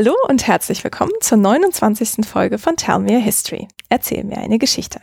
Hallo 0.00 0.14
und 0.28 0.46
herzlich 0.46 0.84
willkommen 0.84 1.10
zur 1.20 1.38
29. 1.38 2.24
Folge 2.24 2.58
von 2.58 2.76
Tell 2.76 3.00
Me 3.00 3.16
a 3.16 3.18
History. 3.18 3.66
Erzähl 3.88 4.22
mir 4.22 4.38
eine 4.38 4.60
Geschichte. 4.60 5.00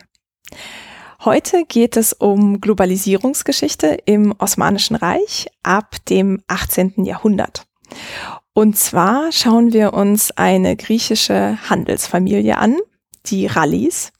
Heute 1.26 1.66
geht 1.66 1.98
es 1.98 2.14
um 2.14 2.62
Globalisierungsgeschichte 2.62 3.88
im 4.06 4.34
Osmanischen 4.40 4.96
Reich 4.96 5.48
ab 5.64 5.98
dem 6.08 6.42
18. 6.48 7.04
Jahrhundert. 7.04 7.68
Und 8.54 8.78
zwar 8.78 9.34
schauen 9.34 9.74
wir 9.74 9.94
uns 9.94 10.32
eine 10.32 10.78
griechische 10.78 11.58
Handelsfamilie 11.70 12.58
an, 12.58 12.78
die 13.26 13.48
Rallis. 13.48 14.14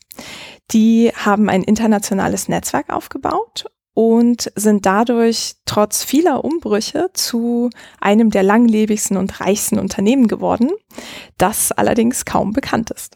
Die 0.72 1.10
haben 1.16 1.48
ein 1.48 1.64
internationales 1.64 2.50
Netzwerk 2.50 2.90
aufgebaut 2.90 3.68
und 3.96 4.52
sind 4.56 4.86
dadurch 4.86 5.56
trotz 5.66 6.04
vieler 6.04 6.46
Umbrüche 6.46 7.10
zu 7.14 7.72
einem 8.00 8.30
der 8.30 8.44
langlebigsten 8.44 9.18
und 9.18 9.40
reichsten 9.40 9.80
Unternehmen 9.80 10.28
geworden, 10.28 10.70
das 11.38 11.72
allerdings 11.72 12.26
kaum 12.26 12.54
bekannt 12.54 12.92
ist. 12.92 13.16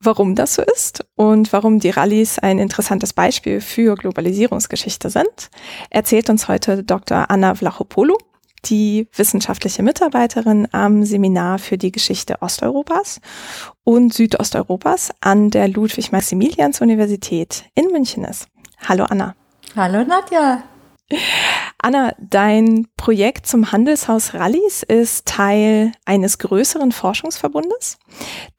Warum 0.00 0.34
das 0.34 0.54
so 0.54 0.62
ist 0.62 1.06
und 1.16 1.52
warum 1.54 1.80
die 1.80 1.88
Rallyes 1.88 2.38
ein 2.38 2.58
interessantes 2.58 3.14
Beispiel 3.14 3.62
für 3.62 3.94
Globalisierungsgeschichte 3.94 5.08
sind, 5.08 5.50
erzählt 5.88 6.28
uns 6.28 6.46
heute 6.46 6.84
Dr. 6.84 7.30
Anna 7.30 7.54
Vlachopoulou, 7.54 8.18
die 8.66 9.08
wissenschaftliche 9.16 9.82
Mitarbeiterin 9.82 10.68
am 10.72 11.04
Seminar 11.04 11.58
für 11.58 11.78
die 11.78 11.90
Geschichte 11.90 12.42
Osteuropas 12.42 13.22
und 13.82 14.12
Südosteuropas 14.12 15.10
an 15.22 15.48
der 15.48 15.68
Ludwig-Maximilians-Universität 15.68 17.64
in 17.74 17.86
München 17.86 18.24
ist. 18.24 18.46
Hallo 18.86 19.04
Anna. 19.04 19.34
Hallo 19.76 20.04
Nadja. 20.04 20.62
Anna, 21.78 22.14
dein 22.20 22.86
Projekt 22.96 23.48
zum 23.48 23.72
Handelshaus 23.72 24.32
Rallis 24.32 24.84
ist 24.84 25.26
Teil 25.26 25.90
eines 26.04 26.38
größeren 26.38 26.92
Forschungsverbundes, 26.92 27.98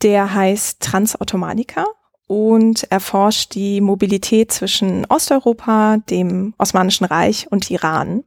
der 0.01 0.33
heißt 0.33 0.81
Transautomanica 0.81 1.85
und 2.27 2.83
erforscht 2.91 3.55
die 3.55 3.79
Mobilität 3.79 4.51
zwischen 4.51 5.05
Osteuropa, 5.05 5.97
dem 6.09 6.53
Osmanischen 6.57 7.05
Reich 7.05 7.47
und 7.49 7.71
Iran. 7.71 8.25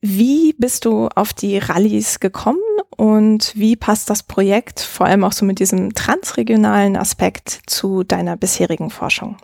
Wie 0.00 0.54
bist 0.54 0.86
du 0.86 1.06
auf 1.14 1.32
die 1.34 1.58
Rallyes 1.58 2.18
gekommen 2.18 2.58
und 2.96 3.52
wie 3.54 3.76
passt 3.76 4.10
das 4.10 4.24
Projekt 4.24 4.80
vor 4.80 5.06
allem 5.06 5.22
auch 5.22 5.32
so 5.32 5.44
mit 5.44 5.60
diesem 5.60 5.94
transregionalen 5.94 6.96
Aspekt 6.96 7.60
zu 7.66 8.02
deiner 8.02 8.36
bisherigen 8.36 8.90
Forschung? 8.90 9.36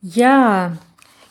Ja, 0.00 0.72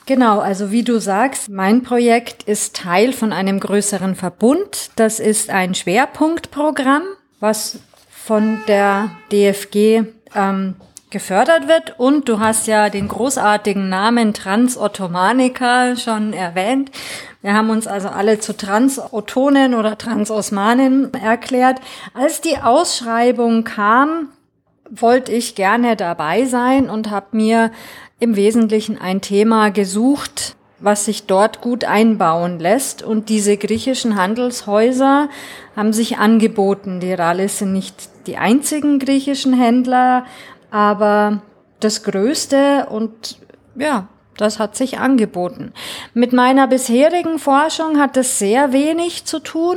genau. 0.06 0.40
Also 0.40 0.70
wie 0.70 0.82
du 0.82 0.98
sagst, 0.98 1.48
mein 1.48 1.82
Projekt 1.82 2.42
ist 2.42 2.76
Teil 2.76 3.12
von 3.12 3.32
einem 3.32 3.60
größeren 3.60 4.14
Verbund. 4.14 4.90
Das 4.96 5.20
ist 5.20 5.50
ein 5.50 5.74
Schwerpunktprogramm, 5.74 7.02
was 7.40 7.78
von 8.10 8.60
der 8.68 9.10
DFG 9.32 10.02
ähm, 10.34 10.74
gefördert 11.10 11.66
wird. 11.66 11.98
Und 11.98 12.28
du 12.28 12.40
hast 12.40 12.66
ja 12.66 12.90
den 12.90 13.08
großartigen 13.08 13.88
Namen 13.88 14.34
Transottomanica 14.34 15.96
schon 15.96 16.34
erwähnt. 16.34 16.90
Wir 17.40 17.54
haben 17.54 17.70
uns 17.70 17.86
also 17.86 18.08
alle 18.08 18.40
zu 18.40 18.54
Transottonen 18.54 19.74
oder 19.74 19.96
Transosmanen 19.96 21.14
erklärt. 21.14 21.80
Als 22.12 22.42
die 22.42 22.58
Ausschreibung 22.58 23.64
kam, 23.64 24.28
wollte 24.90 25.32
ich 25.32 25.54
gerne 25.54 25.96
dabei 25.96 26.44
sein 26.44 26.90
und 26.90 27.10
habe 27.10 27.28
mir 27.32 27.70
im 28.20 28.36
Wesentlichen 28.36 28.98
ein 28.98 29.20
Thema 29.20 29.70
gesucht, 29.70 30.56
was 30.80 31.04
sich 31.04 31.26
dort 31.26 31.60
gut 31.60 31.84
einbauen 31.84 32.58
lässt. 32.58 33.02
Und 33.02 33.28
diese 33.28 33.56
griechischen 33.56 34.16
Handelshäuser 34.16 35.28
haben 35.76 35.92
sich 35.92 36.18
angeboten. 36.18 37.00
Die 37.00 37.12
Rallis 37.12 37.58
sind 37.58 37.72
nicht 37.72 37.94
die 38.26 38.36
einzigen 38.36 38.98
griechischen 38.98 39.58
Händler, 39.58 40.24
aber 40.70 41.42
das 41.80 42.02
größte 42.02 42.86
und 42.90 43.38
ja, 43.76 44.08
das 44.36 44.60
hat 44.60 44.76
sich 44.76 44.98
angeboten. 44.98 45.72
Mit 46.14 46.32
meiner 46.32 46.68
bisherigen 46.68 47.38
Forschung 47.38 47.98
hat 47.98 48.16
es 48.16 48.38
sehr 48.38 48.72
wenig 48.72 49.24
zu 49.24 49.40
tun. 49.40 49.76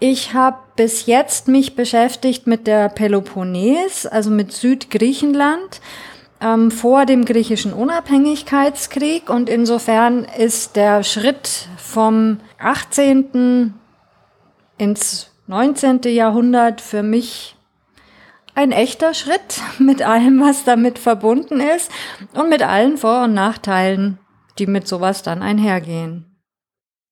Ich 0.00 0.34
habe 0.34 0.58
bis 0.74 1.06
jetzt 1.06 1.46
mich 1.46 1.76
beschäftigt 1.76 2.46
mit 2.46 2.66
der 2.66 2.88
Peloponnes, 2.88 4.06
also 4.06 4.30
mit 4.30 4.52
Südgriechenland 4.52 5.80
ähm, 6.40 6.70
vor 6.70 7.06
dem 7.06 7.24
griechischen 7.24 7.72
Unabhängigkeitskrieg 7.72 9.28
und 9.28 9.48
insofern 9.48 10.24
ist 10.24 10.76
der 10.76 11.02
Schritt 11.02 11.68
vom 11.76 12.38
18. 12.58 13.74
ins 14.78 15.30
19. 15.46 16.00
Jahrhundert 16.04 16.80
für 16.80 17.02
mich 17.02 17.56
ein 18.54 18.72
echter 18.72 19.14
Schritt 19.14 19.60
mit 19.78 20.02
allem, 20.02 20.40
was 20.40 20.64
damit 20.64 20.98
verbunden 20.98 21.60
ist 21.60 21.90
und 22.34 22.48
mit 22.48 22.62
allen 22.62 22.96
Vor- 22.96 23.24
und 23.24 23.34
Nachteilen, 23.34 24.18
die 24.58 24.66
mit 24.66 24.86
sowas 24.86 25.22
dann 25.22 25.42
einhergehen. 25.42 26.26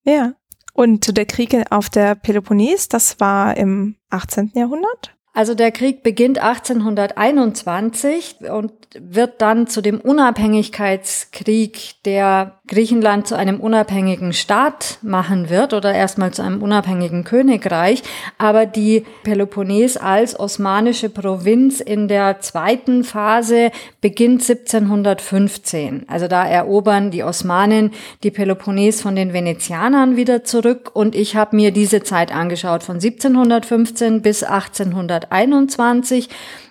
Ja. 0.05 0.33
Und 0.73 1.17
der 1.17 1.27
Krieg 1.27 1.57
auf 1.71 1.91
der 1.91 2.15
Peloponnes, 2.15 2.89
das 2.89 3.19
war 3.19 3.57
im 3.57 3.97
18. 4.11 4.53
Jahrhundert? 4.55 5.18
Also 5.39 5.55
der 5.55 5.71
Krieg 5.71 6.03
beginnt 6.03 6.41
1821 6.41 8.39
und 8.51 8.73
wird 8.99 9.41
dann 9.41 9.69
zu 9.69 9.81
dem 9.81 10.01
Unabhängigkeitskrieg, 10.01 12.03
der 12.05 12.58
Griechenland 12.69 13.27
zu 13.27 13.35
einem 13.35 13.59
unabhängigen 13.59 14.33
Staat 14.33 14.99
machen 15.03 15.51
wird 15.51 15.75
oder 15.75 15.93
erstmal 15.93 16.33
zu 16.33 16.43
einem 16.43 16.63
unabhängigen 16.63 17.25
Königreich. 17.25 18.03
Aber 18.39 18.67
die 18.67 19.05
Peloponnes 19.25 19.97
als 19.97 20.39
osmanische 20.39 21.09
Provinz 21.09 21.81
in 21.81 22.07
der 22.07 22.41
zweiten 22.41 23.03
Phase 23.03 23.71
beginnt 24.01 24.49
1715. 24.49 26.05
Also 26.07 26.29
da 26.29 26.47
erobern 26.47 27.11
die 27.11 27.25
Osmanen 27.25 27.91
die 28.23 28.31
Peloponnes 28.31 29.03
von 29.03 29.17
den 29.17 29.33
Venezianern 29.33 30.17
wieder 30.17 30.45
zurück 30.45 30.91
und 30.95 31.17
ich 31.17 31.35
habe 31.35 31.57
mir 31.57 31.73
diese 31.73 32.03
Zeit 32.03 32.33
angeschaut 32.33 32.83
von 32.85 32.97
1715 32.97 34.23
bis 34.23 34.45
1800 34.45 35.09
1921. 35.09 36.29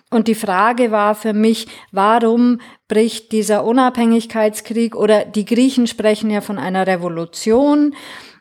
Und 0.09 0.29
die 0.29 0.35
Frage 0.35 0.91
war 0.91 1.15
für 1.15 1.33
mich, 1.33 1.67
warum 1.91 2.61
bricht 2.87 3.31
dieser 3.31 3.63
Unabhängigkeitskrieg 3.65 4.95
oder 4.95 5.25
die 5.25 5.45
Griechen 5.45 5.87
sprechen 5.87 6.29
ja 6.29 6.41
von 6.41 6.57
einer 6.57 6.87
Revolution. 6.87 7.95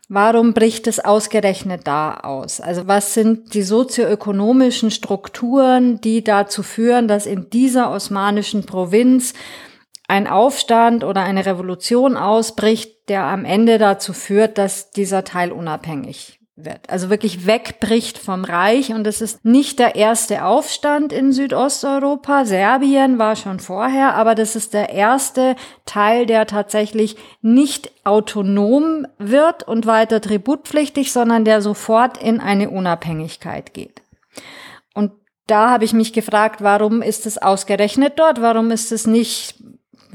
Warum 0.08 0.54
bricht 0.54 0.86
es 0.86 1.00
ausgerechnet 1.00 1.86
da 1.86 2.18
aus? 2.18 2.60
Also 2.60 2.86
was 2.86 3.14
sind 3.14 3.54
die 3.54 3.62
sozioökonomischen 3.62 4.92
Strukturen, 4.92 6.00
die 6.00 6.22
dazu 6.22 6.62
führen, 6.62 7.08
dass 7.08 7.26
in 7.26 7.50
dieser 7.50 7.90
osmanischen 7.90 8.66
Provinz 8.66 9.34
ein 10.06 10.28
Aufstand 10.28 11.02
oder 11.02 11.22
eine 11.22 11.44
Revolution 11.44 12.16
ausbricht, 12.16 13.08
der 13.08 13.24
am 13.24 13.44
Ende 13.44 13.78
dazu 13.78 14.12
führt, 14.12 14.58
dass 14.58 14.92
dieser 14.92 15.24
Teil 15.24 15.50
unabhängig 15.50 16.38
wird. 16.56 16.88
Also 16.88 17.10
wirklich 17.10 17.46
wegbricht 17.46 18.16
vom 18.18 18.44
Reich. 18.44 18.92
Und 18.92 19.06
es 19.06 19.20
ist 19.20 19.44
nicht 19.44 19.78
der 19.78 19.94
erste 19.94 20.44
Aufstand 20.44 21.12
in 21.12 21.32
Südosteuropa. 21.32 22.46
Serbien 22.46 23.18
war 23.18 23.36
schon 23.36 23.60
vorher, 23.60 24.14
aber 24.14 24.34
das 24.34 24.56
ist 24.56 24.72
der 24.72 24.90
erste 24.90 25.54
Teil, 25.84 26.24
der 26.24 26.46
tatsächlich 26.46 27.16
nicht 27.42 27.92
autonom 28.04 29.06
wird 29.18 29.68
und 29.68 29.86
weiter 29.86 30.20
tributpflichtig, 30.20 31.12
sondern 31.12 31.44
der 31.44 31.60
sofort 31.60 32.16
in 32.22 32.40
eine 32.40 32.70
Unabhängigkeit 32.70 33.74
geht. 33.74 34.00
Und 34.94 35.12
da 35.46 35.70
habe 35.70 35.84
ich 35.84 35.92
mich 35.92 36.14
gefragt, 36.14 36.62
warum 36.62 37.02
ist 37.02 37.26
es 37.26 37.38
ausgerechnet 37.38 38.14
dort? 38.18 38.40
Warum 38.40 38.70
ist 38.70 38.92
es 38.92 39.06
nicht 39.06 39.62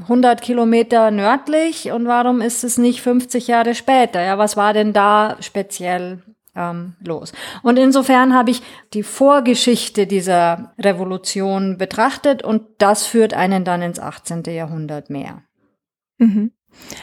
100 0.00 0.40
Kilometer 0.42 1.10
nördlich 1.10 1.90
und 1.92 2.06
warum 2.06 2.40
ist 2.40 2.64
es 2.64 2.78
nicht 2.78 3.02
50 3.02 3.46
Jahre 3.48 3.74
später? 3.74 4.20
Ja, 4.22 4.38
was 4.38 4.56
war 4.56 4.72
denn 4.72 4.92
da 4.92 5.36
speziell 5.40 6.22
ähm, 6.54 6.94
los. 7.00 7.32
Und 7.62 7.78
insofern 7.78 8.34
habe 8.34 8.50
ich 8.50 8.62
die 8.92 9.02
Vorgeschichte 9.02 10.06
dieser 10.06 10.74
Revolution 10.78 11.78
betrachtet 11.78 12.42
und 12.42 12.62
das 12.78 13.06
führt 13.06 13.34
einen 13.34 13.64
dann 13.64 13.82
ins 13.82 13.98
18. 13.98 14.42
Jahrhundert 14.44 15.10
mehr. 15.10 15.42
Mhm. 16.18 16.52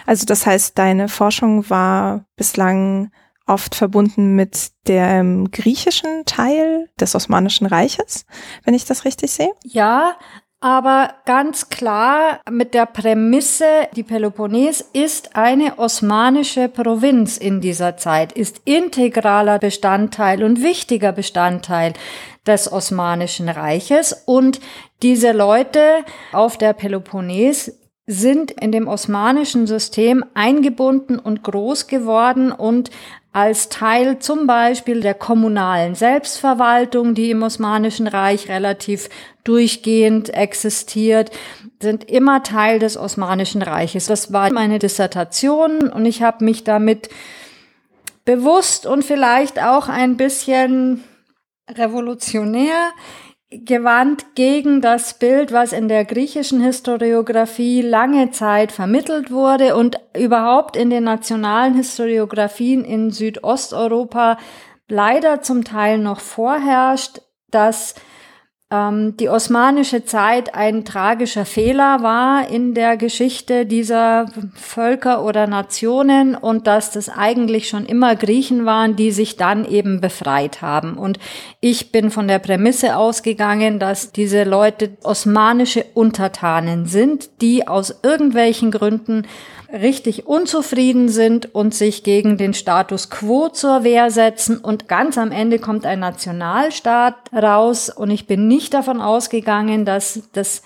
Also 0.06 0.26
das 0.26 0.46
heißt, 0.46 0.78
deine 0.78 1.10
Forschung 1.10 1.70
war 1.70 2.26
bislang 2.36 3.12
oft 3.46 3.76
verbunden 3.76 4.36
mit 4.36 4.72
dem 4.88 5.50
griechischen 5.52 6.26
Teil 6.26 6.90
des 7.00 7.16
Osmanischen 7.16 7.66
Reiches, 7.66 8.26
wenn 8.64 8.76
ich 8.76 8.86
das 8.86 9.06
richtig 9.06 9.32
sehe? 9.32 9.52
Ja, 9.64 10.16
aber 10.62 11.14
ganz 11.26 11.70
klar 11.70 12.42
mit 12.50 12.74
der 12.74 12.86
Prämisse, 12.86 13.88
die 13.96 14.04
Peloponnes 14.04 14.82
ist 14.82 15.36
eine 15.38 15.80
osmanische 15.80 16.68
Provinz 16.68 17.38
in 17.38 17.62
dieser 17.62 17.96
Zeit, 17.96 18.34
ist 18.34 18.62
integraler 18.66 19.58
Bestandteil 19.60 20.44
und 20.44 20.62
wichtiger 20.62 21.14
Bestandteil 21.14 21.94
des 22.46 22.70
Osmanischen 22.72 23.48
Reiches. 23.48 24.24
Und 24.26 24.60
diese 25.02 25.32
Leute 25.32 26.04
auf 26.34 26.58
der 26.58 26.74
Peloponnes 26.74 27.80
sind 28.06 28.52
in 28.52 28.72
dem 28.72 28.88
osmanischen 28.88 29.68
System 29.68 30.26
eingebunden 30.34 31.20
und 31.20 31.44
groß 31.44 31.88
geworden 31.88 32.52
und 32.52 32.90
als 33.32 33.70
Teil 33.70 34.20
zum 34.20 34.48
Beispiel 34.48 35.02
der 35.02 35.14
kommunalen 35.14 35.94
Selbstverwaltung, 35.94 37.14
die 37.14 37.30
im 37.30 37.44
Osmanischen 37.44 38.08
Reich 38.08 38.50
relativ 38.50 39.10
durchgehend 39.44 40.34
existiert, 40.34 41.32
sind 41.82 42.10
immer 42.10 42.42
Teil 42.44 42.80
des 42.80 42.98
Osmanischen 42.98 43.62
Reiches. 43.62 44.08
Das 44.08 44.34
war 44.34 44.52
meine 44.52 44.80
Dissertation 44.80 45.90
und 45.90 46.06
ich 46.06 46.24
habe 46.24 46.44
mich 46.44 46.64
damit 46.64 47.10
bewusst 48.26 48.86
und 48.86 49.06
vielleicht 49.06 49.62
auch 49.62 49.90
ein 49.90 50.18
bisschen 50.18 51.04
revolutionär 51.70 52.92
gewandt 53.52 54.36
gegen 54.36 54.80
das 54.82 55.16
Bild, 55.16 55.52
was 55.52 55.74
in 55.74 55.88
der 55.88 56.06
griechischen 56.06 56.62
Historiographie 56.62 57.82
lange 57.82 58.30
Zeit 58.30 58.72
vermittelt 58.72 59.32
wurde 59.32 59.76
und 59.76 60.00
überhaupt 60.16 60.76
in 60.76 60.90
den 60.92 61.04
nationalen 61.04 61.74
Historiographien 61.74 62.86
in 62.86 63.10
Südosteuropa 63.10 64.38
leider 64.88 65.42
zum 65.42 65.64
Teil 65.64 65.98
noch 65.98 66.20
vorherrscht, 66.20 67.22
dass 67.50 67.96
ähm, 68.72 69.18
die 69.18 69.30
osmanische 69.30 70.06
Zeit 70.06 70.54
ein 70.54 70.86
tragischer 70.86 71.46
Fehler 71.46 72.04
war 72.04 72.48
in 72.50 72.76
der 72.76 72.98
Geschichte 72.98 73.66
dieser 73.66 74.28
Völker 74.54 75.24
oder 75.26 75.48
Nationen 75.48 76.36
und 76.36 76.68
dass 76.68 76.92
das 76.92 77.10
eigentlich 77.10 77.68
schon 77.68 77.88
immer 77.88 78.16
Griechen 78.16 78.68
waren, 78.68 78.96
die 78.96 79.12
sich 79.12 79.38
dann 79.38 79.66
eben 79.66 80.02
befreit 80.02 80.62
haben. 80.62 81.00
Und 81.00 81.18
ich 81.62 81.92
bin 81.92 82.12
von 82.12 82.28
der 82.28 82.38
Prämisse 82.38 82.96
ausgegangen, 82.96 83.80
dass 83.80 84.12
diese 84.12 84.44
Leute 84.44 84.98
osmanische 85.04 85.86
Untertanen 85.96 86.86
sind, 86.86 87.42
die 87.42 87.68
aus 87.68 88.02
irgendwelchen 88.04 88.70
Gründen 88.70 89.26
richtig 89.72 90.26
unzufrieden 90.26 91.10
sind 91.10 91.54
und 91.54 91.76
sich 91.76 92.04
gegen 92.04 92.38
den 92.38 92.54
Status 92.54 93.10
quo 93.10 93.50
zur 93.50 93.84
Wehr 93.84 94.10
setzen 94.10 94.58
und 94.58 94.88
ganz 94.88 95.18
am 95.18 95.32
Ende 95.32 95.60
kommt 95.60 95.86
ein 95.86 96.00
Nationalstaat 96.00 97.16
raus 97.34 97.90
und 97.90 98.10
ich 98.10 98.26
bin 98.26 98.48
nicht 98.48 98.74
davon 98.74 99.00
ausgegangen, 99.02 99.86
dass 99.86 100.24
das 100.34 100.64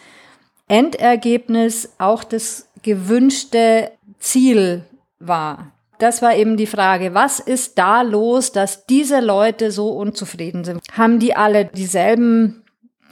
Endergebnis 0.68 1.94
auch 1.98 2.24
das 2.24 2.70
gewünschte 2.82 3.92
Ziel 4.20 4.86
war. 5.20 5.72
Das 6.00 6.22
war 6.22 6.36
eben 6.36 6.58
die 6.58 6.68
Frage, 6.68 7.14
was 7.14 7.40
ist 7.40 7.78
da 7.78 8.02
los, 8.02 8.52
dass 8.52 8.86
diese 8.86 9.20
Leute 9.20 9.72
so 9.72 9.90
unzufrieden 9.90 10.64
sind? 10.64 10.82
Haben 10.92 11.20
die 11.20 11.36
alle 11.36 11.66
dieselben 11.66 12.64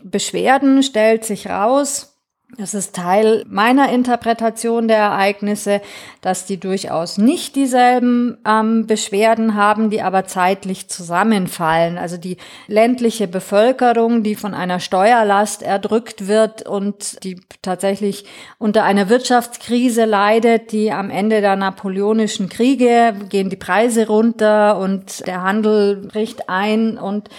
Beschwerden? 0.03 0.83
Stellt 0.83 1.23
sich 1.23 1.47
raus, 1.47 2.10
es 2.57 2.73
ist 2.73 2.95
Teil 2.95 3.45
meiner 3.49 3.91
Interpretation 3.91 4.87
der 4.87 4.97
Ereignisse, 4.97 5.81
dass 6.21 6.45
die 6.45 6.59
durchaus 6.59 7.17
nicht 7.17 7.55
dieselben 7.55 8.37
ähm, 8.45 8.87
Beschwerden 8.87 9.55
haben, 9.55 9.89
die 9.89 10.01
aber 10.01 10.25
zeitlich 10.25 10.89
zusammenfallen. 10.89 11.97
Also 11.97 12.17
die 12.17 12.37
ländliche 12.67 13.27
Bevölkerung, 13.27 14.23
die 14.23 14.35
von 14.35 14.53
einer 14.53 14.79
Steuerlast 14.79 15.63
erdrückt 15.63 16.27
wird 16.27 16.67
und 16.67 17.23
die 17.23 17.39
tatsächlich 17.61 18.25
unter 18.57 18.83
einer 18.83 19.09
Wirtschaftskrise 19.09 20.05
leidet, 20.05 20.71
die 20.71 20.91
am 20.91 21.09
Ende 21.09 21.41
der 21.41 21.55
napoleonischen 21.55 22.49
Kriege 22.49 23.13
gehen 23.29 23.49
die 23.49 23.55
Preise 23.55 24.07
runter 24.07 24.77
und 24.77 25.25
der 25.25 25.41
Handel 25.41 25.97
bricht 25.97 26.49
ein 26.49 26.97
und 26.97 27.29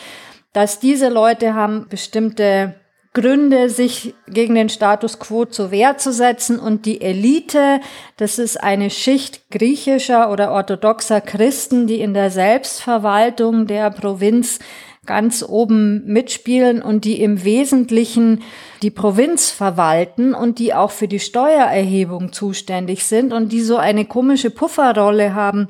dass 0.52 0.80
diese 0.80 1.08
Leute 1.08 1.54
haben 1.54 1.86
bestimmte 1.88 2.74
Gründe, 3.14 3.68
sich 3.68 4.14
gegen 4.26 4.54
den 4.54 4.70
Status 4.70 5.18
quo 5.18 5.44
zur 5.44 5.70
Wehr 5.70 5.98
zu 5.98 6.12
setzen. 6.12 6.58
Und 6.58 6.86
die 6.86 7.00
Elite, 7.00 7.80
das 8.16 8.38
ist 8.38 8.62
eine 8.62 8.88
Schicht 8.88 9.50
griechischer 9.50 10.30
oder 10.30 10.52
orthodoxer 10.52 11.20
Christen, 11.20 11.86
die 11.86 12.00
in 12.00 12.14
der 12.14 12.30
Selbstverwaltung 12.30 13.66
der 13.66 13.90
Provinz 13.90 14.60
ganz 15.04 15.44
oben 15.46 16.04
mitspielen 16.06 16.80
und 16.80 17.04
die 17.04 17.20
im 17.20 17.44
Wesentlichen 17.44 18.42
die 18.82 18.90
Provinz 18.90 19.50
verwalten 19.50 20.32
und 20.32 20.58
die 20.58 20.74
auch 20.74 20.92
für 20.92 21.08
die 21.08 21.20
Steuererhebung 21.20 22.32
zuständig 22.32 23.04
sind 23.04 23.32
und 23.32 23.50
die 23.50 23.62
so 23.62 23.76
eine 23.76 24.04
komische 24.04 24.50
Pufferrolle 24.50 25.34
haben 25.34 25.68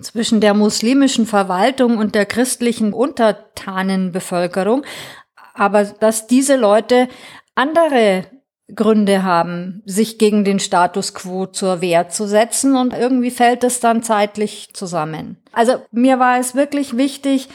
zwischen 0.00 0.40
der 0.40 0.54
muslimischen 0.54 1.26
Verwaltung 1.26 1.98
und 1.98 2.14
der 2.14 2.26
christlichen 2.26 2.92
Untertanenbevölkerung, 2.92 4.84
aber 5.54 5.84
dass 5.84 6.26
diese 6.26 6.56
Leute 6.56 7.08
andere 7.54 8.24
Gründe 8.74 9.22
haben, 9.22 9.82
sich 9.84 10.18
gegen 10.18 10.44
den 10.44 10.58
Status 10.58 11.14
quo 11.14 11.46
zur 11.46 11.80
Wehr 11.80 12.08
zu 12.08 12.26
setzen 12.26 12.76
und 12.76 12.94
irgendwie 12.94 13.30
fällt 13.30 13.64
es 13.64 13.80
dann 13.80 14.02
zeitlich 14.02 14.70
zusammen. 14.72 15.36
Also 15.52 15.74
mir 15.90 16.18
war 16.18 16.38
es 16.38 16.54
wirklich 16.54 16.96
wichtig, 16.96 17.48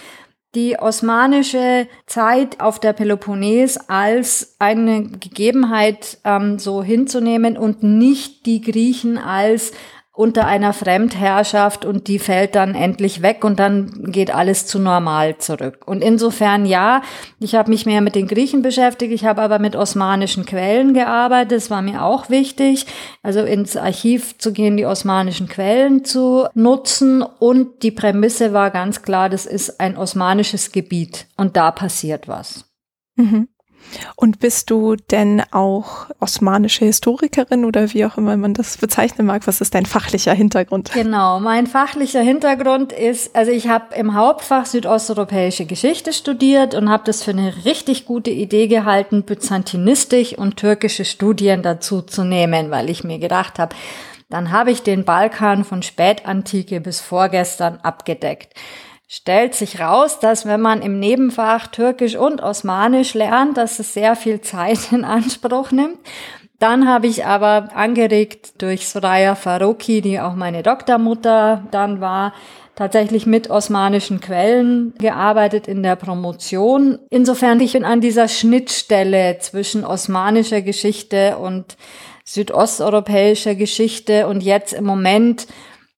die 0.56 0.80
osmanische 0.80 1.88
Zeit 2.06 2.62
auf 2.62 2.80
der 2.80 2.94
Peloponnes 2.94 3.78
als 3.90 4.56
eine 4.60 5.04
Gegebenheit 5.04 6.20
ähm, 6.24 6.58
so 6.58 6.84
hinzunehmen 6.84 7.58
und 7.58 7.84
nicht 7.84 8.46
die 8.46 8.62
Griechen 8.62 9.18
als 9.18 9.72
unter 10.18 10.48
einer 10.48 10.74
Fremdherrschaft 10.74 11.86
und 11.86 12.08
die 12.08 12.18
fällt 12.18 12.56
dann 12.56 12.74
endlich 12.74 13.22
weg 13.22 13.44
und 13.44 13.60
dann 13.60 14.12
geht 14.12 14.34
alles 14.34 14.66
zu 14.66 14.80
normal 14.80 15.38
zurück. 15.38 15.84
Und 15.86 16.04
insofern 16.04 16.66
ja, 16.66 17.04
ich 17.40 17.54
habe 17.54 17.70
mich 17.70 17.86
mehr 17.86 18.02
mit 18.02 18.16
den 18.16 18.28
Griechen 18.28 18.64
beschäftigt, 18.64 19.14
ich 19.14 19.26
habe 19.26 19.44
aber 19.44 19.60
mit 19.60 19.76
osmanischen 19.76 20.46
Quellen 20.46 20.96
gearbeitet, 20.96 21.52
das 21.52 21.70
war 21.70 21.84
mir 21.84 22.04
auch 22.04 22.32
wichtig, 22.32 22.88
also 23.22 23.42
ins 23.42 23.78
Archiv 23.78 24.40
zu 24.40 24.54
gehen, 24.54 24.76
die 24.76 24.88
osmanischen 24.88 25.48
Quellen 25.48 26.04
zu 26.04 26.48
nutzen 26.56 27.22
und 27.22 27.84
die 27.84 27.92
Prämisse 27.92 28.54
war 28.54 28.72
ganz 28.72 29.04
klar, 29.04 29.30
das 29.30 29.46
ist 29.46 29.80
ein 29.80 29.96
osmanisches 29.96 30.72
Gebiet 30.72 31.28
und 31.38 31.56
da 31.56 31.70
passiert 31.70 32.28
was. 32.28 32.66
Mhm. 33.18 33.50
Und 34.16 34.40
bist 34.40 34.70
du 34.70 34.96
denn 34.96 35.42
auch 35.52 36.08
osmanische 36.20 36.86
Historikerin 36.86 37.66
oder 37.66 37.94
wie 37.94 38.06
auch 38.06 38.18
immer 38.18 38.36
man 38.38 38.54
das 38.54 38.78
bezeichnen 38.78 39.28
mag? 39.28 39.48
Was 39.48 39.62
ist 39.62 39.76
dein 39.76 39.86
fachlicher 39.86 40.34
Hintergrund? 40.34 40.92
Genau, 40.94 41.40
mein 41.40 41.68
fachlicher 41.68 42.22
Hintergrund 42.22 42.92
ist, 42.92 43.36
also 43.36 43.52
ich 43.52 43.68
habe 43.68 43.96
im 43.96 44.14
Hauptfach 44.14 44.66
südosteuropäische 44.66 45.66
Geschichte 45.66 46.14
studiert 46.14 46.76
und 46.76 46.90
habe 46.90 47.04
das 47.06 47.24
für 47.24 47.32
eine 47.32 47.66
richtig 47.66 48.06
gute 48.06 48.32
Idee 48.32 48.68
gehalten, 48.68 49.24
Byzantinistik 49.24 50.36
und 50.38 50.58
türkische 50.58 51.06
Studien 51.06 51.62
dazu 51.62 52.02
zu 52.02 52.24
nehmen, 52.24 52.72
weil 52.72 52.90
ich 52.90 53.04
mir 53.04 53.20
gedacht 53.20 53.60
habe, 53.60 53.76
dann 54.30 54.52
habe 54.52 54.72
ich 54.72 54.84
den 54.84 55.06
Balkan 55.06 55.64
von 55.64 55.82
Spätantike 55.82 56.82
bis 56.82 57.00
vorgestern 57.00 57.78
abgedeckt 57.78 58.54
stellt 59.08 59.56
sich 59.56 59.80
raus, 59.80 60.20
dass 60.20 60.46
wenn 60.46 60.62
man 60.62 60.82
im 60.82 61.00
Nebenfach 61.00 61.68
Türkisch 61.68 62.16
und 62.16 62.42
Osmanisch 62.42 63.14
lernt, 63.14 63.58
dass 63.58 63.80
es 63.80 63.94
sehr 63.94 64.16
viel 64.16 64.42
Zeit 64.42 64.92
in 64.92 65.06
Anspruch 65.06 65.72
nimmt. 65.72 65.98
Dann 66.60 66.88
habe 66.88 67.08
ich 67.08 67.26
aber 67.26 67.70
angeregt 67.76 68.62
durch 68.62 68.88
Soraya 68.88 69.36
Faroki, 69.36 70.02
die 70.02 70.20
auch 70.20 70.36
meine 70.36 70.64
Doktormutter 70.64 71.64
dann 71.70 72.02
war, 72.02 72.34
tatsächlich 72.76 73.26
mit 73.26 73.50
osmanischen 73.50 74.22
Quellen 74.22 74.94
gearbeitet 74.98 75.68
in 75.68 75.84
der 75.84 75.96
Promotion. 75.96 77.00
Insofern 77.10 77.60
ich 77.60 77.74
bin 77.74 77.86
an 77.86 78.02
dieser 78.02 78.28
Schnittstelle 78.28 79.38
zwischen 79.40 79.86
osmanischer 79.86 80.62
Geschichte 80.62 81.38
und 81.38 81.78
südosteuropäischer 82.24 83.56
Geschichte 83.56 84.28
und 84.28 84.42
jetzt 84.42 84.74
im 84.74 84.84
Moment 84.84 85.48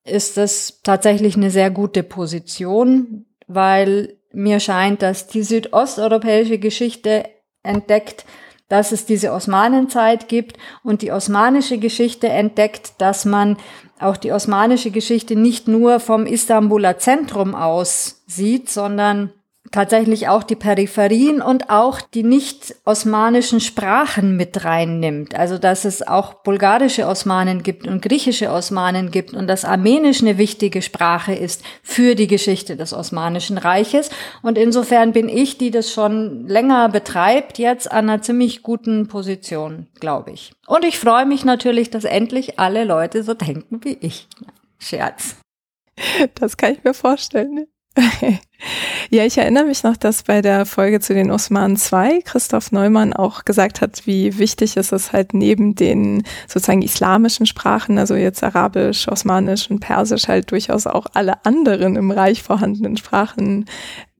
ist 0.04 0.38
das 0.38 0.82
tatsächlich 0.84 1.36
eine 1.36 1.52
sehr 1.52 1.72
gute 1.72 2.04
Position, 2.04 3.26
weil 3.48 4.18
mir 4.32 4.60
scheint, 4.60 5.02
dass 5.02 5.28
die 5.28 5.44
südosteuropäische 5.44 6.60
Geschichte 6.60 7.26
entdeckt, 7.64 8.26
dass 8.68 8.92
es 8.92 9.06
diese 9.06 9.34
Osmanenzeit 9.34 10.28
gibt 10.28 10.58
und 10.84 11.02
die 11.02 11.12
osmanische 11.12 11.80
Geschichte 11.80 12.30
entdeckt, 12.30 12.94
dass 13.00 13.26
man 13.26 13.58
auch 14.00 14.16
die 14.16 14.32
osmanische 14.32 14.92
Geschichte 14.92 15.36
nicht 15.36 15.68
nur 15.68 16.00
vom 16.00 16.26
Istanbuler 16.26 17.00
Zentrum 17.00 17.56
aus 17.56 18.24
sieht, 18.28 18.70
sondern 18.70 19.34
tatsächlich 19.72 20.28
auch 20.28 20.44
die 20.44 20.56
Peripherien 20.56 21.42
und 21.42 21.70
auch 21.70 22.02
die 22.02 22.24
nicht 22.24 22.76
osmanischen 22.86 23.60
Sprachen 23.60 24.36
mit 24.36 24.66
reinnimmt. 24.66 25.36
Also 25.36 25.58
dass 25.58 25.86
es 25.86 26.06
auch 26.06 26.36
bulgarische 26.36 27.08
Osmanen 27.08 27.64
gibt 27.64 27.88
und 27.88 28.02
griechische 28.02 28.52
Osmanen 28.52 29.12
gibt 29.12 29.34
und 29.34 29.48
dass 29.48 29.66
Armenisch 29.66 30.22
eine 30.22 30.38
wichtige 30.38 30.82
Sprache 30.82 31.34
ist 31.34 31.64
für 31.84 32.16
die 32.16 32.28
Geschichte 32.28 32.76
des 32.76 32.94
Osmanischen 32.94 33.58
Reiches. 33.58 34.10
Und 34.42 34.58
insofern 34.58 35.14
bin 35.14 35.30
ich, 35.30 35.58
die 35.58 35.72
das 35.72 35.92
schon 35.92 36.48
länger 36.48 36.90
betreibt, 36.90 37.58
jetzt 37.58 37.92
an 37.92 38.10
einer 38.10 38.22
ziemlich 38.22 38.64
guten 38.64 39.08
Position, 39.08 39.88
glaube 40.00 40.32
ich. 40.32 40.54
Und 40.68 40.86
ich 40.86 41.00
freue 41.00 41.26
mich 41.26 41.46
natürlich, 41.46 41.90
dass 41.90 42.04
endlich 42.04 42.60
alle 42.60 42.84
Leute 42.86 43.24
so 43.24 43.34
denken 43.34 43.84
wie 43.84 43.98
ich. 44.02 44.28
Scherz. 44.80 45.36
Das 46.36 46.56
kann 46.56 46.74
ich 46.74 46.84
mir 46.84 46.94
vorstellen. 46.94 47.68
ja, 49.10 49.26
ich 49.26 49.38
erinnere 49.38 49.66
mich 49.66 49.84
noch, 49.84 49.98
dass 49.98 50.24
bei 50.24 50.42
der 50.42 50.66
Folge 50.66 51.00
zu 51.00 51.14
den 51.14 51.32
Osmanen 51.32 51.78
2 51.78 52.22
Christoph 52.22 52.72
Neumann 52.72 53.14
auch 53.14 53.46
gesagt 53.46 53.82
hat, 53.82 54.06
wie 54.06 54.38
wichtig 54.38 54.78
es 54.78 54.92
ist, 54.92 55.12
halt 55.12 55.34
neben 55.34 55.76
den 55.76 56.24
sozusagen 56.48 56.82
islamischen 56.82 57.46
Sprachen, 57.46 57.98
also 57.98 58.16
jetzt 58.16 58.44
Arabisch, 58.44 59.08
Osmanisch 59.08 59.70
und 59.70 59.80
Persisch, 59.80 60.28
halt 60.28 60.52
durchaus 60.52 60.88
auch 60.88 61.08
alle 61.14 61.46
anderen 61.46 61.96
im 61.96 62.12
Reich 62.12 62.44
vorhandenen 62.44 62.98
Sprachen 62.98 63.66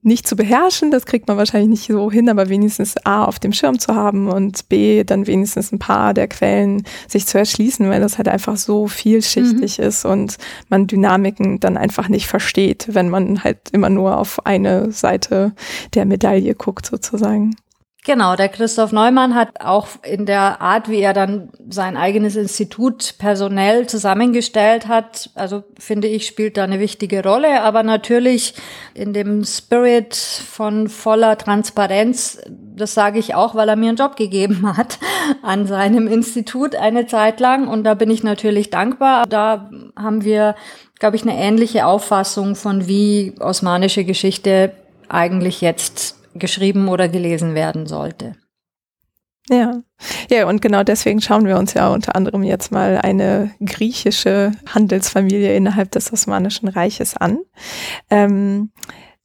nicht 0.02 0.26
zu 0.26 0.34
beherrschen, 0.34 0.90
das 0.90 1.04
kriegt 1.04 1.28
man 1.28 1.36
wahrscheinlich 1.36 1.68
nicht 1.68 1.86
so 1.86 2.10
hin, 2.10 2.28
aber 2.28 2.48
wenigstens 2.48 2.96
A 3.04 3.24
auf 3.24 3.38
dem 3.38 3.52
Schirm 3.52 3.78
zu 3.78 3.94
haben 3.94 4.28
und 4.28 4.68
B 4.68 5.04
dann 5.04 5.26
wenigstens 5.26 5.72
ein 5.72 5.78
paar 5.78 6.14
der 6.14 6.26
Quellen 6.28 6.84
sich 7.06 7.26
zu 7.26 7.38
erschließen, 7.38 7.88
weil 7.88 8.00
das 8.00 8.16
halt 8.16 8.28
einfach 8.28 8.56
so 8.56 8.86
vielschichtig 8.86 9.78
mhm. 9.78 9.84
ist 9.84 10.04
und 10.04 10.38
man 10.68 10.86
Dynamiken 10.86 11.60
dann 11.60 11.76
einfach 11.76 12.08
nicht 12.08 12.26
versteht, 12.26 12.88
wenn 12.92 13.10
man 13.10 13.44
halt 13.44 13.70
immer 13.72 13.90
nur 13.90 14.16
auf 14.16 14.46
eine 14.46 14.90
Seite 14.90 15.52
der 15.94 16.06
Medaille 16.06 16.54
guckt 16.54 16.86
sozusagen. 16.86 17.54
Genau, 18.02 18.34
der 18.34 18.48
Christoph 18.48 18.92
Neumann 18.92 19.34
hat 19.34 19.60
auch 19.60 19.88
in 20.02 20.24
der 20.24 20.62
Art, 20.62 20.88
wie 20.88 21.00
er 21.00 21.12
dann 21.12 21.50
sein 21.68 21.98
eigenes 21.98 22.34
Institut 22.34 23.16
personell 23.18 23.86
zusammengestellt 23.88 24.88
hat, 24.88 25.28
also 25.34 25.64
finde 25.78 26.08
ich, 26.08 26.26
spielt 26.26 26.56
da 26.56 26.64
eine 26.64 26.80
wichtige 26.80 27.22
Rolle, 27.22 27.60
aber 27.60 27.82
natürlich 27.82 28.54
in 28.94 29.12
dem 29.12 29.44
Spirit 29.44 30.16
von 30.16 30.88
voller 30.88 31.36
Transparenz, 31.36 32.40
das 32.48 32.94
sage 32.94 33.18
ich 33.18 33.34
auch, 33.34 33.54
weil 33.54 33.68
er 33.68 33.76
mir 33.76 33.90
einen 33.90 33.98
Job 33.98 34.16
gegeben 34.16 34.74
hat 34.78 34.98
an 35.42 35.66
seinem 35.66 36.06
Institut 36.06 36.74
eine 36.74 37.06
Zeit 37.06 37.38
lang 37.38 37.68
und 37.68 37.84
da 37.84 37.92
bin 37.92 38.10
ich 38.10 38.22
natürlich 38.22 38.70
dankbar. 38.70 39.26
Da 39.26 39.68
haben 39.94 40.24
wir, 40.24 40.54
glaube 40.98 41.16
ich, 41.16 41.22
eine 41.22 41.36
ähnliche 41.36 41.84
Auffassung 41.84 42.56
von 42.56 42.86
wie 42.86 43.34
osmanische 43.40 44.04
Geschichte 44.04 44.72
eigentlich 45.10 45.60
jetzt 45.60 46.19
geschrieben 46.34 46.88
oder 46.88 47.08
gelesen 47.08 47.54
werden 47.54 47.86
sollte. 47.86 48.36
Ja, 49.48 49.82
ja, 50.30 50.48
und 50.48 50.62
genau 50.62 50.84
deswegen 50.84 51.20
schauen 51.20 51.44
wir 51.44 51.58
uns 51.58 51.74
ja 51.74 51.88
unter 51.88 52.14
anderem 52.14 52.44
jetzt 52.44 52.70
mal 52.70 52.98
eine 52.98 53.50
griechische 53.64 54.52
Handelsfamilie 54.72 55.54
innerhalb 55.56 55.90
des 55.90 56.12
Osmanischen 56.12 56.68
Reiches 56.68 57.16
an. 57.16 57.38
Ähm, 58.10 58.70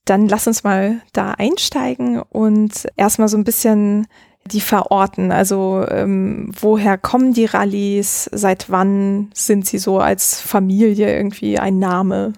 dann 0.05 0.27
lass 0.27 0.47
uns 0.47 0.63
mal 0.63 1.01
da 1.13 1.31
einsteigen 1.31 2.21
und 2.21 2.87
erstmal 2.95 3.27
so 3.27 3.37
ein 3.37 3.43
bisschen 3.43 4.07
die 4.45 4.61
verorten. 4.61 5.31
Also 5.31 5.85
ähm, 5.89 6.51
woher 6.59 6.97
kommen 6.97 7.33
die 7.33 7.45
Rallyes? 7.45 8.29
Seit 8.31 8.69
wann 8.69 9.29
sind 9.33 9.65
sie 9.65 9.79
so 9.79 9.99
als 9.99 10.41
Familie 10.41 11.15
irgendwie 11.15 11.59
ein 11.59 11.79
Name? 11.79 12.33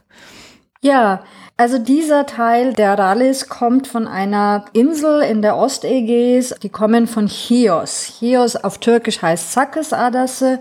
Ja, 0.81 1.23
also 1.57 1.79
dieser 1.79 2.27
Teil 2.27 2.73
der 2.73 2.97
Rallis 2.99 3.49
kommt 3.49 3.87
von 3.87 4.07
einer 4.07 4.65
Insel 4.73 5.23
in 5.23 5.41
der 5.41 5.57
Ostägäis. 5.57 6.53
Die 6.61 6.69
kommen 6.69 7.07
von 7.07 7.27
Chios. 7.27 8.13
Chios 8.19 8.55
auf 8.55 8.77
Türkisch 8.77 9.23
heißt 9.23 9.53
Sakis 9.53 9.91
Adası. 9.91 10.59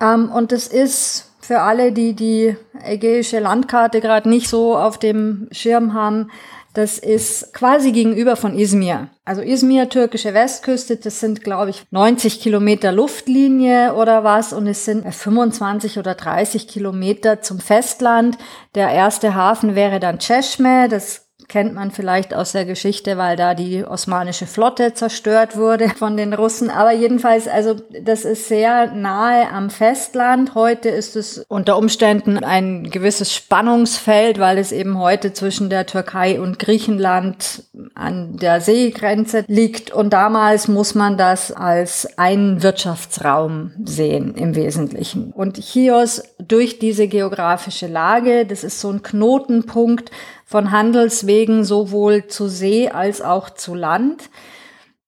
Ähm, 0.00 0.30
und 0.30 0.52
es 0.52 0.68
ist 0.68 1.30
für 1.40 1.62
alle, 1.62 1.90
die 1.90 2.14
die 2.14 2.56
ägäische 2.84 3.40
Landkarte 3.40 4.00
gerade 4.00 4.28
nicht 4.28 4.48
so 4.48 4.76
auf 4.76 4.98
dem 4.98 5.48
Schirm 5.50 5.94
haben, 5.94 6.30
das 6.74 6.98
ist 6.98 7.52
quasi 7.52 7.90
gegenüber 7.90 8.36
von 8.36 8.56
Izmir. 8.56 9.08
Also 9.24 9.42
Izmir, 9.42 9.88
türkische 9.88 10.34
Westküste, 10.34 10.96
das 10.96 11.20
sind, 11.20 11.42
glaube 11.42 11.70
ich, 11.70 11.84
90 11.90 12.40
Kilometer 12.40 12.92
Luftlinie 12.92 13.94
oder 13.94 14.22
was. 14.22 14.52
Und 14.52 14.66
es 14.66 14.84
sind 14.84 15.12
25 15.12 15.98
oder 15.98 16.14
30 16.14 16.68
Kilometer 16.68 17.42
zum 17.42 17.58
Festland. 17.58 18.38
Der 18.74 18.90
erste 18.90 19.34
Hafen 19.34 19.74
wäre 19.74 19.98
dann 19.98 20.18
Cheshme. 20.18 20.88
Das 20.88 21.29
kennt 21.50 21.74
man 21.74 21.90
vielleicht 21.90 22.32
aus 22.32 22.52
der 22.52 22.64
Geschichte, 22.64 23.18
weil 23.18 23.36
da 23.36 23.54
die 23.54 23.84
osmanische 23.84 24.46
Flotte 24.46 24.94
zerstört 24.94 25.56
wurde 25.56 25.88
von 25.96 26.16
den 26.16 26.32
Russen. 26.32 26.70
Aber 26.70 26.92
jedenfalls, 26.92 27.48
also 27.48 27.74
das 28.02 28.24
ist 28.24 28.48
sehr 28.48 28.92
nahe 28.92 29.50
am 29.50 29.68
Festland. 29.68 30.54
Heute 30.54 30.88
ist 30.88 31.16
es 31.16 31.44
unter 31.48 31.76
Umständen 31.76 32.38
ein 32.44 32.84
gewisses 32.84 33.34
Spannungsfeld, 33.34 34.38
weil 34.38 34.58
es 34.58 34.70
eben 34.70 34.96
heute 34.98 35.32
zwischen 35.32 35.70
der 35.70 35.86
Türkei 35.86 36.40
und 36.40 36.60
Griechenland 36.60 37.64
an 37.94 38.36
der 38.36 38.60
Seegrenze 38.60 39.44
liegt. 39.48 39.90
Und 39.90 40.12
damals 40.12 40.68
muss 40.68 40.94
man 40.94 41.18
das 41.18 41.50
als 41.50 42.16
einen 42.16 42.62
Wirtschaftsraum 42.62 43.72
sehen 43.84 44.36
im 44.36 44.54
Wesentlichen. 44.54 45.32
Und 45.32 45.58
Chios 45.58 46.22
durch 46.38 46.78
diese 46.78 47.08
geografische 47.08 47.88
Lage, 47.88 48.46
das 48.46 48.62
ist 48.62 48.80
so 48.80 48.90
ein 48.90 49.02
Knotenpunkt, 49.02 50.12
von 50.50 50.72
Handelswegen 50.72 51.62
sowohl 51.62 52.26
zu 52.26 52.48
See 52.48 52.88
als 52.88 53.22
auch 53.22 53.50
zu 53.50 53.72
Land. 53.72 54.30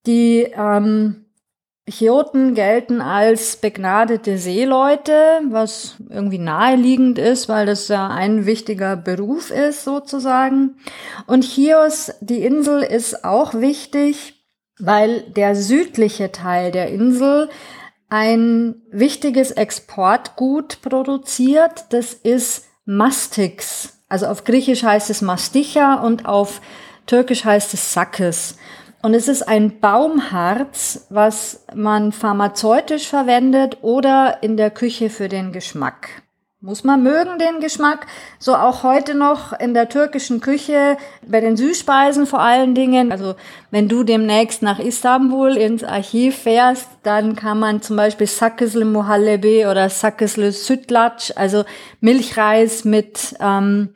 Die 0.06 0.46
ähm, 0.56 1.24
Chioten 1.90 2.54
gelten 2.54 3.00
als 3.00 3.56
begnadete 3.56 4.38
Seeleute, 4.38 5.40
was 5.48 5.96
irgendwie 6.08 6.38
naheliegend 6.38 7.18
ist, 7.18 7.48
weil 7.48 7.66
das 7.66 7.88
ja 7.88 8.06
ein 8.06 8.46
wichtiger 8.46 8.94
Beruf 8.94 9.50
ist 9.50 9.82
sozusagen. 9.82 10.76
Und 11.26 11.42
Chios, 11.42 12.12
die 12.20 12.44
Insel, 12.44 12.84
ist 12.84 13.24
auch 13.24 13.54
wichtig, 13.54 14.46
weil 14.78 15.22
der 15.22 15.56
südliche 15.56 16.30
Teil 16.30 16.70
der 16.70 16.86
Insel 16.86 17.48
ein 18.08 18.76
wichtiges 18.92 19.50
Exportgut 19.50 20.82
produziert. 20.82 21.86
Das 21.90 22.12
ist 22.14 22.64
Mastix. 22.84 23.91
Also 24.12 24.26
auf 24.26 24.44
Griechisch 24.44 24.82
heißt 24.82 25.08
es 25.08 25.22
Masticha 25.22 25.94
und 25.94 26.26
auf 26.26 26.60
Türkisch 27.06 27.46
heißt 27.46 27.72
es 27.72 27.94
Sakkes. 27.94 28.58
Und 29.00 29.14
es 29.14 29.26
ist 29.26 29.48
ein 29.48 29.80
Baumharz, 29.80 31.06
was 31.08 31.64
man 31.74 32.12
pharmazeutisch 32.12 33.08
verwendet 33.08 33.78
oder 33.80 34.42
in 34.42 34.58
der 34.58 34.70
Küche 34.70 35.08
für 35.08 35.30
den 35.30 35.50
Geschmack. 35.50 36.21
Muss 36.64 36.84
man 36.84 37.02
mögen 37.02 37.40
den 37.40 37.58
Geschmack. 37.58 38.06
So 38.38 38.54
auch 38.54 38.84
heute 38.84 39.16
noch 39.16 39.52
in 39.52 39.74
der 39.74 39.88
türkischen 39.88 40.40
Küche, 40.40 40.96
bei 41.26 41.40
den 41.40 41.56
Süßspeisen 41.56 42.24
vor 42.24 42.38
allen 42.38 42.76
Dingen. 42.76 43.10
Also 43.10 43.34
wenn 43.72 43.88
du 43.88 44.04
demnächst 44.04 44.62
nach 44.62 44.78
Istanbul 44.78 45.56
ins 45.56 45.82
Archiv 45.82 46.36
fährst, 46.36 46.86
dann 47.02 47.34
kann 47.34 47.58
man 47.58 47.82
zum 47.82 47.96
Beispiel 47.96 48.28
Sakisle 48.28 48.84
Muhallebi 48.84 49.66
oder 49.66 49.90
Sakisle 49.90 50.52
Sütlaç, 50.52 51.32
also 51.34 51.64
Milchreis 52.00 52.84
mit 52.84 53.34
ähm, 53.40 53.88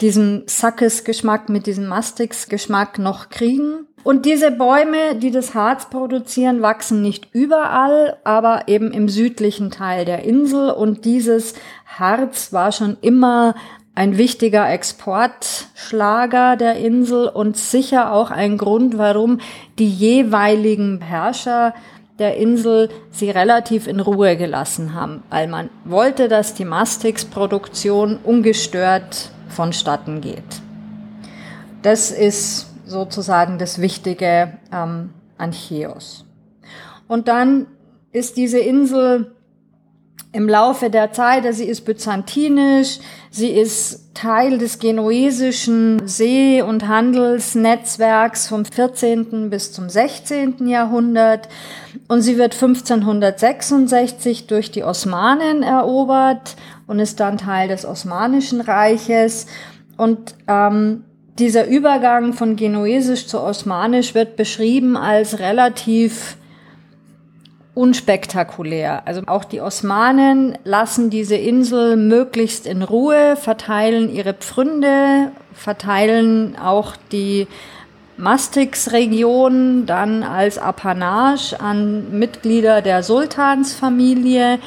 diesem 0.00 0.42
Sakis-Geschmack, 0.46 1.48
mit 1.48 1.66
diesem 1.66 1.86
Mastix-Geschmack 1.86 2.98
noch 2.98 3.28
kriegen. 3.28 3.86
Und 4.02 4.24
diese 4.24 4.50
Bäume, 4.50 5.16
die 5.16 5.30
das 5.30 5.54
Harz 5.54 5.90
produzieren, 5.90 6.62
wachsen 6.62 7.02
nicht 7.02 7.28
überall, 7.32 8.16
aber 8.24 8.62
eben 8.66 8.92
im 8.92 9.08
südlichen 9.08 9.70
Teil 9.70 10.04
der 10.04 10.24
Insel. 10.24 10.70
Und 10.70 11.04
dieses 11.04 11.54
Harz 11.86 12.52
war 12.52 12.72
schon 12.72 12.96
immer 13.02 13.54
ein 13.94 14.16
wichtiger 14.16 14.70
Exportschlager 14.70 16.56
der 16.56 16.76
Insel 16.76 17.28
und 17.28 17.58
sicher 17.58 18.12
auch 18.12 18.30
ein 18.30 18.56
Grund, 18.56 18.96
warum 18.96 19.40
die 19.78 19.90
jeweiligen 19.90 21.02
Herrscher 21.02 21.74
der 22.18 22.36
Insel 22.36 22.90
sie 23.10 23.30
relativ 23.30 23.86
in 23.86 23.98
Ruhe 24.00 24.36
gelassen 24.36 24.94
haben, 24.94 25.22
weil 25.30 25.48
man 25.48 25.70
wollte, 25.84 26.28
dass 26.28 26.54
die 26.54 26.64
Mastix-Produktion 26.64 28.18
ungestört 28.22 29.30
vonstatten 29.50 30.20
geht. 30.20 30.62
Das 31.82 32.10
ist 32.10 32.66
sozusagen 32.86 33.58
das 33.58 33.80
Wichtige 33.80 34.58
ähm, 34.72 35.10
an 35.38 35.52
Chios. 35.52 36.24
Und 37.08 37.28
dann 37.28 37.66
ist 38.12 38.36
diese 38.36 38.58
Insel 38.58 39.34
im 40.32 40.48
Laufe 40.48 40.90
der 40.90 41.12
Zeit, 41.12 41.42
sie 41.54 41.64
ist 41.64 41.84
byzantinisch, 41.84 43.00
sie 43.30 43.48
ist 43.48 44.14
Teil 44.14 44.58
des 44.58 44.78
genuesischen 44.78 46.06
See- 46.06 46.62
und 46.62 46.86
Handelsnetzwerks 46.86 48.46
vom 48.46 48.64
14. 48.64 49.50
bis 49.50 49.72
zum 49.72 49.88
16. 49.88 50.68
Jahrhundert 50.68 51.48
und 52.06 52.22
sie 52.22 52.36
wird 52.38 52.54
1566 52.54 54.46
durch 54.46 54.70
die 54.70 54.84
Osmanen 54.84 55.62
erobert 55.62 56.54
und 56.90 56.98
ist 56.98 57.20
dann 57.20 57.38
Teil 57.38 57.68
des 57.68 57.86
Osmanischen 57.86 58.60
Reiches 58.60 59.46
und 59.96 60.34
ähm, 60.48 61.04
dieser 61.38 61.68
Übergang 61.68 62.32
von 62.32 62.56
Genuesisch 62.56 63.28
zu 63.28 63.40
Osmanisch 63.40 64.16
wird 64.16 64.34
beschrieben 64.34 64.96
als 64.96 65.38
relativ 65.38 66.36
unspektakulär. 67.74 69.06
Also 69.06 69.22
auch 69.26 69.44
die 69.44 69.60
Osmanen 69.60 70.58
lassen 70.64 71.10
diese 71.10 71.36
Insel 71.36 71.96
möglichst 71.96 72.66
in 72.66 72.82
Ruhe, 72.82 73.36
verteilen 73.36 74.12
ihre 74.12 74.34
Pfründe, 74.34 75.30
verteilen 75.54 76.56
auch 76.56 76.96
die 77.12 77.46
Mastix-Region 78.16 79.86
dann 79.86 80.24
als 80.24 80.58
Apanage 80.58 81.54
an 81.60 82.18
Mitglieder 82.18 82.82
der 82.82 83.04
Sultansfamilie 83.04 84.58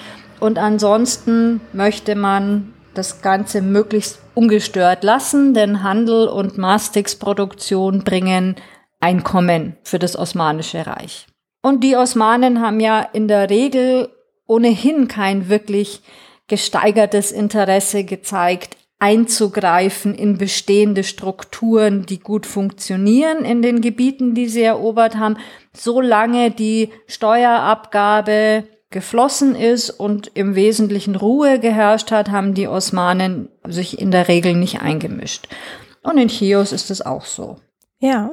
und 0.44 0.58
ansonsten 0.58 1.62
möchte 1.72 2.16
man 2.16 2.74
das 2.94 3.22
Ganze 3.22 3.62
möglichst 3.62 4.20
ungestört 4.36 5.02
lassen, 5.02 5.54
denn 5.54 5.84
Handel 5.84 6.28
und 6.28 6.58
Mastixproduktion 6.58 8.04
bringen 8.04 8.58
Einkommen 9.00 9.78
für 9.84 10.00
das 10.00 10.18
Osmanische 10.18 10.86
Reich. 10.86 11.28
Und 11.62 11.82
die 11.82 11.96
Osmanen 11.96 12.60
haben 12.60 12.82
ja 12.82 13.00
in 13.00 13.30
der 13.30 13.50
Regel 13.50 14.10
ohnehin 14.46 15.08
kein 15.08 15.48
wirklich 15.48 16.02
gesteigertes 16.50 17.32
Interesse 17.32 18.04
gezeigt, 18.04 18.76
einzugreifen 19.00 20.14
in 20.14 20.38
bestehende 20.38 21.06
Strukturen, 21.06 22.06
die 22.06 22.20
gut 22.20 22.46
funktionieren 22.46 23.46
in 23.46 23.62
den 23.62 23.80
Gebieten, 23.80 24.36
die 24.36 24.50
sie 24.50 24.64
erobert 24.64 25.16
haben, 25.16 25.38
solange 25.72 26.52
die 26.52 26.90
Steuerabgabe 27.08 28.66
geflossen 28.94 29.56
ist 29.56 29.90
und 29.90 30.32
im 30.34 30.56
Wesentlichen 30.56 31.18
Ruhe 31.18 31.60
geherrscht 31.60 32.12
hat, 32.12 32.32
haben 32.32 32.54
die 32.54 32.70
Osmanen 32.70 33.50
sich 33.68 34.00
in 34.00 34.12
der 34.12 34.30
Regel 34.30 34.54
nicht 34.56 34.82
eingemischt. 34.82 35.50
Und 36.02 36.18
in 36.18 36.30
Chios 36.30 36.72
ist 36.72 36.90
es 36.92 37.02
auch 37.02 37.26
so. 37.26 37.58
Ja. 38.00 38.32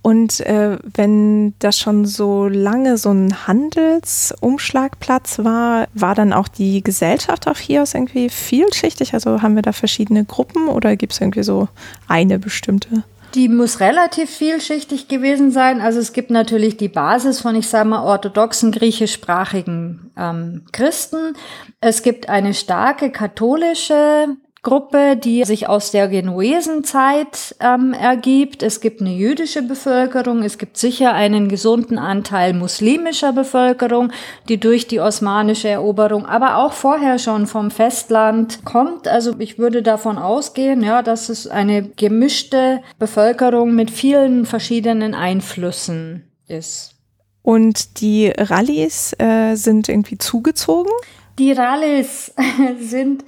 Und 0.00 0.38
äh, 0.40 0.78
wenn 0.94 1.54
das 1.58 1.76
schon 1.76 2.06
so 2.06 2.46
lange 2.46 2.98
so 2.98 3.10
ein 3.10 3.48
Handelsumschlagplatz 3.48 5.40
war, 5.40 5.88
war 5.92 6.14
dann 6.14 6.32
auch 6.32 6.46
die 6.46 6.84
Gesellschaft 6.84 7.48
auf 7.48 7.58
Chios 7.58 7.94
irgendwie 7.94 8.28
vielschichtig? 8.28 9.14
Also 9.14 9.42
haben 9.42 9.56
wir 9.56 9.62
da 9.62 9.72
verschiedene 9.72 10.24
Gruppen 10.24 10.68
oder 10.68 10.94
gibt 10.94 11.14
es 11.14 11.20
irgendwie 11.20 11.42
so 11.42 11.68
eine 12.06 12.38
bestimmte? 12.38 13.02
Die 13.34 13.48
muss 13.48 13.80
relativ 13.80 14.30
vielschichtig 14.30 15.08
gewesen 15.08 15.50
sein. 15.50 15.80
Also 15.80 15.98
es 15.98 16.12
gibt 16.12 16.30
natürlich 16.30 16.76
die 16.76 16.88
Basis 16.88 17.40
von, 17.40 17.54
ich 17.54 17.68
sage 17.68 17.88
mal, 17.88 18.02
orthodoxen 18.02 18.72
griechischsprachigen 18.72 20.12
ähm, 20.16 20.64
Christen. 20.72 21.34
Es 21.80 22.02
gibt 22.02 22.28
eine 22.28 22.54
starke 22.54 23.10
katholische 23.10 24.36
Gruppe, 24.66 25.16
die 25.16 25.44
sich 25.44 25.68
aus 25.68 25.92
der 25.92 26.08
Genuesenzeit 26.08 27.54
ähm, 27.60 27.92
ergibt. 27.92 28.64
Es 28.64 28.80
gibt 28.80 29.00
eine 29.00 29.12
jüdische 29.12 29.62
Bevölkerung, 29.62 30.42
es 30.42 30.58
gibt 30.58 30.76
sicher 30.76 31.12
einen 31.12 31.46
gesunden 31.46 31.98
Anteil 31.98 32.52
muslimischer 32.52 33.32
Bevölkerung, 33.32 34.10
die 34.48 34.58
durch 34.58 34.88
die 34.88 34.98
osmanische 34.98 35.68
Eroberung, 35.68 36.26
aber 36.26 36.56
auch 36.56 36.72
vorher 36.72 37.20
schon 37.20 37.46
vom 37.46 37.70
Festland 37.70 38.64
kommt. 38.64 39.06
Also 39.06 39.36
ich 39.38 39.56
würde 39.56 39.84
davon 39.84 40.18
ausgehen, 40.18 40.82
ja, 40.82 41.00
dass 41.00 41.28
es 41.28 41.46
eine 41.46 41.84
gemischte 41.84 42.82
Bevölkerung 42.98 43.72
mit 43.72 43.92
vielen 43.92 44.46
verschiedenen 44.46 45.14
Einflüssen 45.14 46.24
ist. 46.48 46.96
Und 47.42 48.00
die 48.00 48.32
Rallis 48.36 49.14
äh, 49.20 49.54
sind 49.54 49.88
irgendwie 49.88 50.18
zugezogen? 50.18 50.90
Die 51.38 51.52
Rallis 51.52 52.34
sind 52.80 53.22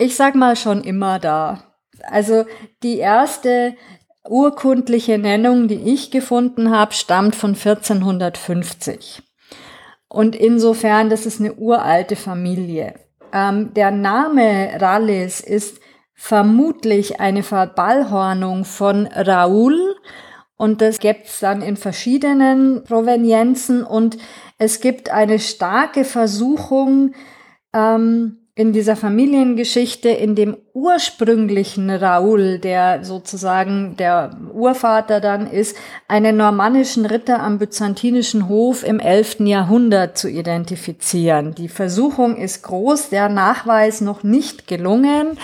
ich 0.00 0.16
sag 0.16 0.34
mal 0.34 0.56
schon 0.56 0.82
immer 0.82 1.18
da. 1.18 1.62
Also 2.04 2.46
die 2.82 2.98
erste 2.98 3.76
urkundliche 4.28 5.18
Nennung, 5.18 5.68
die 5.68 5.92
ich 5.92 6.10
gefunden 6.10 6.70
habe, 6.70 6.92
stammt 6.94 7.36
von 7.36 7.50
1450. 7.50 9.22
Und 10.08 10.34
insofern, 10.34 11.10
das 11.10 11.26
ist 11.26 11.40
eine 11.40 11.54
uralte 11.54 12.16
Familie. 12.16 12.94
Ähm, 13.32 13.74
der 13.74 13.90
Name 13.90 14.70
Rallis 14.80 15.40
ist 15.40 15.80
vermutlich 16.14 17.20
eine 17.20 17.42
Verballhornung 17.42 18.64
von 18.64 19.06
Raoul. 19.06 19.96
Und 20.56 20.80
das 20.80 20.98
gibt 20.98 21.26
es 21.26 21.40
dann 21.40 21.62
in 21.62 21.76
verschiedenen 21.76 22.84
Provenienzen. 22.84 23.84
Und 23.84 24.18
es 24.58 24.80
gibt 24.80 25.10
eine 25.10 25.38
starke 25.38 26.04
Versuchung, 26.04 27.14
ähm, 27.72 28.39
in 28.60 28.74
dieser 28.74 28.94
Familiengeschichte, 28.94 30.10
in 30.10 30.34
dem 30.34 30.54
ursprünglichen 30.74 31.88
Raoul, 31.88 32.58
der 32.58 33.02
sozusagen 33.04 33.96
der 33.96 34.36
Urvater 34.52 35.22
dann 35.22 35.50
ist, 35.50 35.78
einen 36.08 36.36
normannischen 36.36 37.06
Ritter 37.06 37.40
am 37.40 37.56
byzantinischen 37.56 38.50
Hof 38.50 38.84
im 38.84 39.00
11. 39.00 39.40
Jahrhundert 39.46 40.18
zu 40.18 40.28
identifizieren. 40.28 41.54
Die 41.54 41.70
Versuchung 41.70 42.36
ist 42.36 42.62
groß, 42.62 43.08
der 43.08 43.30
Nachweis 43.30 44.02
noch 44.02 44.24
nicht 44.24 44.66
gelungen, 44.66 45.38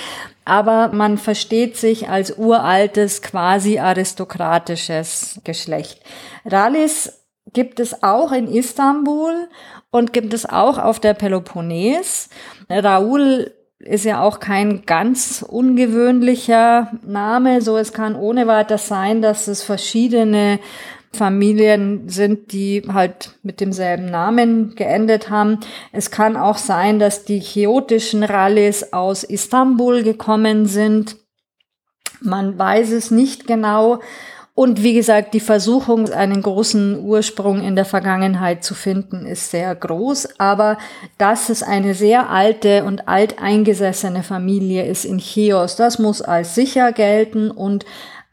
aber 0.44 0.88
man 0.92 1.16
versteht 1.16 1.78
sich 1.78 2.10
als 2.10 2.36
uraltes, 2.36 3.22
quasi 3.22 3.78
aristokratisches 3.78 5.40
Geschlecht. 5.42 6.02
Rallis 6.44 7.14
gibt 7.54 7.80
es 7.80 8.02
auch 8.02 8.32
in 8.32 8.46
Istanbul 8.46 9.48
und 9.90 10.12
gibt 10.12 10.34
es 10.34 10.46
auch 10.46 10.78
auf 10.78 11.00
der 11.00 11.14
Peloponnes. 11.14 12.28
Raoul 12.68 13.52
ist 13.78 14.04
ja 14.04 14.22
auch 14.22 14.40
kein 14.40 14.86
ganz 14.86 15.44
ungewöhnlicher 15.46 16.92
Name, 17.06 17.60
so 17.60 17.76
es 17.76 17.92
kann 17.92 18.16
ohne 18.16 18.46
weiteres 18.46 18.88
sein, 18.88 19.22
dass 19.22 19.48
es 19.48 19.62
verschiedene 19.62 20.58
Familien 21.12 22.08
sind, 22.08 22.52
die 22.52 22.82
halt 22.92 23.38
mit 23.42 23.60
demselben 23.60 24.06
Namen 24.06 24.74
geendet 24.74 25.30
haben. 25.30 25.60
Es 25.92 26.10
kann 26.10 26.36
auch 26.36 26.58
sein, 26.58 26.98
dass 26.98 27.24
die 27.24 27.40
chiotischen 27.40 28.22
Rallis 28.22 28.92
aus 28.92 29.24
Istanbul 29.24 30.02
gekommen 30.02 30.66
sind. 30.66 31.16
Man 32.20 32.58
weiß 32.58 32.92
es 32.92 33.10
nicht 33.10 33.46
genau. 33.46 34.00
Und 34.56 34.82
wie 34.82 34.94
gesagt, 34.94 35.34
die 35.34 35.40
Versuchung, 35.40 36.08
einen 36.08 36.40
großen 36.40 37.04
Ursprung 37.04 37.62
in 37.62 37.76
der 37.76 37.84
Vergangenheit 37.84 38.64
zu 38.64 38.72
finden, 38.74 39.26
ist 39.26 39.50
sehr 39.50 39.74
groß. 39.74 40.40
Aber 40.40 40.78
dass 41.18 41.50
es 41.50 41.62
eine 41.62 41.92
sehr 41.92 42.30
alte 42.30 42.84
und 42.84 43.06
alteingesessene 43.06 44.22
Familie 44.22 44.86
ist 44.86 45.04
in 45.04 45.18
Chios, 45.18 45.76
das 45.76 45.98
muss 45.98 46.22
als 46.22 46.54
sicher 46.54 46.92
gelten 46.92 47.50
und 47.50 47.84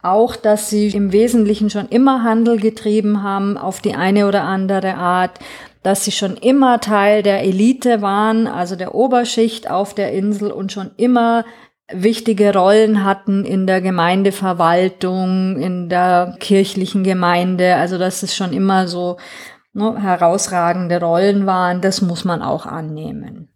auch, 0.01 0.37
dass 0.37 0.69
sie 0.69 0.87
im 0.87 1.11
Wesentlichen 1.11 1.69
schon 1.69 1.89
immer 1.89 2.23
Handel 2.23 2.57
getrieben 2.57 3.21
haben 3.21 3.57
auf 3.57 3.81
die 3.81 3.93
eine 3.93 4.25
oder 4.25 4.43
andere 4.43 4.95
Art, 4.95 5.39
dass 5.81 6.05
sie 6.05 6.13
schon 6.13 6.37
immer 6.37 6.79
Teil 6.79 7.21
der 7.21 7.43
Elite 7.43 8.01
waren, 8.01 8.47
also 8.47 8.77
der 8.77 8.95
Oberschicht 8.95 9.69
auf 9.69 9.93
der 9.93 10.13
Insel 10.13 10.53
und 10.53 10.71
schon 10.71 10.91
immer 10.95 11.43
wichtige 11.91 12.53
Rollen 12.53 13.03
hatten 13.03 13.45
in 13.45 13.67
der 13.67 13.81
Gemeindeverwaltung, 13.81 15.57
in 15.57 15.89
der 15.89 16.35
kirchlichen 16.39 17.03
Gemeinde. 17.03 17.75
Also 17.75 17.97
dass 17.97 18.23
es 18.23 18.35
schon 18.35 18.53
immer 18.53 18.87
so 18.87 19.17
ne, 19.73 20.01
herausragende 20.01 20.99
Rollen 20.99 21.45
waren, 21.45 21.81
das 21.81 22.01
muss 22.01 22.25
man 22.25 22.41
auch 22.41 22.65
annehmen. 22.65 23.49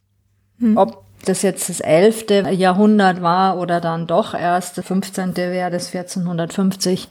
Hm. 0.60 0.78
Ob 0.78 1.06
das 1.26 1.42
jetzt 1.42 1.70
das 1.70 1.80
11. 1.80 2.52
Jahrhundert 2.52 3.22
war 3.22 3.58
oder 3.58 3.82
dann 3.82 4.08
doch 4.08 4.34
erst 4.34 4.78
das 4.78 4.86
15. 4.86 5.36
wäre 5.36 5.72
das 5.72 5.94
1450, 5.94 7.10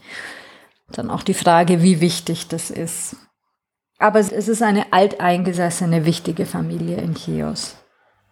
dann 0.91 1.09
auch 1.09 1.23
die 1.23 1.33
Frage, 1.33 1.81
wie 1.81 1.99
wichtig 1.99 2.47
das 2.47 2.69
ist. 2.69 3.17
Aber 3.99 4.19
es 4.19 4.31
ist 4.31 4.61
eine 4.61 4.93
alteingesessene, 4.93 6.05
wichtige 6.05 6.45
Familie 6.45 6.97
in 6.97 7.15
Chios. 7.15 7.76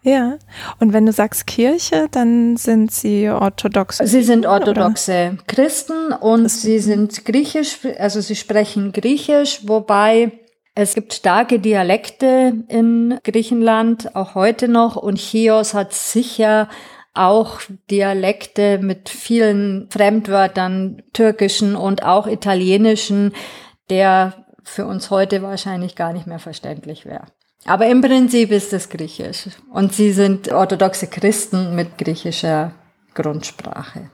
Ja, 0.06 0.38
und 0.80 0.94
wenn 0.94 1.08
du 1.08 1.12
sagst 1.12 1.48
Kirche, 1.48 2.06
dann 2.12 2.58
sind 2.58 2.91
sie 2.91 3.28
orthodox. 3.28 3.98
Sie 3.98 4.22
sind 4.22 4.46
orthodoxe 4.46 5.32
oder? 5.34 5.44
Christen 5.48 6.13
und 6.13 6.44
Christen. 6.44 6.60
sie 6.60 6.80
sind 6.80 7.26
griechisch, 7.26 7.80
also 7.98 8.22
sie 8.22 8.36
sprechen 8.36 8.91
griechisch, 8.91 9.62
wobei 9.63 10.32
es 10.76 10.94
gibt 10.94 11.13
starke 11.13 11.58
Dialekte 11.58 12.54
in 12.68 13.18
Griechenland, 13.24 14.15
auch 14.15 14.36
heute 14.36 14.68
noch, 14.68 14.96
und 14.96 15.18
Chios 15.18 15.74
hat 15.74 15.91
sicher 15.94 16.70
auch 17.15 17.62
Dialekte 17.89 18.78
mit 18.78 19.10
vielen 19.10 19.89
Fremdwörtern, 19.89 21.02
türkischen 21.13 21.76
und 21.76 22.04
auch 22.04 22.28
italienischen, 22.28 23.34
der 23.89 24.46
für 24.62 24.86
uns 24.86 25.10
heute 25.10 25.41
wahrscheinlich 25.41 25.96
gar 25.96 26.13
nicht 26.13 26.28
mehr 26.28 26.39
verständlich 26.39 27.06
wäre. 27.06 27.26
Aber 27.65 27.88
im 27.88 28.01
Prinzip 28.01 28.51
ist 28.51 28.71
es 28.73 28.89
Griechisch. 28.89 29.47
Und 29.71 29.91
sie 29.93 30.12
sind 30.12 30.51
orthodoxe 30.51 31.08
Christen 31.08 31.75
mit 31.75 31.97
griechischer 31.97 32.73
Grundsprache. 33.15 34.12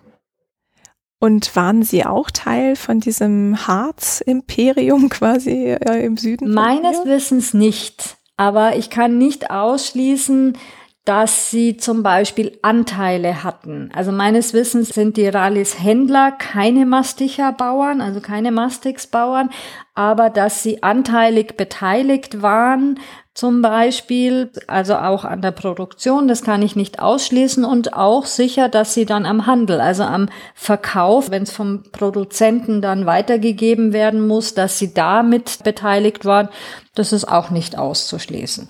Und 1.19 1.55
waren 1.55 1.83
Sie 1.83 2.03
auch 2.05 2.31
Teil 2.31 2.75
von 2.75 2.99
diesem 2.99 3.67
Harz-Imperium 3.67 5.09
quasi 5.09 5.71
äh, 5.73 6.05
im 6.05 6.17
Süden? 6.17 6.53
Meines 6.53 7.05
Wissens 7.05 7.53
nicht. 7.53 8.17
Aber 8.37 8.77
ich 8.77 8.89
kann 8.89 9.17
nicht 9.17 9.51
ausschließen, 9.51 10.57
dass 11.05 11.49
sie 11.49 11.77
zum 11.77 12.03
Beispiel 12.03 12.59
Anteile 12.61 13.43
hatten. 13.43 13.89
Also 13.95 14.11
meines 14.11 14.53
Wissens 14.53 14.89
sind 14.89 15.17
die 15.17 15.27
Rallis 15.27 15.81
Händler 15.81 16.31
keine 16.31 16.85
Masticherbauern, 16.85 18.01
also 18.01 18.21
keine 18.21 18.51
Mastixbauern, 18.51 19.49
aber 19.95 20.29
dass 20.29 20.61
sie 20.61 20.83
anteilig 20.83 21.57
beteiligt 21.57 22.41
waren 22.43 22.99
zum 23.33 23.61
Beispiel, 23.61 24.51
also 24.67 24.95
auch 24.95 25.23
an 25.23 25.41
der 25.41 25.51
Produktion, 25.51 26.27
das 26.27 26.43
kann 26.43 26.61
ich 26.61 26.75
nicht 26.75 26.99
ausschließen 26.99 27.63
und 27.63 27.93
auch 27.93 28.25
sicher, 28.25 28.67
dass 28.67 28.93
sie 28.93 29.05
dann 29.05 29.25
am 29.25 29.47
Handel, 29.47 29.79
also 29.79 30.03
am 30.03 30.27
Verkauf, 30.53 31.31
wenn 31.31 31.43
es 31.43 31.51
vom 31.51 31.83
Produzenten 31.91 32.81
dann 32.81 33.05
weitergegeben 33.05 33.93
werden 33.93 34.27
muss, 34.27 34.53
dass 34.53 34.77
sie 34.77 34.93
damit 34.93 35.63
beteiligt 35.63 36.25
waren, 36.25 36.49
das 36.93 37.13
ist 37.13 37.25
auch 37.25 37.51
nicht 37.51 37.77
auszuschließen. 37.77 38.67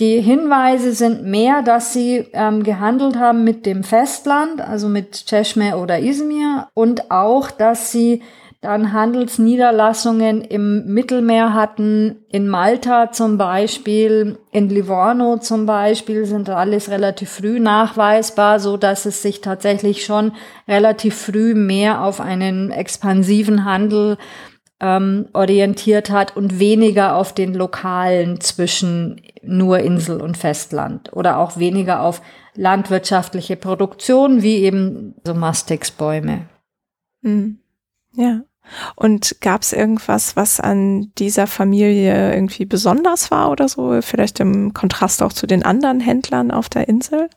Die 0.00 0.22
Hinweise 0.22 0.92
sind 0.92 1.24
mehr, 1.24 1.60
dass 1.60 1.92
sie 1.92 2.26
ähm, 2.32 2.62
gehandelt 2.62 3.16
haben 3.16 3.44
mit 3.44 3.66
dem 3.66 3.84
Festland, 3.84 4.62
also 4.62 4.88
mit 4.88 5.26
Cheshme 5.26 5.76
oder 5.76 5.98
Izmir, 6.00 6.68
und 6.72 7.10
auch, 7.10 7.50
dass 7.50 7.92
sie 7.92 8.22
dann 8.62 8.92
Handelsniederlassungen 8.92 10.42
im 10.42 10.86
Mittelmeer 10.86 11.54
hatten, 11.54 12.24
in 12.30 12.48
Malta 12.48 13.10
zum 13.10 13.38
Beispiel, 13.38 14.38
in 14.52 14.68
Livorno 14.68 15.38
zum 15.38 15.64
Beispiel, 15.64 16.26
sind 16.26 16.48
alles 16.50 16.90
relativ 16.90 17.30
früh 17.30 17.58
nachweisbar, 17.58 18.58
so 18.58 18.76
dass 18.76 19.06
es 19.06 19.22
sich 19.22 19.40
tatsächlich 19.40 20.04
schon 20.04 20.32
relativ 20.68 21.14
früh 21.14 21.54
mehr 21.54 22.02
auf 22.04 22.20
einen 22.20 22.70
expansiven 22.70 23.64
Handel 23.64 24.18
ähm, 24.80 25.28
orientiert 25.32 26.10
hat 26.10 26.36
und 26.36 26.58
weniger 26.58 27.16
auf 27.16 27.34
den 27.34 27.54
lokalen 27.54 28.40
zwischen 28.40 29.20
nur 29.42 29.78
Insel 29.80 30.20
und 30.20 30.36
Festland 30.36 31.12
oder 31.12 31.38
auch 31.38 31.58
weniger 31.58 32.02
auf 32.02 32.22
landwirtschaftliche 32.54 33.56
Produktion 33.56 34.42
wie 34.42 34.56
eben 34.56 35.14
so 35.24 35.34
Mastixbäume. 35.34 36.46
Mhm. 37.22 37.58
Ja. 38.14 38.42
Und 38.94 39.40
gab 39.40 39.62
es 39.62 39.72
irgendwas, 39.72 40.36
was 40.36 40.60
an 40.60 41.12
dieser 41.18 41.46
Familie 41.46 42.32
irgendwie 42.32 42.66
besonders 42.66 43.30
war 43.30 43.50
oder 43.50 43.68
so? 43.68 44.00
Vielleicht 44.00 44.40
im 44.40 44.74
Kontrast 44.74 45.22
auch 45.22 45.32
zu 45.32 45.46
den 45.46 45.64
anderen 45.64 46.00
Händlern 46.00 46.50
auf 46.50 46.68
der 46.68 46.88
Insel? 46.88 47.28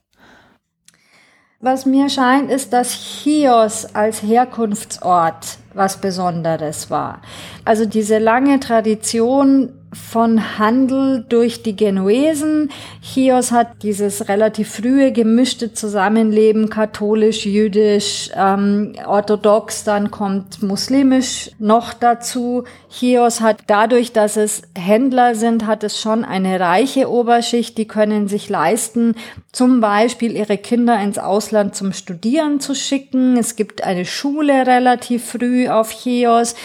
Was 1.65 1.85
mir 1.85 2.09
scheint, 2.09 2.51
ist, 2.51 2.73
dass 2.73 2.91
Chios 2.91 3.95
als 3.95 4.21
Herkunftsort 4.21 5.59
was 5.73 5.95
Besonderes 5.95 6.89
war. 6.89 7.21
Also 7.63 7.85
diese 7.85 8.17
lange 8.17 8.59
Tradition 8.59 9.71
von 9.93 10.59
Handel 10.59 11.25
durch 11.27 11.63
die 11.63 11.75
Genuesen. 11.75 12.69
Chios 13.01 13.51
hat 13.51 13.83
dieses 13.83 14.27
relativ 14.27 14.75
frühe 14.75 15.11
gemischte 15.11 15.73
Zusammenleben, 15.73 16.69
katholisch, 16.69 17.45
jüdisch, 17.45 18.29
ähm, 18.35 18.93
orthodox, 19.05 19.83
dann 19.83 20.11
kommt 20.11 20.61
muslimisch 20.61 21.51
noch 21.59 21.93
dazu. 21.93 22.63
Chios 22.89 23.41
hat 23.41 23.61
dadurch, 23.67 24.11
dass 24.11 24.37
es 24.37 24.63
Händler 24.77 25.35
sind, 25.35 25.65
hat 25.65 25.83
es 25.83 25.99
schon 25.99 26.25
eine 26.25 26.59
reiche 26.59 27.09
Oberschicht, 27.09 27.77
die 27.77 27.87
können 27.87 28.27
sich 28.27 28.49
leisten, 28.49 29.15
zum 29.51 29.81
Beispiel 29.81 30.35
ihre 30.35 30.57
Kinder 30.57 30.99
ins 31.01 31.19
Ausland 31.19 31.75
zum 31.75 31.93
Studieren 31.93 32.59
zu 32.59 32.73
schicken. 32.73 33.37
Es 33.37 33.55
gibt 33.55 33.83
eine 33.83 34.05
Schule 34.05 34.65
relativ 34.65 35.25
früh 35.25 35.69
auf 35.69 35.91
Chios. 35.91 36.55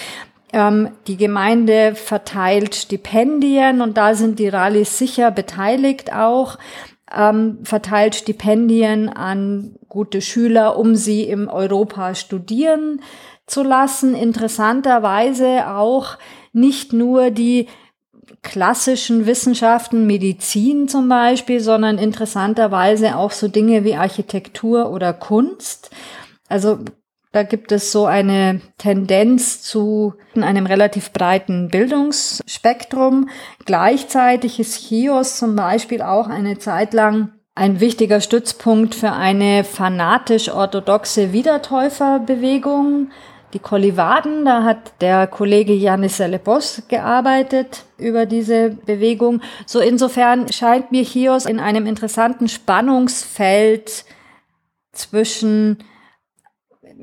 Ähm, 0.52 0.90
die 1.06 1.16
Gemeinde 1.16 1.94
verteilt 1.94 2.74
Stipendien 2.74 3.80
und 3.80 3.96
da 3.96 4.14
sind 4.14 4.38
die 4.38 4.48
Rallyes 4.48 4.98
sicher 4.98 5.30
beteiligt 5.30 6.12
auch, 6.12 6.58
ähm, 7.14 7.58
verteilt 7.64 8.14
Stipendien 8.14 9.08
an 9.08 9.76
gute 9.88 10.20
Schüler, 10.20 10.78
um 10.78 10.94
sie 10.94 11.24
im 11.24 11.48
Europa 11.48 12.14
studieren 12.14 13.02
zu 13.46 13.62
lassen. 13.62 14.14
Interessanterweise 14.14 15.68
auch 15.70 16.16
nicht 16.52 16.92
nur 16.92 17.30
die 17.30 17.66
klassischen 18.42 19.26
Wissenschaften, 19.26 20.06
Medizin 20.06 20.88
zum 20.88 21.08
Beispiel, 21.08 21.60
sondern 21.60 21.98
interessanterweise 21.98 23.16
auch 23.16 23.32
so 23.32 23.48
Dinge 23.48 23.84
wie 23.84 23.94
Architektur 23.94 24.90
oder 24.90 25.12
Kunst. 25.12 25.90
Also 26.48 26.78
da 27.32 27.42
gibt 27.42 27.72
es 27.72 27.92
so 27.92 28.06
eine 28.06 28.60
Tendenz 28.78 29.62
zu 29.62 30.14
einem 30.34 30.66
relativ 30.66 31.12
breiten 31.12 31.68
Bildungsspektrum. 31.68 33.28
Gleichzeitig 33.66 34.58
ist 34.58 34.76
Chios 34.76 35.36
zum 35.36 35.54
Beispiel 35.54 36.00
auch 36.00 36.28
eine 36.28 36.58
Zeit 36.58 36.94
lang 36.94 37.32
ein 37.54 37.80
wichtiger 37.80 38.20
Stützpunkt 38.20 38.94
für 38.94 39.12
eine 39.12 39.64
fanatisch-orthodoxe 39.64 41.32
Wiedertäuferbewegung. 41.32 43.10
Die 43.52 43.58
Kolivaden, 43.58 44.44
da 44.44 44.62
hat 44.62 44.92
der 45.00 45.26
Kollege 45.26 45.72
Janis 45.72 46.18
Selepos 46.18 46.82
gearbeitet 46.88 47.84
über 47.96 48.26
diese 48.26 48.70
Bewegung. 48.70 49.40
So 49.66 49.80
insofern 49.80 50.52
scheint 50.52 50.92
mir 50.92 51.02
Chios 51.02 51.46
in 51.46 51.58
einem 51.58 51.86
interessanten 51.86 52.48
Spannungsfeld 52.48 54.04
zwischen 54.92 55.78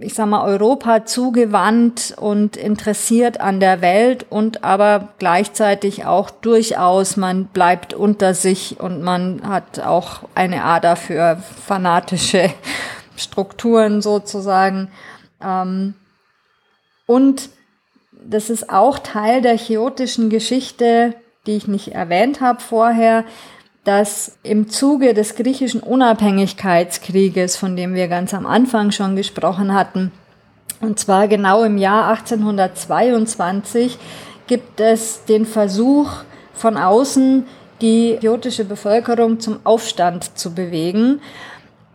ich 0.02 0.14
sag 0.14 0.28
mal, 0.28 0.44
Europa 0.46 1.06
zugewandt 1.06 2.16
und 2.20 2.58
interessiert 2.58 3.40
an 3.40 3.60
der 3.60 3.82
Welt 3.82 4.26
und 4.30 4.64
aber 4.64 5.10
gleichzeitig 5.20 6.06
auch 6.06 6.30
durchaus, 6.30 7.16
man 7.16 7.46
bleibt 7.46 7.94
unter 7.94 8.34
sich 8.34 8.80
und 8.80 9.02
man 9.02 9.48
hat 9.48 9.80
auch 9.80 10.24
eine 10.36 10.64
Ader 10.64 10.96
für 10.96 11.42
fanatische 11.66 12.50
Strukturen 13.16 14.02
sozusagen. 14.02 14.90
Ähm, 15.42 15.94
und 17.06 17.50
das 18.12 18.50
ist 18.50 18.70
auch 18.70 19.00
Teil 19.00 19.42
der 19.42 19.58
chaotischen 19.58 20.30
Geschichte, 20.30 21.14
die 21.46 21.56
ich 21.56 21.68
nicht 21.68 21.90
erwähnt 21.94 22.42
habe 22.42 22.60
vorher, 22.60 23.24
dass 23.86 24.34
im 24.44 24.70
Zuge 24.70 25.14
des 25.14 25.36
griechischen 25.36 25.80
Unabhängigkeitskrieges, 25.80 27.56
von 27.56 27.78
dem 27.78 27.94
wir 27.94 28.08
ganz 28.10 28.34
am 28.34 28.46
Anfang 28.46 28.92
schon 28.92 29.16
gesprochen 29.16 29.74
hatten, 29.74 30.12
und 30.82 31.00
zwar 31.00 31.28
genau 31.28 31.64
im 31.64 31.78
Jahr 31.78 32.10
1822, 32.10 33.98
gibt 34.48 34.80
es 34.80 35.24
den 35.26 35.46
Versuch 35.46 36.12
von 36.54 36.78
außen, 36.78 37.46
die 37.82 38.14
idiotische 38.14 38.66
Bevölkerung 38.66 39.40
zum 39.40 39.60
Aufstand 39.64 40.38
zu 40.38 40.54
bewegen. 40.54 41.22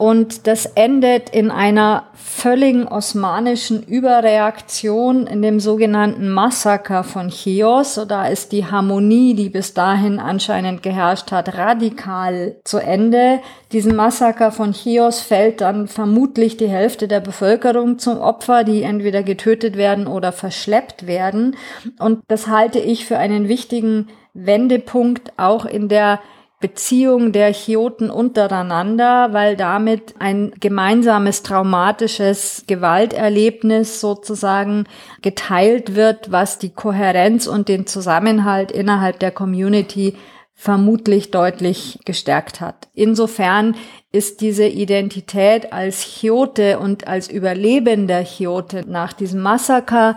Und 0.00 0.46
das 0.46 0.64
endet 0.64 1.28
in 1.28 1.50
einer 1.50 2.04
völligen 2.14 2.88
osmanischen 2.88 3.82
Überreaktion 3.82 5.26
in 5.26 5.42
dem 5.42 5.60
sogenannten 5.60 6.30
Massaker 6.30 7.04
von 7.04 7.28
Chios. 7.28 7.96
So 7.96 8.06
da 8.06 8.26
ist 8.26 8.52
die 8.52 8.64
Harmonie, 8.64 9.34
die 9.34 9.50
bis 9.50 9.74
dahin 9.74 10.18
anscheinend 10.18 10.82
geherrscht 10.82 11.32
hat, 11.32 11.54
radikal 11.58 12.56
zu 12.64 12.78
Ende. 12.78 13.40
Diesem 13.72 13.94
Massaker 13.94 14.52
von 14.52 14.72
Chios 14.72 15.20
fällt 15.20 15.60
dann 15.60 15.86
vermutlich 15.86 16.56
die 16.56 16.70
Hälfte 16.70 17.06
der 17.06 17.20
Bevölkerung 17.20 17.98
zum 17.98 18.20
Opfer, 18.20 18.64
die 18.64 18.82
entweder 18.82 19.22
getötet 19.22 19.76
werden 19.76 20.06
oder 20.06 20.32
verschleppt 20.32 21.06
werden. 21.06 21.56
Und 21.98 22.20
das 22.26 22.46
halte 22.46 22.78
ich 22.78 23.04
für 23.04 23.18
einen 23.18 23.48
wichtigen 23.48 24.08
Wendepunkt 24.32 25.34
auch 25.36 25.66
in 25.66 25.90
der 25.90 26.20
Beziehung 26.60 27.32
der 27.32 27.52
Chioten 27.54 28.10
untereinander, 28.10 29.32
weil 29.32 29.56
damit 29.56 30.14
ein 30.18 30.52
gemeinsames 30.60 31.42
traumatisches 31.42 32.64
Gewalterlebnis 32.66 33.98
sozusagen 34.00 34.84
geteilt 35.22 35.94
wird, 35.94 36.30
was 36.30 36.58
die 36.58 36.68
Kohärenz 36.68 37.46
und 37.46 37.68
den 37.68 37.86
Zusammenhalt 37.86 38.70
innerhalb 38.72 39.18
der 39.20 39.30
Community 39.30 40.16
vermutlich 40.54 41.30
deutlich 41.30 41.98
gestärkt 42.04 42.60
hat. 42.60 42.88
Insofern 42.92 43.74
ist 44.12 44.42
diese 44.42 44.66
Identität 44.66 45.72
als 45.72 46.02
Chiote 46.02 46.78
und 46.78 47.08
als 47.08 47.30
überlebender 47.30 48.22
Chiote 48.24 48.84
nach 48.86 49.14
diesem 49.14 49.40
Massaker 49.40 50.16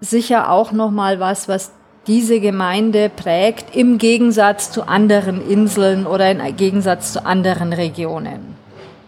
sicher 0.00 0.50
auch 0.50 0.72
nochmal 0.72 1.20
was, 1.20 1.48
was 1.48 1.72
diese 2.06 2.40
Gemeinde 2.40 3.08
prägt 3.08 3.76
im 3.76 3.98
Gegensatz 3.98 4.70
zu 4.70 4.88
anderen 4.88 5.48
Inseln 5.48 6.06
oder 6.06 6.30
im 6.30 6.56
Gegensatz 6.56 7.12
zu 7.12 7.24
anderen 7.24 7.72
Regionen. 7.72 8.56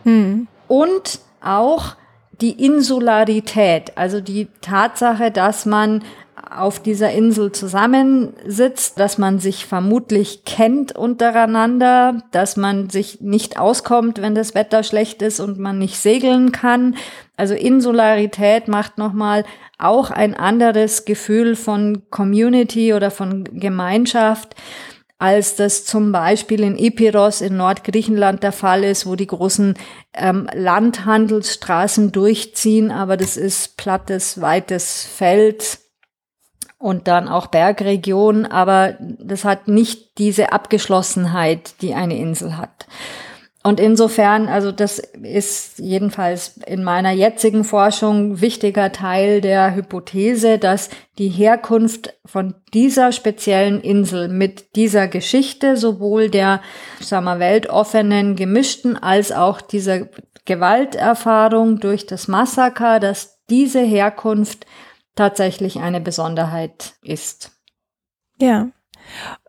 Hm. 0.05 0.47
Und 0.69 1.21
auch 1.43 1.97
die 2.41 2.65
Insularität, 2.65 3.97
also 3.97 4.21
die 4.21 4.49
Tatsache, 4.61 5.31
dass 5.31 5.67
man 5.67 6.03
auf 6.55 6.79
dieser 6.79 7.11
Insel 7.11 7.53
zusammensitzt, 7.53 8.99
dass 8.99 9.19
man 9.19 9.39
sich 9.39 9.67
vermutlich 9.67 10.45
kennt 10.45 10.97
untereinander, 10.97 12.23
dass 12.31 12.57
man 12.57 12.91
sich 12.91 13.21
nicht 13.21 13.59
auskommt, 13.59 14.23
wenn 14.23 14.35
das 14.35 14.55
Wetter 14.55 14.83
schlecht 14.83 15.23
ist 15.23 15.41
und 15.41 15.59
man 15.59 15.79
nicht 15.79 15.99
segeln 15.99 16.53
kann. 16.53 16.97
Also 17.37 17.55
Insularität 17.55 18.69
macht 18.69 18.99
nochmal 18.99 19.45
auch 19.79 20.11
ein 20.11 20.35
anderes 20.35 21.05
Gefühl 21.05 21.57
von 21.57 22.03
Community 22.11 22.95
oder 22.95 23.11
von 23.11 23.45
Gemeinschaft, 23.45 24.55
als 25.19 25.57
das 25.57 25.85
zum 25.85 26.13
Beispiel 26.13 26.63
in 26.63 26.79
Epiros 26.79 27.41
in 27.41 27.57
Nordgriechenland 27.57 28.43
der 28.43 28.53
Fall 28.53 28.85
ist, 28.85 29.07
wo 29.07 29.17
die 29.17 29.27
großen 29.27 29.75
ähm, 30.13 30.49
Landhandelsstraßen 30.55 32.13
durchziehen, 32.13 32.91
aber 32.91 33.17
das 33.17 33.37
ist 33.37 33.77
plattes, 33.77 34.41
weites 34.41 35.05
Feld 35.05 35.84
und 36.85 37.09
dann 37.09 37.29
auch 37.29 37.47
Bergregion, 37.47 38.45
aber 38.45 38.99
das 39.01 39.47
hat 39.47 39.69
nicht 39.69 40.19
diese 40.19 40.53
Abgeschlossenheit, 40.53 41.81
die 41.81 41.95
eine 41.95 42.19
Insel 42.19 42.59
hat. 42.59 42.87
Und 43.63 43.81
insofern, 43.81 44.49
also 44.49 44.71
das 44.71 44.99
ist 44.99 45.79
jedenfalls 45.79 46.59
in 46.67 46.85
meiner 46.85 47.13
jetzigen 47.13 47.65
Forschung 47.65 48.43
wichtiger 48.43 48.93
Teil 48.93 49.41
der 49.41 49.75
Hypothese, 49.75 50.59
dass 50.59 50.91
die 51.17 51.31
Herkunft 51.31 52.13
von 52.27 52.55
dieser 52.75 53.13
speziellen 53.13 53.81
Insel 53.81 54.29
mit 54.29 54.77
dieser 54.77 55.09
Geschichte 55.09 55.79
sowohl 55.79 56.29
der, 56.29 56.61
sagen 57.01 57.25
wir, 57.25 57.39
weltoffenen, 57.39 58.37
gemischten 58.37 59.03
als 59.03 59.33
auch 59.33 59.63
dieser 59.63 60.09
Gewalterfahrung 60.45 61.81
durch 61.81 62.05
das 62.05 62.29
Massaker, 62.29 63.01
dass 63.01 63.39
diese 63.49 63.81
Herkunft 63.81 64.67
tatsächlich 65.15 65.79
eine 65.81 66.01
Besonderheit 66.01 66.95
ist. 67.03 67.53
Ja. 68.39 68.69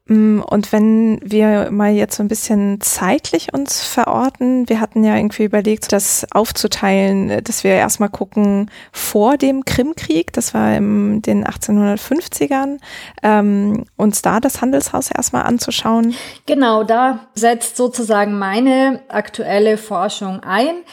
Mm, 0.08 0.42
und 0.42 0.72
wenn 0.72 1.20
wir 1.24 1.72
mal 1.72 1.92
jetzt 1.92 2.18
so 2.18 2.24
ein 2.24 2.28
bisschen 2.28 2.80
zeitlich 2.80 3.54
uns 3.54 3.84
verorten, 3.84 4.70
wir 4.70 4.80
hatten 4.80 5.04
ja 5.04 5.16
irgendwie 5.16 5.46
überlegt, 5.46 5.92
das 5.92 6.28
aufzuteilen, 6.32 7.44
dass 7.44 7.64
wir 7.64 7.72
erstmal 7.72 8.10
gucken 8.10 8.70
vor 8.92 9.38
dem 9.38 9.66
Krimkrieg, 9.66 10.32
das 10.34 10.54
war 10.54 10.78
in 10.78 11.24
den 11.24 11.44
1850ern, 11.44 12.78
ähm, 13.24 13.86
uns 13.98 14.22
da 14.22 14.40
das 14.40 14.62
Handelshaus 14.62 15.10
erstmal 15.10 15.44
anzuschauen. 15.44 16.14
Genau, 16.46 16.84
da 16.84 17.28
setzt 17.34 17.76
sozusagen 17.76 18.38
meine 18.38 19.02
aktuelle 19.08 19.78
Forschung 19.78 20.42
ein. 20.42 20.84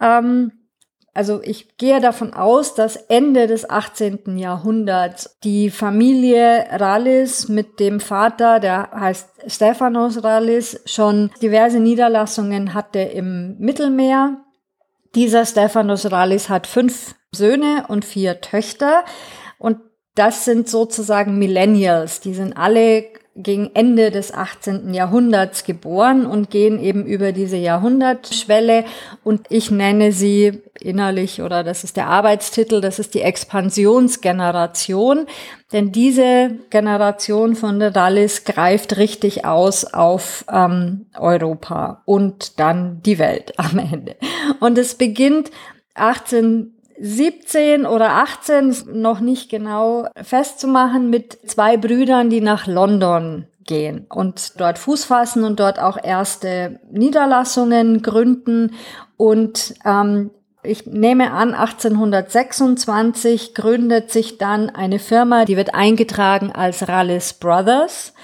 Ähm, 0.00 0.52
also 1.14 1.42
ich 1.42 1.76
gehe 1.76 2.00
davon 2.00 2.32
aus, 2.32 2.74
dass 2.74 2.96
Ende 2.96 3.46
des 3.46 3.68
18. 3.68 4.38
Jahrhunderts 4.38 5.36
die 5.44 5.68
Familie 5.68 6.66
Rallis 6.70 7.48
mit 7.48 7.80
dem 7.80 8.00
Vater, 8.00 8.60
der 8.60 8.90
heißt 8.92 9.28
Stephanos 9.46 10.24
Rallis, 10.24 10.80
schon 10.86 11.30
diverse 11.42 11.80
Niederlassungen 11.80 12.72
hatte 12.72 13.00
im 13.00 13.58
Mittelmeer. 13.58 14.38
Dieser 15.14 15.44
Stephanos 15.44 16.10
Rallis 16.10 16.48
hat 16.48 16.66
fünf 16.66 17.14
Söhne 17.30 17.84
und 17.88 18.06
vier 18.06 18.40
Töchter 18.40 19.04
und 19.58 19.78
das 20.14 20.46
sind 20.46 20.68
sozusagen 20.68 21.38
Millennials. 21.38 22.20
Die 22.20 22.34
sind 22.34 22.56
alle 22.56 23.04
gegen 23.34 23.70
Ende 23.74 24.10
des 24.10 24.34
18. 24.34 24.92
Jahrhunderts 24.92 25.64
geboren 25.64 26.26
und 26.26 26.50
gehen 26.50 26.78
eben 26.78 27.06
über 27.06 27.32
diese 27.32 27.56
Jahrhundertschwelle 27.56 28.84
und 29.24 29.46
ich 29.48 29.70
nenne 29.70 30.12
sie 30.12 30.60
innerlich 30.78 31.40
oder 31.40 31.64
das 31.64 31.82
ist 31.82 31.96
der 31.96 32.08
Arbeitstitel, 32.08 32.82
das 32.82 32.98
ist 32.98 33.14
die 33.14 33.22
Expansionsgeneration, 33.22 35.26
denn 35.72 35.92
diese 35.92 36.50
Generation 36.68 37.56
von 37.56 37.80
Dallis 37.80 38.44
greift 38.44 38.98
richtig 38.98 39.46
aus 39.46 39.86
auf 39.86 40.44
ähm, 40.52 41.06
Europa 41.18 42.02
und 42.04 42.60
dann 42.60 43.00
die 43.02 43.18
Welt 43.18 43.58
am 43.58 43.78
Ende. 43.78 44.16
Und 44.60 44.76
es 44.76 44.94
beginnt 44.94 45.50
18 45.94 46.74
17 47.04 47.84
oder 47.84 48.10
18, 48.10 48.76
noch 48.92 49.18
nicht 49.18 49.50
genau 49.50 50.06
festzumachen, 50.22 51.10
mit 51.10 51.36
zwei 51.50 51.76
Brüdern, 51.76 52.30
die 52.30 52.40
nach 52.40 52.68
London 52.68 53.48
gehen 53.64 54.06
und 54.08 54.60
dort 54.60 54.78
Fuß 54.78 55.04
fassen 55.04 55.42
und 55.42 55.58
dort 55.58 55.80
auch 55.80 55.98
erste 56.00 56.78
Niederlassungen 56.92 58.02
gründen. 58.02 58.76
Und 59.16 59.74
ähm, 59.84 60.30
ich 60.62 60.86
nehme 60.86 61.32
an, 61.32 61.54
1826 61.54 63.54
gründet 63.54 64.12
sich 64.12 64.38
dann 64.38 64.70
eine 64.70 65.00
Firma, 65.00 65.44
die 65.44 65.56
wird 65.56 65.74
eingetragen 65.74 66.52
als 66.52 66.88
Rallis 66.88 67.32
Brothers. 67.32 68.14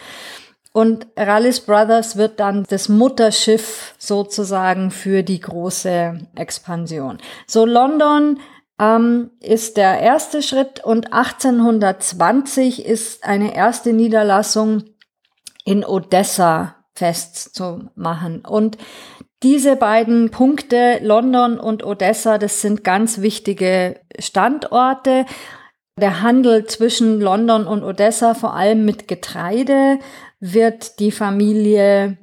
Und 0.72 1.08
Rallis 1.16 1.60
Brothers 1.60 2.16
wird 2.16 2.38
dann 2.38 2.64
das 2.68 2.88
Mutterschiff 2.88 3.96
sozusagen 3.98 4.92
für 4.92 5.24
die 5.24 5.40
große 5.40 6.20
Expansion. 6.36 7.18
So 7.48 7.64
London 7.64 8.38
ähm, 8.78 9.30
ist 9.40 9.76
der 9.76 10.00
erste 10.00 10.42
Schritt 10.42 10.84
und 10.84 11.12
1820 11.12 12.84
ist 12.84 13.24
eine 13.24 13.54
erste 13.54 13.92
Niederlassung 13.92 14.84
in 15.64 15.84
Odessa 15.84 16.76
festzumachen. 16.94 18.44
Und 18.44 18.78
diese 19.42 19.76
beiden 19.76 20.30
Punkte, 20.30 20.98
London 21.02 21.60
und 21.60 21.84
Odessa, 21.84 22.38
das 22.38 22.60
sind 22.60 22.82
ganz 22.82 23.20
wichtige 23.20 24.00
Standorte. 24.18 25.26
Der 26.00 26.22
Handel 26.22 26.66
zwischen 26.66 27.20
London 27.20 27.66
und 27.66 27.84
Odessa, 27.84 28.34
vor 28.34 28.54
allem 28.54 28.84
mit 28.84 29.06
Getreide, 29.06 29.98
wird 30.40 30.98
die 31.00 31.12
Familie 31.12 32.18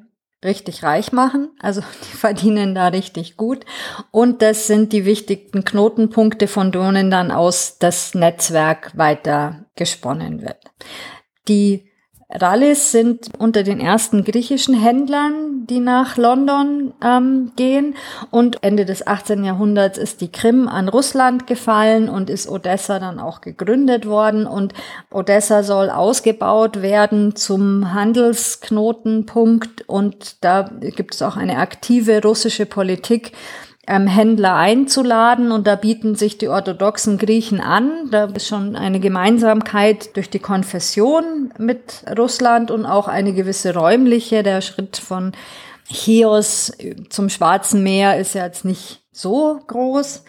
richtig 0.45 0.84
reich 0.84 1.12
machen. 1.12 1.49
Also 1.60 1.81
die 2.03 2.17
verdienen 2.17 2.75
da 2.75 2.88
richtig 2.88 3.38
gut. 3.38 3.65
Und 4.12 4.41
das 4.41 4.67
sind 4.67 4.93
die 4.93 5.05
wichtigsten 5.05 5.65
Knotenpunkte, 5.65 6.47
von 6.47 6.71
denen 6.71 7.12
dann 7.12 7.31
aus 7.31 7.77
das 7.79 8.15
Netzwerk 8.15 8.97
weiter 8.97 9.65
gesponnen 9.75 10.41
wird. 10.41 10.60
Die 11.47 11.91
Rallis 12.41 12.91
sind 12.91 13.30
unter 13.38 13.63
den 13.63 13.80
ersten 13.80 14.24
griechischen 14.24 14.76
Händlern, 14.76 15.65
die 15.67 15.80
nach 15.80 16.17
London 16.17 16.93
ähm, 17.04 17.52
gehen. 17.56 17.95
Und 18.32 18.63
Ende 18.63 18.86
des 18.86 19.08
18. 19.08 19.43
Jahrhunderts 19.43 19.98
ist 19.98 20.21
die 20.21 20.32
Krim 20.32 20.67
an 20.67 20.88
Russland 20.89 21.48
gefallen 21.48 22.10
und 22.10 22.30
ist 22.30 22.50
Odessa 22.50 23.00
dann 23.00 23.19
auch 23.19 23.41
gegründet 23.41 24.06
worden. 24.06 24.45
Und 24.48 24.74
Odessa 25.12 25.63
soll 25.63 25.89
ausgebaut 25.89 26.82
werden 26.82 27.36
zum 27.36 27.93
Handelsknotenpunkt. 27.93 29.88
Und 29.88 30.43
da 30.43 30.69
gibt 30.80 31.15
es 31.15 31.21
auch 31.21 31.38
eine 31.38 31.58
aktive 31.58 32.21
russische 32.21 32.65
Politik, 32.65 33.32
ähm, 33.88 34.08
Händler 34.08 34.56
einzuladen 34.56 35.52
und 35.52 35.67
da 35.67 35.76
bieten 35.76 36.15
sich 36.15 36.38
die 36.38 36.50
orthodoxen 36.50 37.17
Griechen 37.17 37.62
an. 37.62 38.10
Da 38.12 38.26
ist 38.26 38.48
schon 38.48 38.76
eine 38.76 39.00
Gemeinsamkeit 39.00 40.15
durch 40.15 40.30
die 40.30 40.39
Konfession 40.39 41.54
mit 41.58 42.04
Russland 42.17 42.71
und 42.71 42.86
auch 42.86 43.08
eine 43.08 43.34
gewisse 43.34 43.74
räumliche. 43.74 44.43
Der 44.43 44.62
Schritt 44.62 44.98
von 44.98 45.34
Chios 45.88 46.71
zum 47.10 47.30
Schwarzen 47.30 47.84
Meer 47.84 48.19
ist 48.19 48.34
ja 48.34 48.45
jetzt 48.45 48.65
nicht 48.65 49.04
so 49.12 49.60
groß. 49.67 50.24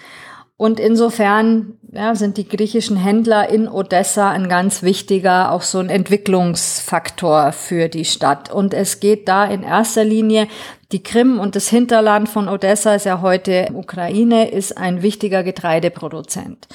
Und 0.59 0.81
insofern 0.81 1.79
ja, 1.97 2.15
sind 2.15 2.37
die 2.37 2.49
griechischen 2.49 2.97
Händler 2.97 3.49
in 3.49 3.69
Odessa 3.69 4.31
ein 4.31 4.49
ganz 4.49 4.83
wichtiger, 4.83 5.53
auch 5.53 5.63
so 5.63 5.79
ein 5.79 5.89
Entwicklungsfaktor 5.89 7.53
für 7.53 7.89
die 7.89 8.05
Stadt. 8.05 8.53
Und 8.53 8.75
es 8.75 9.01
geht 9.01 9.29
da 9.29 9.45
in 9.45 9.63
erster 9.63 10.05
Linie 10.05 10.47
die 10.93 11.03
Krim 11.03 11.41
und 11.41 11.57
das 11.57 11.69
Hinterland 11.69 12.29
von 12.29 12.49
Odessa 12.49 12.95
ist 12.95 13.07
ja 13.07 13.21
heute 13.21 13.69
Ukraine, 13.75 14.51
ist 14.51 14.77
ein 14.77 15.03
wichtiger 15.03 15.43
Getreideproduzent. 15.43 16.69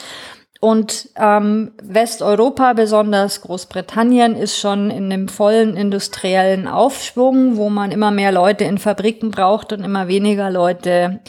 Und 0.60 1.10
ähm, 1.16 1.72
Westeuropa, 1.82 2.74
besonders 2.74 3.42
Großbritannien, 3.42 4.36
ist 4.36 4.60
schon 4.60 4.92
in 4.92 5.12
einem 5.12 5.28
vollen 5.28 5.76
industriellen 5.76 6.68
Aufschwung, 6.68 7.58
wo 7.58 7.70
man 7.70 7.92
immer 7.92 8.12
mehr 8.12 8.32
Leute 8.32 8.66
in 8.66 8.78
Fabriken 8.78 9.32
braucht 9.32 9.74
und 9.74 9.84
immer 9.84 10.08
weniger 10.08 10.52
Leute 10.52 11.20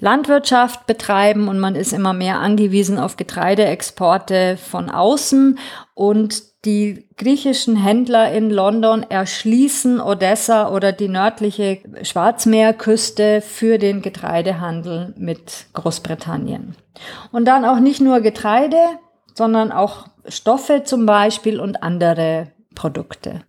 Landwirtschaft 0.00 0.86
betreiben 0.86 1.48
und 1.48 1.58
man 1.58 1.74
ist 1.74 1.92
immer 1.92 2.12
mehr 2.12 2.38
angewiesen 2.38 2.98
auf 2.98 3.16
Getreideexporte 3.16 4.56
von 4.56 4.90
außen 4.90 5.58
und 5.94 6.42
die 6.64 7.08
griechischen 7.16 7.76
Händler 7.76 8.32
in 8.32 8.50
London 8.50 9.04
erschließen 9.04 10.00
Odessa 10.00 10.70
oder 10.70 10.92
die 10.92 11.08
nördliche 11.08 11.78
Schwarzmeerküste 12.02 13.40
für 13.40 13.78
den 13.78 14.02
Getreidehandel 14.02 15.14
mit 15.16 15.66
Großbritannien. 15.72 16.74
Und 17.30 17.44
dann 17.44 17.64
auch 17.64 17.78
nicht 17.78 18.00
nur 18.00 18.20
Getreide, 18.20 18.80
sondern 19.34 19.70
auch 19.70 20.08
Stoffe 20.26 20.82
zum 20.84 21.06
Beispiel 21.06 21.60
und 21.60 21.82
andere 21.82 22.52
Produkte. 22.74 23.42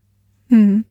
Hm. 0.50 0.86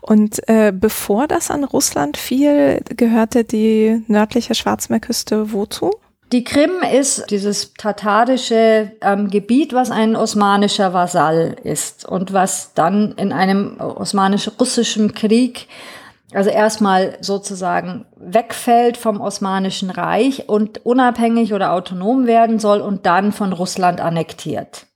Und 0.00 0.48
äh, 0.48 0.72
bevor 0.74 1.26
das 1.26 1.50
an 1.50 1.64
Russland 1.64 2.16
fiel, 2.16 2.82
gehörte 2.96 3.44
die 3.44 4.02
nördliche 4.06 4.54
Schwarzmeerküste 4.54 5.52
wozu? 5.52 5.90
Die 6.32 6.44
Krim 6.44 6.82
ist 6.92 7.30
dieses 7.30 7.72
tatarische 7.72 8.92
ähm, 9.00 9.30
Gebiet, 9.30 9.72
was 9.72 9.90
ein 9.90 10.14
osmanischer 10.14 10.92
Vasall 10.92 11.56
ist 11.64 12.04
und 12.04 12.34
was 12.34 12.74
dann 12.74 13.12
in 13.12 13.32
einem 13.32 13.80
osmanisch-russischen 13.80 15.14
Krieg 15.14 15.68
also 16.34 16.50
erstmal 16.50 17.16
sozusagen 17.22 18.04
wegfällt 18.16 18.98
vom 18.98 19.22
Osmanischen 19.22 19.88
Reich 19.88 20.50
und 20.50 20.84
unabhängig 20.84 21.54
oder 21.54 21.72
autonom 21.72 22.26
werden 22.26 22.58
soll 22.58 22.82
und 22.82 23.06
dann 23.06 23.32
von 23.32 23.54
Russland 23.54 24.02
annektiert. 24.02 24.86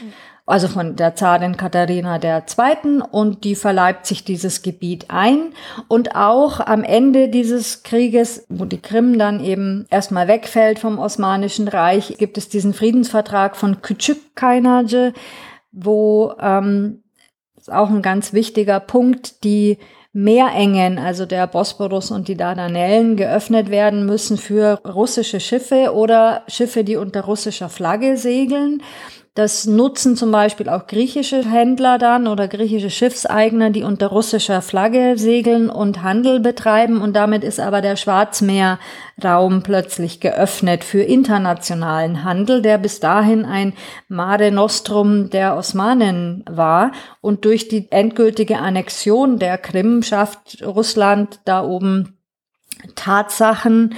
Mhm 0.00 0.12
also 0.50 0.68
von 0.68 0.96
der 0.96 1.14
Zarin 1.14 1.56
Katharina 1.56 2.20
II. 2.22 3.02
und 3.10 3.44
die 3.44 3.54
verleibt 3.54 4.06
sich 4.06 4.24
dieses 4.24 4.62
Gebiet 4.62 5.06
ein. 5.08 5.52
Und 5.88 6.16
auch 6.16 6.60
am 6.60 6.82
Ende 6.82 7.28
dieses 7.28 7.82
Krieges, 7.82 8.44
wo 8.48 8.64
die 8.64 8.80
Krim 8.80 9.18
dann 9.18 9.42
eben 9.42 9.86
erstmal 9.90 10.28
wegfällt 10.28 10.78
vom 10.78 10.98
Osmanischen 10.98 11.68
Reich, 11.68 12.16
gibt 12.18 12.36
es 12.38 12.48
diesen 12.48 12.74
Friedensvertrag 12.74 13.56
von 13.56 13.76
Küçükkaynarca, 13.80 15.12
wo 15.72 16.34
ähm, 16.40 17.02
ist 17.56 17.72
auch 17.72 17.90
ein 17.90 18.02
ganz 18.02 18.32
wichtiger 18.32 18.80
Punkt, 18.80 19.44
die 19.44 19.78
Meerengen, 20.12 20.98
also 20.98 21.24
der 21.24 21.46
Bosporus 21.46 22.10
und 22.10 22.26
die 22.26 22.36
Dardanellen, 22.36 23.16
geöffnet 23.16 23.70
werden 23.70 24.06
müssen 24.06 24.38
für 24.38 24.80
russische 24.84 25.38
Schiffe 25.38 25.94
oder 25.94 26.42
Schiffe, 26.48 26.82
die 26.82 26.96
unter 26.96 27.22
russischer 27.22 27.68
Flagge 27.68 28.16
segeln. 28.16 28.82
Das 29.34 29.64
nutzen 29.64 30.16
zum 30.16 30.32
Beispiel 30.32 30.68
auch 30.68 30.88
griechische 30.88 31.48
Händler 31.48 31.98
dann 31.98 32.26
oder 32.26 32.48
griechische 32.48 32.90
Schiffseigner, 32.90 33.70
die 33.70 33.84
unter 33.84 34.08
russischer 34.08 34.60
Flagge 34.60 35.16
segeln 35.16 35.70
und 35.70 36.02
Handel 36.02 36.40
betreiben. 36.40 37.00
Und 37.00 37.14
damit 37.14 37.44
ist 37.44 37.60
aber 37.60 37.80
der 37.80 37.94
Schwarzmeerraum 37.94 39.62
plötzlich 39.62 40.18
geöffnet 40.18 40.82
für 40.82 41.02
internationalen 41.02 42.24
Handel, 42.24 42.60
der 42.60 42.76
bis 42.78 42.98
dahin 42.98 43.44
ein 43.44 43.72
Mare 44.08 44.50
Nostrum 44.50 45.30
der 45.30 45.56
Osmanen 45.56 46.44
war. 46.50 46.90
Und 47.20 47.44
durch 47.44 47.68
die 47.68 47.86
endgültige 47.92 48.58
Annexion 48.58 49.38
der 49.38 49.58
Krim 49.58 49.99
schafft 50.02 50.62
Russland 50.62 51.40
da 51.44 51.62
oben 51.64 52.18
Tatsachen 52.94 53.94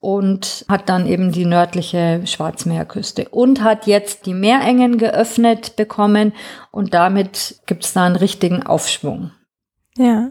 und 0.00 0.66
hat 0.68 0.88
dann 0.88 1.06
eben 1.06 1.32
die 1.32 1.46
nördliche 1.46 2.20
Schwarzmeerküste 2.26 3.28
und 3.30 3.62
hat 3.62 3.86
jetzt 3.86 4.26
die 4.26 4.34
Meerengen 4.34 4.98
geöffnet 4.98 5.76
bekommen 5.76 6.32
und 6.70 6.92
damit 6.92 7.62
gibt 7.66 7.84
es 7.84 7.94
da 7.94 8.04
einen 8.04 8.16
richtigen 8.16 8.62
Aufschwung. 8.64 9.30
Ja. 9.96 10.30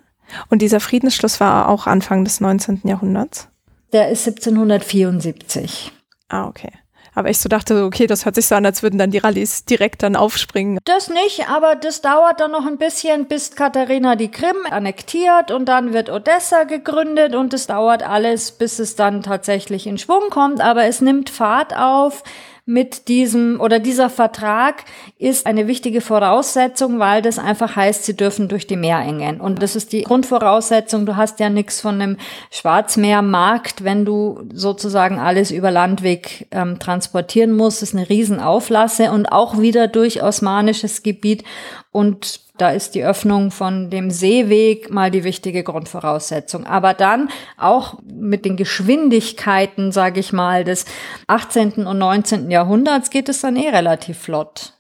Und 0.50 0.62
dieser 0.62 0.80
Friedensschluss 0.80 1.40
war 1.40 1.70
auch 1.70 1.88
Anfang 1.88 2.24
des 2.24 2.40
19. 2.40 2.82
Jahrhunderts? 2.84 3.50
Der 3.94 4.10
ist 4.10 4.28
1774. 4.28 5.92
Ah, 6.30 6.48
okay. 6.48 6.72
Aber 7.16 7.30
ich 7.30 7.40
so 7.40 7.50
dachte, 7.50 7.84
okay, 7.84 8.08
das 8.08 8.26
hört 8.26 8.36
sich 8.36 8.48
so 8.48 8.56
an, 8.56 8.66
als 8.66 8.84
würden 8.84 8.98
dann 8.98 9.12
die 9.12 9.20
Rallyes 9.20 9.66
direkt 9.66 10.04
dann 10.04 10.16
aufspringen. 10.16 10.80
Das 10.86 11.10
nicht, 11.10 11.50
aber 11.50 11.76
das 11.76 12.02
dauert 12.02 12.40
dann 12.40 12.52
noch 12.52 12.66
ein 12.66 12.78
bisschen, 12.78 13.28
bis 13.28 13.56
Katharina 13.56 14.16
die 14.16 14.32
Krim 14.32 14.58
annektiert 14.70 15.52
und 15.52 15.66
dann 15.66 15.94
wird 15.94 16.10
Odessa 16.10 16.64
gegründet 16.64 17.36
und 17.36 17.54
es 17.54 17.68
dauert 17.68 18.04
alles, 18.04 18.52
bis 18.52 18.80
es 18.80 18.96
dann 18.96 19.22
tatsächlich 19.22 19.88
in 19.88 19.98
Schwung 19.98 20.30
kommt. 20.30 20.62
Aber 20.62 20.86
es 20.86 21.02
nimmt 21.02 21.30
Fahrt 21.30 21.76
auf 21.76 22.24
mit 22.66 23.10
diesem 23.10 23.60
oder 23.60 23.80
dieser 23.80 24.10
Vertrag 24.10 24.86
ist 25.20 25.46
eine 25.46 25.68
wichtige 25.68 26.00
Voraussetzung, 26.00 26.98
weil 26.98 27.22
das 27.22 27.38
einfach 27.38 27.76
heißt, 27.76 28.06
sie 28.06 28.16
dürfen 28.16 28.48
durch 28.48 28.68
die 28.68 28.78
Meerengen. 28.78 29.42
Und 29.42 29.62
das 29.62 29.76
ist 29.76 29.92
die 29.92 30.04
Grundvoraussetzung. 30.04 31.06
Du 31.06 31.18
hast 31.18 31.42
ja 31.42 31.50
nichts 31.50 31.82
von 31.82 31.96
einem 31.96 32.18
Schwarzmeermarkt, 32.52 33.84
wenn 33.84 34.06
du 34.06 34.44
sozusagen 34.54 35.20
alles 35.20 35.52
über 35.52 35.72
Landweg 35.72 36.48
ähm, 36.52 36.80
transportieren 36.80 37.52
musst. 37.52 37.82
Das 37.82 37.90
ist 37.90 37.96
eine 37.98 38.10
Riesenauflasse 38.10 39.12
und 39.12 39.26
auch 39.26 39.60
wieder 39.60 39.90
durch 39.90 40.24
osmanisches 40.24 41.04
Gebiet. 41.04 41.44
Und 41.92 42.43
da 42.58 42.70
ist 42.70 42.94
die 42.94 43.04
Öffnung 43.04 43.50
von 43.50 43.90
dem 43.90 44.12
Seeweg 44.12 44.92
mal 44.92 45.10
die 45.10 45.24
wichtige 45.24 45.64
Grundvoraussetzung. 45.64 46.66
Aber 46.66 46.94
dann 46.94 47.30
auch 47.58 48.00
mit 48.04 48.46
den 48.46 48.58
Geschwindigkeiten, 48.58 49.92
sage 49.92 50.20
ich 50.20 50.34
mal, 50.34 50.64
des 50.64 50.86
18. 51.28 51.88
und 51.88 51.98
19. 51.98 52.52
Jahrhunderts 52.52 53.10
geht 53.10 53.28
es 53.28 53.42
dann 53.42 53.56
eh 53.56 53.70
relativ 53.70 54.20
flott. 54.20 54.74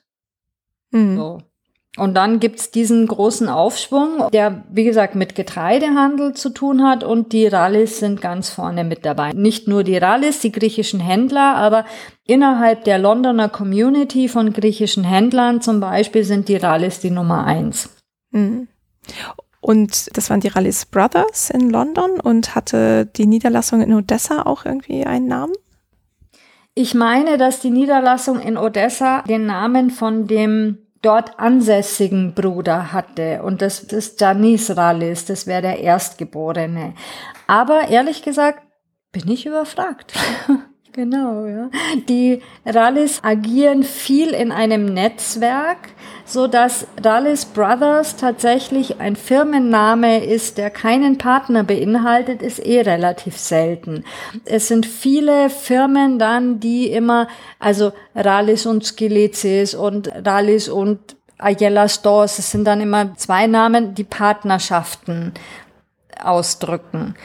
Mhm. 0.91 1.17
So. 1.17 1.41
Und 1.95 2.15
dann 2.15 2.39
gibt's 2.39 2.71
diesen 2.71 3.05
großen 3.05 3.47
Aufschwung, 3.47 4.27
der, 4.31 4.63
wie 4.71 4.83
gesagt, 4.83 5.13
mit 5.13 5.35
Getreidehandel 5.35 6.33
zu 6.33 6.49
tun 6.49 6.83
hat 6.83 7.03
und 7.03 7.33
die 7.33 7.45
Rallis 7.45 7.99
sind 7.99 8.19
ganz 8.19 8.49
vorne 8.49 8.83
mit 8.83 9.05
dabei. 9.05 9.31
Nicht 9.33 9.67
nur 9.67 9.83
die 9.83 9.97
Rallis, 9.97 10.39
die 10.39 10.51
griechischen 10.51 10.99
Händler, 10.99 11.55
aber 11.55 11.85
innerhalb 12.25 12.83
der 12.85 12.97
Londoner 12.97 13.47
Community 13.47 14.27
von 14.27 14.53
griechischen 14.53 15.03
Händlern 15.03 15.61
zum 15.61 15.79
Beispiel 15.79 16.23
sind 16.23 16.49
die 16.49 16.55
Rallis 16.55 16.99
die 16.99 17.11
Nummer 17.11 17.45
eins. 17.45 17.89
Mhm. 18.31 18.67
Und 19.61 20.17
das 20.17 20.31
waren 20.31 20.41
die 20.41 20.49
Rallis 20.49 20.87
Brothers 20.87 21.51
in 21.51 21.69
London 21.69 22.19
und 22.19 22.55
hatte 22.55 23.05
die 23.05 23.27
Niederlassung 23.27 23.81
in 23.81 23.93
Odessa 23.93 24.41
auch 24.41 24.65
irgendwie 24.65 25.05
einen 25.05 25.27
Namen? 25.27 25.53
Ich 26.73 26.95
meine, 26.95 27.37
dass 27.37 27.59
die 27.59 27.69
Niederlassung 27.69 28.39
in 28.39 28.57
Odessa 28.57 29.21
den 29.21 29.45
Namen 29.45 29.91
von 29.91 30.25
dem 30.25 30.82
dort 31.03 31.39
ansässigen 31.39 32.33
Bruder 32.33 32.91
hatte. 32.91 33.43
Und 33.43 33.61
das 33.61 33.81
ist 33.83 34.19
Janis 34.19 34.75
Rallis, 34.75 35.25
das 35.25 35.45
wäre 35.45 35.61
der 35.61 35.79
Erstgeborene. 35.79 36.95
Aber 37.45 37.89
ehrlich 37.89 38.23
gesagt, 38.23 38.63
bin 39.11 39.29
ich 39.29 39.45
überfragt. 39.45 40.13
genau, 40.93 41.45
ja. 41.45 41.69
Die 42.09 42.41
Rallis 42.65 43.23
agieren 43.23 43.83
viel 43.83 44.29
in 44.29 44.51
einem 44.51 44.85
Netzwerk, 44.85 45.89
so 46.25 46.47
dass 46.47 46.87
Rallis 47.03 47.45
Brothers 47.45 48.15
tatsächlich 48.15 48.99
ein 48.99 49.15
Firmenname 49.15 50.23
ist, 50.23 50.57
der 50.57 50.69
keinen 50.69 51.17
Partner 51.17 51.63
beinhaltet, 51.63 52.41
ist 52.41 52.65
eh 52.65 52.81
relativ 52.81 53.37
selten. 53.37 54.03
Es 54.45 54.67
sind 54.67 54.85
viele 54.85 55.49
Firmen 55.49 56.19
dann, 56.19 56.59
die 56.59 56.87
immer, 56.87 57.27
also 57.59 57.91
Rallis 58.15 58.65
und 58.65 58.85
Skeletis 58.85 59.75
und 59.75 60.11
Rallis 60.25 60.69
und 60.69 61.15
Ayala 61.37 61.89
Stores, 61.89 62.39
es 62.39 62.51
sind 62.51 62.65
dann 62.65 62.79
immer 62.79 63.15
zwei 63.17 63.47
Namen, 63.47 63.95
die 63.95 64.05
Partnerschaften 64.05 65.33
ausdrücken. 66.23 67.15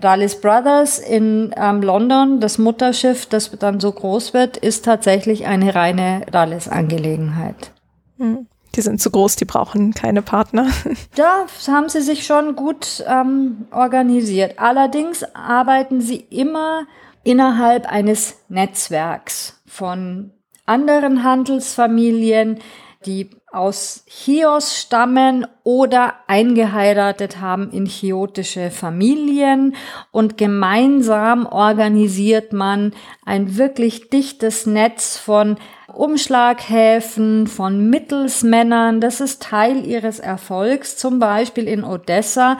Rallis 0.00 0.40
Brothers 0.40 1.00
in 1.00 1.52
ähm, 1.56 1.82
London, 1.82 2.40
das 2.40 2.58
Mutterschiff, 2.58 3.26
das 3.26 3.50
dann 3.58 3.80
so 3.80 3.90
groß 3.90 4.32
wird, 4.32 4.56
ist 4.56 4.84
tatsächlich 4.84 5.46
eine 5.46 5.74
reine 5.74 6.22
Rallis-Angelegenheit. 6.32 7.72
Hm. 8.18 8.46
Die 8.74 8.82
sind 8.82 9.00
zu 9.00 9.10
groß, 9.10 9.36
die 9.36 9.44
brauchen 9.44 9.94
keine 9.94 10.22
Partner. 10.22 10.68
Da 11.14 11.46
haben 11.66 11.88
sie 11.88 12.02
sich 12.02 12.26
schon 12.26 12.54
gut 12.54 13.02
ähm, 13.08 13.66
organisiert. 13.72 14.58
Allerdings 14.58 15.24
arbeiten 15.34 16.00
sie 16.00 16.16
immer 16.16 16.86
innerhalb 17.24 17.90
eines 17.90 18.36
Netzwerks 18.48 19.60
von 19.66 20.32
anderen 20.64 21.24
Handelsfamilien, 21.24 22.60
die 23.04 23.30
aus 23.50 24.04
Chios 24.06 24.78
stammen 24.78 25.46
oder 25.64 26.14
eingeheiratet 26.26 27.40
haben 27.40 27.70
in 27.70 27.86
chiotische 27.86 28.70
Familien 28.70 29.74
und 30.10 30.36
gemeinsam 30.36 31.46
organisiert 31.46 32.52
man 32.52 32.92
ein 33.24 33.56
wirklich 33.56 34.10
dichtes 34.10 34.66
Netz 34.66 35.16
von 35.16 35.56
Umschlaghäfen, 35.92 37.46
von 37.46 37.88
Mittelsmännern. 37.88 39.00
Das 39.00 39.20
ist 39.20 39.42
Teil 39.42 39.86
ihres 39.86 40.18
Erfolgs, 40.18 40.96
zum 40.98 41.18
Beispiel 41.18 41.66
in 41.66 41.84
Odessa 41.84 42.58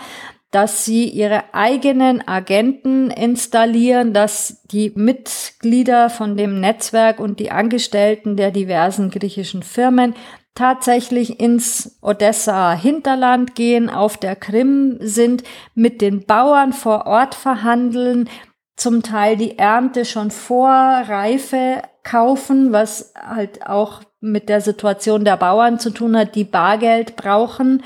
dass 0.50 0.86
sie 0.86 1.04
ihre 1.04 1.52
eigenen 1.52 2.26
Agenten 2.26 3.10
installieren, 3.10 4.14
dass 4.14 4.62
die 4.64 4.92
Mitglieder 4.94 6.08
von 6.08 6.38
dem 6.38 6.60
Netzwerk 6.60 7.20
und 7.20 7.38
die 7.38 7.50
Angestellten 7.50 8.36
der 8.36 8.50
diversen 8.50 9.10
griechischen 9.10 9.62
Firmen 9.62 10.14
tatsächlich 10.58 11.38
ins 11.38 11.98
Odessa 12.02 12.72
Hinterland 12.72 13.54
gehen, 13.54 13.88
auf 13.88 14.16
der 14.16 14.34
Krim 14.34 14.98
sind, 15.00 15.44
mit 15.76 16.00
den 16.00 16.26
Bauern 16.26 16.72
vor 16.72 17.06
Ort 17.06 17.36
verhandeln, 17.36 18.28
zum 18.76 19.02
Teil 19.04 19.36
die 19.36 19.56
Ernte 19.56 20.04
schon 20.04 20.32
vor 20.32 20.68
Reife 20.68 21.82
kaufen, 22.02 22.72
was 22.72 23.12
halt 23.14 23.66
auch 23.66 24.02
mit 24.20 24.48
der 24.48 24.60
Situation 24.60 25.24
der 25.24 25.36
Bauern 25.36 25.78
zu 25.78 25.90
tun 25.90 26.16
hat, 26.16 26.34
die 26.34 26.44
Bargeld 26.44 27.14
brauchen 27.14 27.84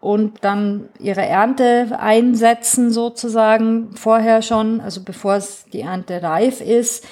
und 0.00 0.44
dann 0.44 0.88
ihre 1.00 1.26
Ernte 1.26 1.98
einsetzen 1.98 2.92
sozusagen 2.92 3.96
vorher 3.96 4.42
schon, 4.42 4.80
also 4.80 5.02
bevor 5.02 5.34
es 5.34 5.64
die 5.72 5.80
Ernte 5.80 6.22
reif 6.22 6.60
ist. 6.60 7.04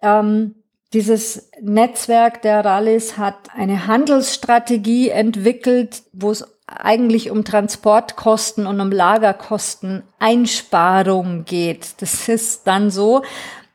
Ähm, 0.00 0.54
dieses 0.92 1.50
Netzwerk 1.60 2.42
der 2.42 2.64
Rallis 2.64 3.16
hat 3.16 3.36
eine 3.54 3.86
Handelsstrategie 3.86 5.10
entwickelt, 5.10 6.02
wo 6.12 6.30
es 6.30 6.44
eigentlich 6.66 7.30
um 7.30 7.44
Transportkosten 7.44 8.66
und 8.66 8.80
um 8.80 8.90
Lagerkosten 8.90 10.02
Einsparung 10.18 11.44
geht. 11.44 11.94
Das 12.00 12.28
ist 12.28 12.66
dann 12.66 12.90
so, 12.90 13.22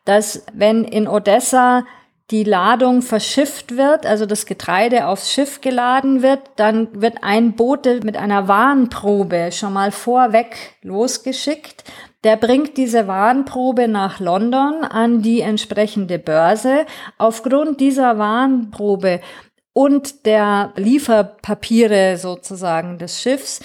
dass 0.06 0.44
wenn 0.54 0.84
in 0.84 1.08
Odessa 1.08 1.86
die 2.32 2.44
Ladung 2.44 3.02
verschifft 3.02 3.78
wird, 3.78 4.06
also 4.06 4.26
das 4.26 4.46
Getreide 4.46 5.08
aufs 5.08 5.32
Schiff 5.32 5.62
geladen 5.62 6.24
wird, 6.24 6.42
dann 6.56 7.02
wird 7.02 7.18
ein 7.22 7.54
Bote 7.56 8.00
mit 8.04 8.18
einer 8.18 8.48
Warnprobe 8.48 9.52
schon 9.52 9.74
mal 9.74 9.92
vorweg 9.92 10.56
losgeschickt. 10.82 11.84
Der 12.26 12.38
bringt 12.38 12.76
diese 12.78 13.06
Warnprobe 13.06 13.88
nach 13.88 14.20
London 14.20 14.84
an 14.84 15.22
die 15.22 15.42
entsprechende 15.42 16.18
Börse. 16.18 16.88
Aufgrund 17.20 17.80
dieser 17.80 18.18
Warnprobe 18.18 19.22
und 19.74 20.26
der 20.26 20.74
Lieferpapiere 20.76 22.18
sozusagen 22.18 22.98
des 22.98 23.22
Schiffs 23.22 23.60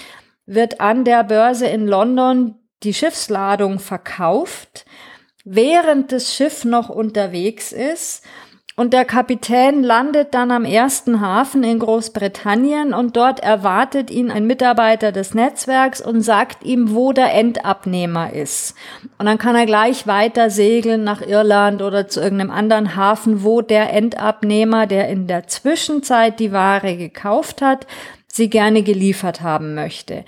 wird 0.45 0.79
an 0.79 1.07
der 1.07 1.25
Börse 1.25 1.69
in 1.69 1.87
London 1.87 2.55
die 2.83 2.93
Schiffsladung 2.93 3.79
verkauft, 3.79 4.85
während 5.45 6.13
das 6.13 6.35
Schiff 6.35 6.67
noch 6.67 6.91
unterwegs 6.91 7.73
ist. 7.73 8.27
Und 8.81 8.95
der 8.95 9.05
Kapitän 9.05 9.83
landet 9.83 10.33
dann 10.33 10.51
am 10.51 10.65
ersten 10.65 11.21
Hafen 11.21 11.63
in 11.65 11.81
Großbritannien 11.81 12.95
und 12.95 13.15
dort 13.15 13.41
erwartet 13.41 14.11
ihn 14.11 14.31
ein 14.31 14.47
Mitarbeiter 14.47 15.13
des 15.13 15.35
Netzwerks 15.35 16.01
und 16.01 16.23
sagt 16.23 16.65
ihm, 16.65 16.95
wo 16.95 17.13
der 17.13 17.35
Endabnehmer 17.35 18.33
ist. 18.33 18.75
Und 19.19 19.27
dann 19.27 19.37
kann 19.37 19.55
er 19.55 19.67
gleich 19.67 20.07
weiter 20.07 20.49
segeln 20.49 21.05
nach 21.05 21.21
Irland 21.21 21.83
oder 21.83 22.09
zu 22.09 22.23
irgendeinem 22.23 22.51
anderen 22.51 22.97
Hafen, 22.97 23.45
wo 23.45 23.61
der 23.61 23.93
Endabnehmer, 23.93 24.87
der 24.87 25.11
in 25.11 25.27
der 25.27 25.47
Zwischenzeit 25.47 26.41
die 26.41 26.53
Ware 26.53 26.97
gekauft 26.97 27.61
hat, 27.61 27.87
sie 28.29 28.49
gerne 28.49 28.83
geliefert 28.83 29.43
haben 29.43 29.75
möchte. 29.75 30.25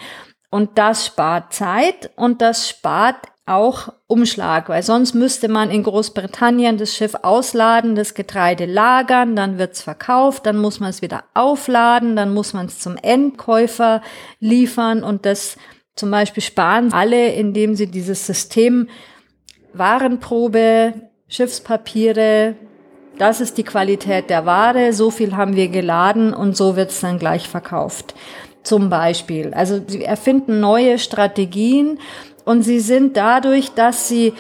Und 0.51 0.77
das 0.77 1.07
spart 1.07 1.55
Zeit 1.55 2.11
und 2.17 2.43
das 2.43 2.69
spart 2.69 3.32
auch 3.45 3.93
Umschlag, 4.07 4.69
weil 4.69 4.83
sonst 4.83 5.15
müsste 5.15 5.49
man 5.49 5.71
in 5.71 5.83
Großbritannien 5.83 6.79
das 6.79 6.95
Schiff 6.95 7.15
ausladen, 7.23 7.97
das 7.97 8.15
Getreide 8.15 8.67
lagern, 8.67 9.35
dann 9.35 9.59
wird's 9.59 9.83
verkauft, 9.83 10.47
dann 10.47 10.59
muss 10.59 10.79
man 10.79 10.91
es 10.91 11.03
wieder 11.03 11.25
aufladen, 11.35 12.15
dann 12.15 12.33
muss 12.33 12.53
man 12.53 12.67
es 12.67 12.79
zum 12.79 12.97
Endkäufer 12.97 14.01
liefern 14.39 15.03
und 15.03 15.27
das 15.27 15.57
zum 15.97 16.11
Beispiel 16.11 16.43
sparen 16.43 16.93
alle, 16.93 17.33
indem 17.33 17.75
sie 17.75 17.91
dieses 17.91 18.27
System 18.27 18.89
Warenprobe, 19.75 20.95
Schiffspapiere, 21.29 22.55
das 23.19 23.41
ist 23.41 23.59
die 23.59 23.65
Qualität 23.65 24.31
der 24.31 24.47
Ware, 24.47 24.93
so 24.93 25.11
viel 25.11 25.37
haben 25.37 25.57
wir 25.57 25.69
geladen 25.69 26.33
und 26.35 26.57
so 26.57 26.77
wird's 26.77 27.01
dann 27.01 27.19
gleich 27.19 27.49
verkauft. 27.49 28.15
Zum 28.63 28.91
Beispiel. 28.91 29.53
Also 29.55 29.81
sie 29.87 30.05
erfinden 30.05 30.61
neue 30.61 30.99
Strategien 30.99 31.99
und 32.45 32.63
sie 32.63 32.81
sind 32.81 33.17
dadurch, 33.17 33.73
dass 33.73 34.09
sie 34.09 34.35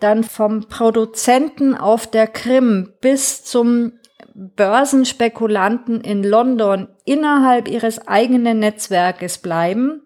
dann 0.00 0.24
vom 0.24 0.68
Produzenten 0.68 1.74
auf 1.74 2.06
der 2.06 2.26
Krim 2.26 2.92
bis 3.00 3.44
zum 3.44 3.92
Börsenspekulanten 4.34 6.00
in 6.00 6.24
London 6.24 6.88
innerhalb 7.04 7.68
ihres 7.68 8.08
eigenen 8.08 8.58
Netzwerkes 8.58 9.38
bleiben, 9.38 10.02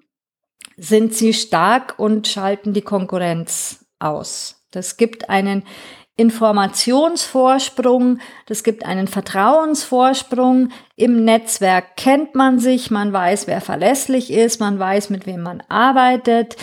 sind 0.77 1.15
sie 1.15 1.33
stark 1.33 1.99
und 1.99 2.29
schalten 2.29 2.75
die 2.75 2.83
Konkurrenz 2.83 3.87
aus. 3.99 4.59
Das 4.71 4.97
gibt 4.97 5.31
einen 5.31 5.65
Informationsvorsprung, 6.17 8.19
das 8.47 8.65
gibt 8.65 8.85
einen 8.85 9.07
Vertrauensvorsprung. 9.07 10.71
Im 10.97 11.25
Netzwerk 11.25 11.97
kennt 11.97 12.35
man 12.35 12.59
sich, 12.59 12.91
man 12.91 13.13
weiß, 13.13 13.47
wer 13.47 13.61
verlässlich 13.61 14.33
ist, 14.33 14.61
man 14.61 14.79
weiß, 14.79 15.11
mit 15.11 15.27
wem 15.27 15.43
man 15.43 15.63
arbeitet. 15.69 16.57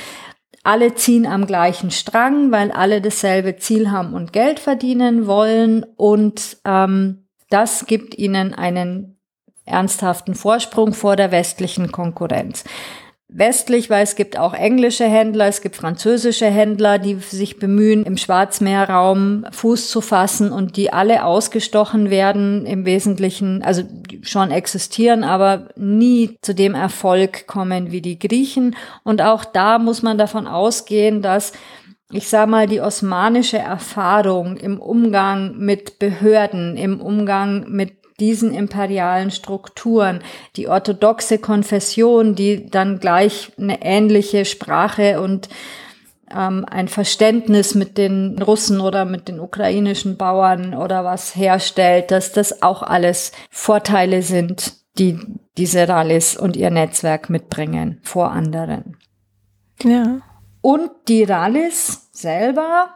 Alle 0.66 0.96
ziehen 0.96 1.28
am 1.28 1.46
gleichen 1.46 1.92
Strang, 1.92 2.52
weil 2.52 2.72
alle 2.72 3.00
dasselbe 3.00 3.56
Ziel 3.58 3.92
haben 3.92 4.16
und 4.16 4.34
Geld 4.34 4.60
verdienen 4.60 5.28
wollen. 5.28 5.86
Und 5.96 6.58
ähm, 6.66 7.28
das 7.52 7.86
gibt 7.86 8.18
ihnen 8.18 8.52
einen 8.56 9.20
ernsthaften 9.66 10.34
Vorsprung 10.34 10.94
vor 10.96 11.16
der 11.16 11.32
westlichen 11.32 11.92
Konkurrenz 11.92 12.64
westlich, 13.38 13.90
weil 13.90 14.04
es 14.04 14.16
gibt 14.16 14.38
auch 14.38 14.54
englische 14.54 15.04
Händler, 15.04 15.48
es 15.48 15.62
gibt 15.62 15.76
französische 15.76 16.46
Händler, 16.46 17.00
die 17.00 17.16
sich 17.16 17.60
bemühen, 17.60 18.06
im 18.06 18.16
Schwarzmeerraum 18.16 19.46
Fuß 19.52 19.90
zu 19.90 20.00
fassen 20.00 20.52
und 20.52 20.78
die 20.78 20.94
alle 20.94 21.26
ausgestochen 21.26 22.10
werden 22.10 22.66
im 22.66 22.86
Wesentlichen, 22.86 23.62
also 23.62 23.84
schon 24.22 24.52
existieren, 24.52 25.26
aber 25.26 25.68
nie 25.76 26.38
zu 26.42 26.56
dem 26.56 26.76
Erfolg 26.76 27.46
kommen 27.46 27.92
wie 27.92 28.02
die 28.02 28.20
Griechen. 28.20 28.76
Und 29.04 29.22
auch 29.22 29.44
da 29.44 29.80
muss 29.80 30.02
man 30.02 30.18
davon 30.18 30.48
ausgehen, 30.48 31.22
dass 31.22 31.52
ich 32.12 32.30
sage 32.30 32.50
mal, 32.50 32.68
die 32.68 32.82
osmanische 32.82 33.58
Erfahrung 33.58 34.58
im 34.58 34.80
Umgang 34.80 35.58
mit 35.58 36.00
Behörden, 36.00 36.78
im 36.78 37.02
Umgang 37.02 37.66
mit 37.68 38.05
diesen 38.20 38.54
imperialen 38.54 39.32
Strukturen. 39.32 40.22
Die 40.56 40.68
orthodoxe 40.68 41.38
Konfession, 41.40 42.36
die 42.36 42.70
dann 42.70 43.00
gleich 43.00 43.52
eine 43.58 43.82
ähnliche 43.82 44.46
Sprache 44.46 45.22
und 45.22 45.50
ähm, 46.34 46.66
ein 46.70 46.88
Verständnis 46.88 47.76
mit 47.76 47.98
den 47.98 48.42
Russen 48.42 48.80
oder 48.80 49.06
mit 49.06 49.28
den 49.28 49.40
ukrainischen 49.40 50.18
Bauern 50.18 50.74
oder 50.74 51.04
was 51.04 51.36
herstellt, 51.36 52.12
dass 52.12 52.32
das 52.32 52.62
auch 52.62 52.82
alles 52.84 53.32
Vorteile 53.52 54.22
sind, 54.22 54.74
die 54.98 55.20
diese 55.58 55.88
Rallis 55.88 56.38
und 56.38 56.56
ihr 56.56 56.70
Netzwerk 56.70 57.30
mitbringen 57.30 58.00
vor 58.04 58.32
anderen. 58.32 58.98
Ja. 59.84 60.20
Und 60.62 60.90
die 61.08 61.24
Rallis 61.24 62.10
selber 62.12 62.90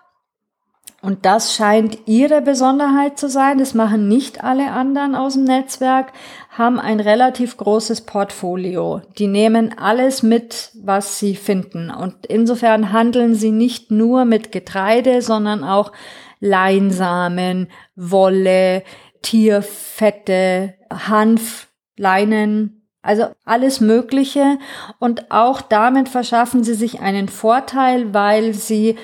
und 1.01 1.25
das 1.25 1.55
scheint 1.55 2.07
ihre 2.07 2.41
Besonderheit 2.41 3.17
zu 3.17 3.29
sein. 3.29 3.57
Das 3.57 3.73
machen 3.73 4.09
nicht 4.09 4.43
alle 4.43 4.71
anderen 4.71 5.15
aus 5.15 5.33
dem 5.33 5.45
Netzwerk, 5.45 6.11
haben 6.49 6.77
ein 6.79 6.99
relativ 6.99 7.55
großes 7.55 8.01
Portfolio. 8.01 9.01
Die 9.17 9.27
nehmen 9.27 9.77
alles 9.77 10.23
mit, 10.23 10.71
was 10.83 11.17
sie 11.17 11.35
finden. 11.35 11.89
Und 11.89 12.25
insofern 12.25 12.91
handeln 12.91 13.33
sie 13.35 13.51
nicht 13.51 13.91
nur 13.91 14.25
mit 14.25 14.51
Getreide, 14.51 15.21
sondern 15.21 15.63
auch 15.63 15.93
Leinsamen, 16.41 17.69
Wolle, 17.95 18.83
Tierfette, 19.21 20.75
Hanf, 20.91 21.67
Leinen, 21.95 22.87
also 23.01 23.27
alles 23.45 23.79
Mögliche. 23.79 24.57
Und 24.99 25.31
auch 25.31 25.61
damit 25.61 26.09
verschaffen 26.09 26.65
sie 26.65 26.73
sich 26.73 26.99
einen 26.99 27.29
Vorteil, 27.29 28.13
weil 28.13 28.53
sie 28.53 28.97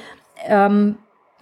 ähm, 0.47 0.97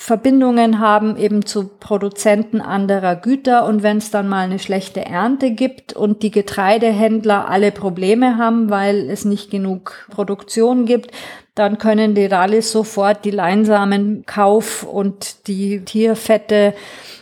Verbindungen 0.05 0.79
haben 0.79 1.15
eben 1.15 1.45
zu 1.45 1.65
Produzenten 1.79 2.59
anderer 2.59 3.15
Güter 3.15 3.65
und 3.65 3.83
wenn 3.83 3.99
es 3.99 4.11
dann 4.11 4.27
mal 4.27 4.41
eine 4.41 4.59
schlechte 4.59 5.05
Ernte 5.05 5.51
gibt 5.51 5.93
und 5.93 6.23
die 6.23 6.29
Getreidehändler 6.29 7.47
alle 7.49 7.71
Probleme 7.71 8.37
haben, 8.37 8.69
weil 8.69 9.09
es 9.09 9.23
nicht 9.23 9.49
genug 9.49 10.09
Produktion 10.11 10.85
gibt, 10.85 11.11
dann 11.55 11.77
können 11.77 12.15
die 12.15 12.25
Rallis 12.25 12.69
sofort 12.69 13.23
die 13.23 13.31
Leinsamenkauf 13.31 14.83
und 14.83 15.47
die 15.47 15.85
Tierfette 15.85 16.73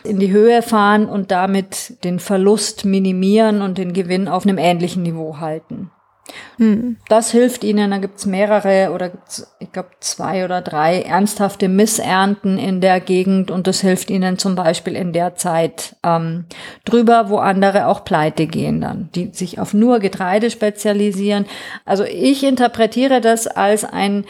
in 0.03 0.17
die 0.17 0.31
Höhe 0.31 0.63
fahren 0.63 1.05
und 1.05 1.29
damit 1.29 2.03
den 2.03 2.17
Verlust 2.17 2.83
minimieren 2.83 3.61
und 3.61 3.77
den 3.77 3.93
Gewinn 3.93 4.27
auf 4.27 4.43
einem 4.43 4.57
ähnlichen 4.57 5.03
Niveau 5.03 5.37
halten. 5.37 5.91
Hm. 6.57 6.97
Das 7.09 7.31
hilft 7.31 7.63
ihnen. 7.63 7.91
Da 7.91 7.97
gibt's 7.97 8.25
mehrere 8.25 8.91
oder 8.93 9.09
gibt's, 9.09 9.55
ich 9.59 9.71
glaube, 9.71 9.89
zwei 9.99 10.45
oder 10.45 10.61
drei 10.61 11.01
ernsthafte 11.01 11.69
Missernten 11.69 12.57
in 12.57 12.81
der 12.81 12.99
Gegend 12.99 13.51
und 13.51 13.67
das 13.67 13.81
hilft 13.81 14.09
ihnen 14.09 14.37
zum 14.37 14.55
Beispiel 14.55 14.95
in 14.95 15.13
der 15.13 15.35
Zeit 15.35 15.95
ähm, 16.03 16.45
drüber, 16.85 17.29
wo 17.29 17.37
andere 17.37 17.87
auch 17.87 18.03
pleite 18.03 18.47
gehen 18.47 18.81
dann, 18.81 19.09
die 19.15 19.31
sich 19.33 19.59
auf 19.59 19.73
nur 19.73 19.99
Getreide 19.99 20.49
spezialisieren. 20.49 21.45
Also 21.85 22.03
ich 22.03 22.43
interpretiere 22.43 23.21
das 23.21 23.47
als 23.47 23.83
ein 23.83 24.25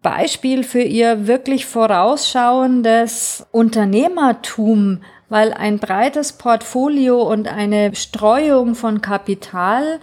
Beispiel 0.00 0.64
für 0.64 0.80
ihr 0.80 1.26
wirklich 1.26 1.66
vorausschauendes 1.66 3.46
Unternehmertum, 3.52 5.02
weil 5.28 5.52
ein 5.52 5.78
breites 5.78 6.32
Portfolio 6.32 7.22
und 7.22 7.48
eine 7.48 7.94
Streuung 7.94 8.74
von 8.74 9.02
Kapital 9.02 10.00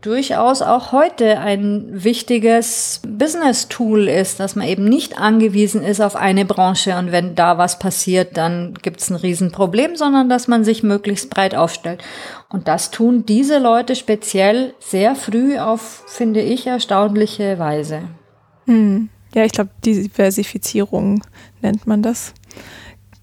durchaus 0.00 0.62
auch 0.62 0.92
heute 0.92 1.38
ein 1.38 1.88
wichtiges 1.90 3.00
Business-Tool 3.06 4.08
ist, 4.08 4.40
dass 4.40 4.56
man 4.56 4.66
eben 4.66 4.84
nicht 4.84 5.18
angewiesen 5.18 5.82
ist 5.82 6.00
auf 6.00 6.16
eine 6.16 6.44
Branche 6.44 6.96
und 6.96 7.12
wenn 7.12 7.34
da 7.34 7.58
was 7.58 7.78
passiert, 7.78 8.36
dann 8.36 8.74
gibt 8.82 9.00
es 9.00 9.10
ein 9.10 9.16
Riesenproblem, 9.16 9.96
sondern 9.96 10.28
dass 10.28 10.48
man 10.48 10.64
sich 10.64 10.82
möglichst 10.82 11.30
breit 11.30 11.54
aufstellt. 11.54 12.02
Und 12.48 12.68
das 12.68 12.90
tun 12.90 13.26
diese 13.26 13.58
Leute 13.58 13.96
speziell 13.96 14.74
sehr 14.78 15.14
früh 15.14 15.58
auf, 15.58 16.04
finde 16.06 16.40
ich, 16.40 16.66
erstaunliche 16.66 17.58
Weise. 17.58 18.02
Hm. 18.66 19.08
Ja, 19.34 19.44
ich 19.44 19.52
glaube, 19.52 19.70
Diversifizierung 19.84 21.22
nennt 21.60 21.86
man 21.86 22.02
das. 22.02 22.32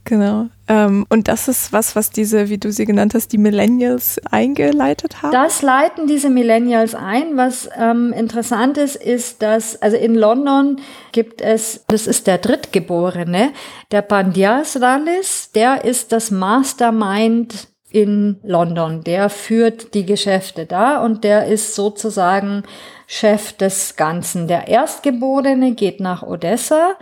Genau. 0.03 0.47
Ähm, 0.68 1.05
und 1.09 1.28
das 1.28 1.49
ist 1.49 1.74
was, 1.74 1.95
was 1.95 2.09
diese, 2.09 2.49
wie 2.49 2.57
du 2.57 2.72
sie 2.72 2.86
genannt 2.86 3.14
hast, 3.14 3.34
die 3.34 3.38
Millennials 3.38 4.22
eingeleitet 4.32 5.22
haben? 5.22 5.34
Das 5.34 5.61
leiten 5.61 6.07
diese 6.07 6.30
Millennials 6.30 6.95
ein. 6.95 7.36
Was 7.36 7.70
ähm, 7.78 8.14
interessant 8.14 8.78
ist, 8.78 8.95
ist, 8.95 9.41
dass, 9.41 9.82
also 9.82 9.97
in 9.97 10.16
London 10.16 10.78
gibt 11.11 11.41
es, 11.41 11.84
das 11.88 12.07
ist 12.07 12.28
der 12.28 12.38
Drittgeborene, 12.38 13.51
der 13.91 14.01
Bandias 14.01 14.80
Rallis, 14.80 15.51
der 15.53 15.84
ist 15.84 16.14
das 16.14 16.32
Mastermind 16.32 17.68
in 17.89 18.39
London. 18.43 19.03
Der 19.03 19.30
führt 19.30 19.93
die 19.93 20.05
Geschäfte 20.05 20.66
da 20.66 21.03
und 21.03 21.24
der 21.24 21.45
ist 21.47 21.76
sozusagen 21.76 22.64
Chef 23.05 23.53
des 23.53 23.97
Ganzen. 23.97 24.47
Der 24.47 24.68
Erstgeborene 24.68 25.74
geht 25.74 25.99
nach 25.99 26.24
Odessa 26.24 26.95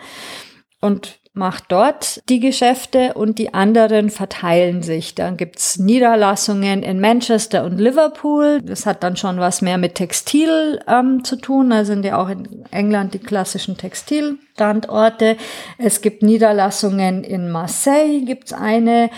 und 0.81 1.20
macht 1.33 1.65
dort 1.69 2.21
die 2.27 2.41
Geschäfte 2.41 3.13
und 3.13 3.39
die 3.39 3.53
anderen 3.53 4.09
verteilen 4.09 4.83
sich. 4.83 5.15
Dann 5.15 5.37
gibt's 5.37 5.79
Niederlassungen 5.79 6.83
in 6.83 6.99
Manchester 6.99 7.63
und 7.63 7.79
Liverpool. 7.79 8.61
Das 8.61 8.85
hat 8.85 9.01
dann 9.01 9.15
schon 9.15 9.39
was 9.39 9.61
mehr 9.61 9.77
mit 9.77 9.95
Textil 9.95 10.81
ähm, 10.87 11.23
zu 11.23 11.37
tun. 11.37 11.69
Da 11.69 11.85
sind 11.85 12.03
ja 12.03 12.21
auch 12.21 12.27
in 12.27 12.65
England 12.71 13.13
die 13.13 13.19
klassischen 13.19 13.77
Textilstandorte. 13.77 15.37
Es 15.77 16.01
gibt 16.01 16.21
Niederlassungen 16.21 17.23
in 17.23 17.49
Marseille, 17.49 18.25
gibt's 18.25 18.51
eine. 18.51 19.09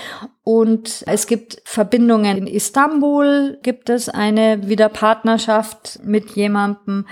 Und 0.43 1.03
es 1.07 1.25
gibt 1.25 1.61
Verbindungen 1.65 2.37
in 2.37 2.47
Istanbul, 2.47 3.57
gibt 3.63 3.89
es 3.89 4.09
eine 4.09 4.67
wieder 4.67 4.89
Partnerschaft 4.89 5.99
mit 6.03 6.31
jemandem. 6.31 7.07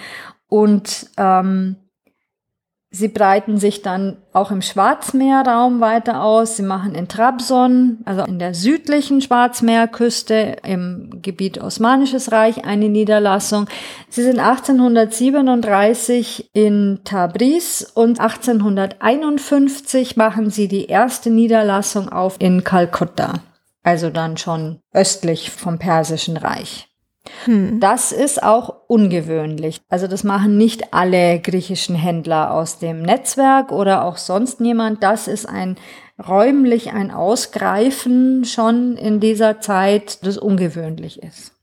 Und 0.47 1.09
ähm, 1.17 1.77
Sie 2.93 3.07
breiten 3.07 3.57
sich 3.57 3.81
dann 3.81 4.17
auch 4.33 4.51
im 4.51 4.61
Schwarzmeerraum 4.61 5.79
weiter 5.79 6.21
aus. 6.21 6.57
Sie 6.57 6.63
machen 6.63 6.93
in 6.93 7.07
Trabzon, 7.07 7.99
also 8.03 8.23
in 8.23 8.37
der 8.37 8.53
südlichen 8.53 9.21
Schwarzmeerküste 9.21 10.57
im 10.65 11.21
Gebiet 11.21 11.61
Osmanisches 11.61 12.33
Reich 12.33 12.65
eine 12.65 12.89
Niederlassung. 12.89 13.67
Sie 14.09 14.23
sind 14.23 14.39
1837 14.39 16.49
in 16.51 16.99
Tabriz 17.05 17.89
und 17.93 18.19
1851 18.19 20.17
machen 20.17 20.49
sie 20.49 20.67
die 20.67 20.87
erste 20.87 21.29
Niederlassung 21.29 22.09
auf 22.09 22.35
in 22.39 22.65
Kalkutta, 22.65 23.35
also 23.83 24.09
dann 24.09 24.35
schon 24.35 24.81
östlich 24.91 25.49
vom 25.49 25.79
Persischen 25.79 26.35
Reich. 26.35 26.90
Hm. 27.45 27.79
Das 27.79 28.11
ist 28.11 28.41
auch 28.41 28.81
ungewöhnlich. 28.87 29.81
Also 29.89 30.07
das 30.07 30.23
machen 30.23 30.57
nicht 30.57 30.93
alle 30.93 31.39
griechischen 31.39 31.95
Händler 31.95 32.51
aus 32.53 32.79
dem 32.79 33.03
Netzwerk 33.03 33.71
oder 33.71 34.05
auch 34.05 34.17
sonst 34.17 34.59
niemand. 34.59 35.03
Das 35.03 35.27
ist 35.27 35.47
ein 35.47 35.77
räumlich 36.27 36.93
ein 36.93 37.11
Ausgreifen 37.11 38.45
schon 38.45 38.97
in 38.97 39.19
dieser 39.19 39.59
Zeit, 39.59 40.25
das 40.25 40.37
ungewöhnlich 40.37 41.21
ist. 41.21 41.53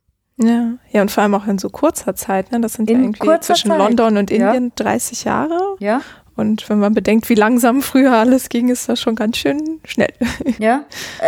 Ja, 0.40 0.74
ja, 0.92 1.02
und 1.02 1.10
vor 1.10 1.24
allem 1.24 1.34
auch 1.34 1.46
in 1.48 1.58
so 1.58 1.68
kurzer 1.68 2.14
Zeit, 2.14 2.52
ne? 2.52 2.60
Das 2.60 2.74
sind 2.74 2.88
in 2.88 2.96
ja 2.96 3.02
irgendwie 3.02 3.40
zwischen 3.40 3.70
Zeit. 3.70 3.78
London 3.78 4.16
und 4.18 4.30
Indien 4.30 4.66
ja. 4.66 4.72
30 4.84 5.24
Jahre. 5.24 5.76
Ja. 5.80 6.00
Und 6.38 6.68
wenn 6.70 6.78
man 6.78 6.94
bedenkt, 6.94 7.28
wie 7.28 7.34
langsam 7.34 7.82
früher 7.82 8.12
alles 8.12 8.48
ging, 8.48 8.68
ist 8.68 8.88
das 8.88 9.00
schon 9.00 9.16
ganz 9.16 9.36
schön 9.36 9.80
schnell. 9.84 10.12
Ja, 10.58 10.84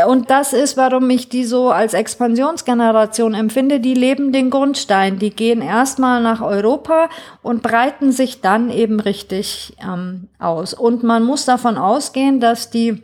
und 0.06 0.30
das 0.30 0.52
ist, 0.52 0.76
warum 0.76 1.08
ich 1.11 1.28
die 1.28 1.44
so 1.44 1.70
als 1.70 1.94
Expansionsgeneration 1.94 3.34
empfinde. 3.34 3.80
Die 3.80 3.94
leben 3.94 4.32
den 4.32 4.50
Grundstein. 4.50 5.18
Die 5.18 5.30
gehen 5.30 5.62
erstmal 5.62 6.22
nach 6.22 6.40
Europa 6.40 7.08
und 7.42 7.62
breiten 7.62 8.12
sich 8.12 8.40
dann 8.40 8.70
eben 8.70 8.98
richtig 8.98 9.76
ähm, 9.82 10.28
aus. 10.38 10.74
Und 10.74 11.02
man 11.02 11.22
muss 11.22 11.44
davon 11.44 11.76
ausgehen, 11.76 12.40
dass 12.40 12.70
die 12.70 13.02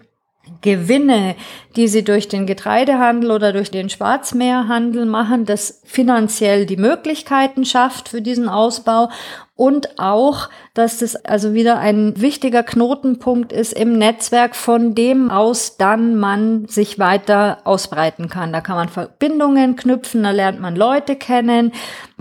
Gewinne, 0.61 1.35
die 1.77 1.89
sie 1.89 2.05
durch 2.05 2.29
den 2.29 2.47
Getreidehandel 2.47 3.31
oder 3.31 3.53
durch 3.53 3.71
den 3.71 3.89
Schwarzmeerhandel 3.89 5.07
machen, 5.07 5.45
das 5.45 5.81
finanziell 5.85 6.67
die 6.67 6.77
Möglichkeiten 6.77 7.65
schafft 7.65 8.09
für 8.09 8.23
diesen 8.23 8.49
Ausbau 8.49 9.09
und 9.57 9.99
auch, 9.99 10.51
dass 10.75 10.99
das 10.99 11.17
also 11.17 11.55
wieder 11.55 11.79
ein 11.79 12.21
wichtiger 12.21 12.63
Knotenpunkt 12.63 13.53
ist 13.53 13.73
im 13.73 13.97
Netzwerk, 13.97 14.55
von 14.55 14.95
dem 14.95 15.31
aus 15.31 15.79
dann 15.79 16.17
man 16.17 16.67
sich 16.69 16.99
weiter 16.99 17.59
ausbreiten 17.65 18.29
kann. 18.29 18.53
Da 18.53 18.61
kann 18.61 18.77
man 18.77 18.91
Verbindungen 18.91 19.77
knüpfen, 19.77 20.25
da 20.25 20.31
lernt 20.31 20.61
man 20.61 20.77
Leute 20.77 21.17
kennen. 21.17 21.73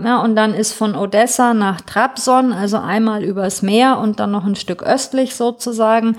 Ja, 0.02 0.22
und 0.22 0.34
dann 0.34 0.54
ist 0.54 0.72
von 0.72 0.96
Odessa 0.96 1.52
nach 1.52 1.82
Trabzon, 1.82 2.54
also 2.54 2.78
einmal 2.78 3.22
übers 3.22 3.60
Meer 3.60 3.98
und 3.98 4.18
dann 4.18 4.30
noch 4.30 4.46
ein 4.46 4.56
Stück 4.56 4.82
östlich 4.82 5.34
sozusagen, 5.34 6.16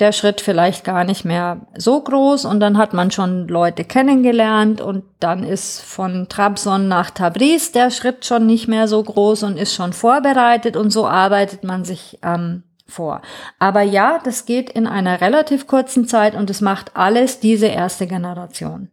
der 0.00 0.12
Schritt 0.12 0.40
vielleicht 0.40 0.84
gar 0.84 1.04
nicht 1.04 1.24
mehr 1.24 1.66
so 1.76 2.00
groß 2.00 2.44
und 2.46 2.60
dann 2.60 2.78
hat 2.78 2.94
man 2.94 3.10
schon 3.10 3.46
Leute 3.46 3.84
kennengelernt 3.84 4.80
und 4.80 5.04
dann 5.20 5.44
ist 5.44 5.80
von 5.80 6.28
Trabzon 6.28 6.88
nach 6.88 7.10
Tabriz 7.10 7.70
der 7.72 7.90
Schritt 7.90 8.24
schon 8.24 8.46
nicht 8.46 8.66
mehr 8.66 8.88
so 8.88 9.02
groß 9.02 9.44
und 9.44 9.56
ist 9.56 9.74
schon 9.74 9.92
vorbereitet 9.92 10.76
und 10.76 10.90
so 10.90 11.06
arbeitet 11.06 11.62
man 11.62 11.84
sich 11.84 12.18
ähm, 12.22 12.64
vor. 12.86 13.22
Aber 13.58 13.82
ja, 13.82 14.18
das 14.22 14.46
geht 14.46 14.70
in 14.70 14.86
einer 14.86 15.20
relativ 15.20 15.66
kurzen 15.66 16.08
Zeit 16.08 16.34
und 16.34 16.50
es 16.50 16.60
macht 16.60 16.96
alles 16.96 17.38
diese 17.38 17.66
erste 17.66 18.06
Generation. 18.06 18.88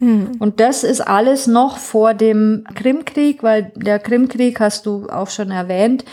Hm. 0.00 0.32
Und 0.40 0.58
das 0.58 0.82
ist 0.82 1.00
alles 1.00 1.46
noch 1.46 1.78
vor 1.78 2.14
dem 2.14 2.64
Krimkrieg, 2.74 3.44
weil 3.44 3.70
der 3.76 4.00
Krimkrieg 4.00 4.58
hast 4.58 4.86
du 4.86 5.08
auch 5.08 5.30
schon 5.30 5.52
erwähnt, 5.52 6.04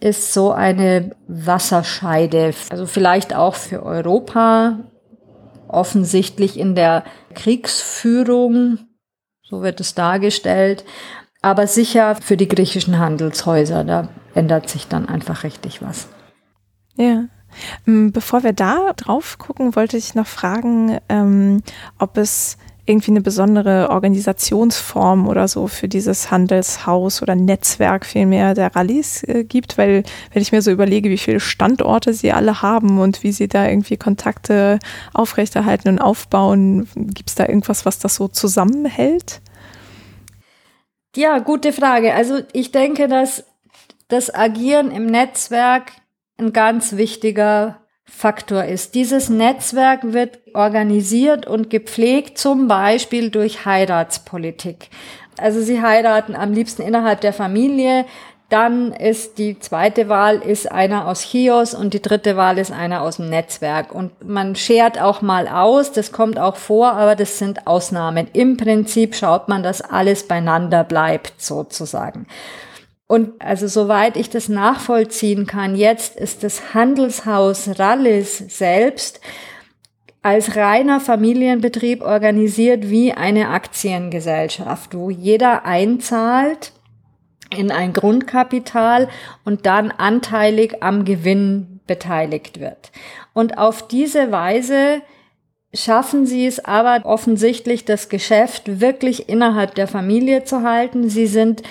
ist 0.00 0.32
so 0.32 0.52
eine 0.52 1.14
Wasserscheide, 1.28 2.54
also 2.70 2.86
vielleicht 2.86 3.34
auch 3.34 3.54
für 3.54 3.82
Europa 3.82 4.78
offensichtlich 5.68 6.58
in 6.58 6.74
der 6.74 7.04
Kriegsführung, 7.34 8.78
so 9.42 9.62
wird 9.62 9.80
es 9.80 9.94
dargestellt, 9.94 10.84
aber 11.42 11.66
sicher 11.66 12.16
für 12.16 12.36
die 12.36 12.48
griechischen 12.48 12.98
Handelshäuser, 12.98 13.84
da 13.84 14.08
ändert 14.34 14.68
sich 14.68 14.88
dann 14.88 15.08
einfach 15.08 15.44
richtig 15.44 15.82
was. 15.82 16.08
Ja. 16.96 17.24
Ähm, 17.86 18.12
bevor 18.12 18.42
wir 18.42 18.52
da 18.52 18.92
drauf 18.94 19.38
gucken, 19.38 19.74
wollte 19.74 19.96
ich 19.96 20.14
noch 20.14 20.26
fragen, 20.26 20.98
ähm, 21.08 21.62
ob 21.98 22.16
es 22.16 22.58
irgendwie 22.90 23.12
eine 23.12 23.20
besondere 23.20 23.88
Organisationsform 23.90 25.28
oder 25.28 25.48
so 25.48 25.68
für 25.68 25.88
dieses 25.88 26.30
Handelshaus 26.30 27.22
oder 27.22 27.34
Netzwerk 27.34 28.04
vielmehr 28.04 28.54
der 28.54 28.74
Rallyes 28.74 29.22
äh, 29.22 29.44
gibt, 29.44 29.78
weil 29.78 30.02
wenn 30.32 30.42
ich 30.42 30.52
mir 30.52 30.60
so 30.60 30.70
überlege, 30.70 31.08
wie 31.08 31.18
viele 31.18 31.40
Standorte 31.40 32.12
sie 32.12 32.32
alle 32.32 32.60
haben 32.60 32.98
und 32.98 33.22
wie 33.22 33.32
sie 33.32 33.48
da 33.48 33.66
irgendwie 33.66 33.96
Kontakte 33.96 34.78
aufrechterhalten 35.14 35.88
und 35.88 35.98
aufbauen, 36.00 36.88
gibt 36.94 37.30
es 37.30 37.36
da 37.36 37.46
irgendwas, 37.46 37.86
was 37.86 37.98
das 37.98 38.16
so 38.16 38.28
zusammenhält? 38.28 39.40
Ja, 41.16 41.38
gute 41.38 41.72
Frage. 41.72 42.14
Also 42.14 42.40
ich 42.52 42.72
denke, 42.72 43.08
dass 43.08 43.44
das 44.08 44.34
Agieren 44.34 44.90
im 44.90 45.06
Netzwerk 45.06 45.92
ein 46.38 46.52
ganz 46.52 46.96
wichtiger 46.96 47.80
Faktor 48.10 48.64
ist. 48.64 48.94
Dieses 48.94 49.30
Netzwerk 49.30 50.12
wird 50.12 50.40
organisiert 50.52 51.46
und 51.46 51.70
gepflegt, 51.70 52.38
zum 52.38 52.68
Beispiel 52.68 53.30
durch 53.30 53.64
Heiratspolitik. 53.64 54.90
Also 55.38 55.62
sie 55.62 55.80
heiraten 55.80 56.34
am 56.34 56.52
liebsten 56.52 56.82
innerhalb 56.82 57.20
der 57.22 57.32
Familie. 57.32 58.04
Dann 58.50 58.92
ist 58.92 59.38
die 59.38 59.60
zweite 59.60 60.08
Wahl 60.08 60.38
ist 60.38 60.70
einer 60.70 61.06
aus 61.06 61.22
Chios 61.22 61.72
und 61.72 61.94
die 61.94 62.02
dritte 62.02 62.36
Wahl 62.36 62.58
ist 62.58 62.72
einer 62.72 63.02
aus 63.02 63.16
dem 63.16 63.30
Netzwerk. 63.30 63.94
Und 63.94 64.28
man 64.28 64.56
schert 64.56 65.00
auch 65.00 65.22
mal 65.22 65.46
aus, 65.46 65.92
das 65.92 66.10
kommt 66.10 66.38
auch 66.38 66.56
vor, 66.56 66.92
aber 66.92 67.14
das 67.14 67.38
sind 67.38 67.68
Ausnahmen. 67.68 68.26
Im 68.32 68.56
Prinzip 68.56 69.14
schaut 69.14 69.48
man, 69.48 69.62
dass 69.62 69.80
alles 69.80 70.26
beieinander 70.26 70.82
bleibt, 70.82 71.40
sozusagen. 71.40 72.26
Und 73.10 73.42
also 73.42 73.66
soweit 73.66 74.16
ich 74.16 74.30
das 74.30 74.48
nachvollziehen 74.48 75.44
kann, 75.44 75.74
jetzt 75.74 76.14
ist 76.14 76.44
das 76.44 76.74
Handelshaus 76.74 77.80
Rallis 77.80 78.38
selbst 78.38 79.20
als 80.22 80.54
reiner 80.54 81.00
Familienbetrieb 81.00 82.02
organisiert 82.02 82.88
wie 82.88 83.12
eine 83.12 83.48
Aktiengesellschaft, 83.48 84.94
wo 84.94 85.10
jeder 85.10 85.64
einzahlt 85.64 86.70
in 87.52 87.72
ein 87.72 87.92
Grundkapital 87.92 89.08
und 89.44 89.66
dann 89.66 89.90
anteilig 89.90 90.80
am 90.80 91.04
Gewinn 91.04 91.80
beteiligt 91.88 92.60
wird. 92.60 92.92
Und 93.32 93.58
auf 93.58 93.88
diese 93.88 94.30
Weise 94.30 95.02
schaffen 95.74 96.26
sie 96.26 96.46
es 96.46 96.64
aber 96.64 97.04
offensichtlich, 97.04 97.84
das 97.84 98.08
Geschäft 98.08 98.80
wirklich 98.80 99.28
innerhalb 99.28 99.74
der 99.74 99.88
Familie 99.88 100.44
zu 100.44 100.62
halten. 100.62 101.08
Sie 101.08 101.26
sind 101.26 101.64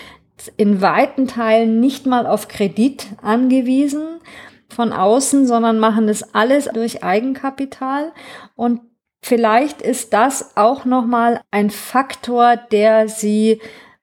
in 0.48 0.82
weiten 0.82 1.28
Teilen 1.28 1.80
nicht 1.80 2.06
mal 2.06 2.26
auf 2.26 2.48
Kredit 2.48 3.08
angewiesen 3.22 4.20
von 4.70 4.94
außen, 4.94 5.46
sondern 5.48 5.80
machen 5.80 6.08
das 6.08 6.34
alles 6.34 6.66
durch 6.66 7.04
Eigenkapital 7.04 8.12
und 8.56 8.82
vielleicht 9.22 9.82
ist 9.82 10.14
das 10.14 10.56
auch 10.56 10.86
noch 10.86 11.06
mal 11.06 11.42
ein 11.52 11.70
Faktor, 11.70 12.56
der 12.56 13.10
sie 13.10 13.60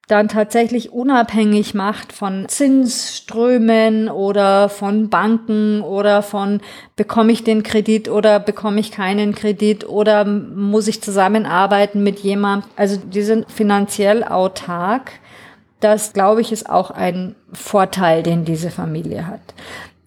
dann 0.07 0.29
tatsächlich 0.29 0.93
unabhängig 0.93 1.73
macht 1.73 2.13
von 2.13 2.47
Zinsströmen 2.47 4.07
oder 4.07 4.69
von 4.69 5.09
Banken 5.09 5.81
oder 5.81 6.21
von 6.21 6.61
bekomme 6.95 7.33
ich 7.33 7.43
den 7.43 7.61
Kredit 7.61 8.07
oder 8.07 8.39
bekomme 8.39 8.79
ich 8.79 8.91
keinen 8.91 9.35
Kredit 9.35 9.87
oder 9.87 10.23
muss 10.23 10.87
ich 10.87 11.03
zusammenarbeiten 11.03 12.03
mit 12.03 12.19
jemandem. 12.19 12.69
Also 12.77 12.95
die 12.97 13.21
sind 13.21 13.51
finanziell 13.51 14.23
autark 14.23 15.11
das, 15.79 16.13
glaube 16.13 16.41
ich, 16.41 16.51
ist 16.51 16.69
auch 16.69 16.91
ein 16.91 17.35
Vorteil, 17.53 18.23
den 18.23 18.45
diese 18.45 18.71
Familie 18.71 19.27
hat. 19.27 19.41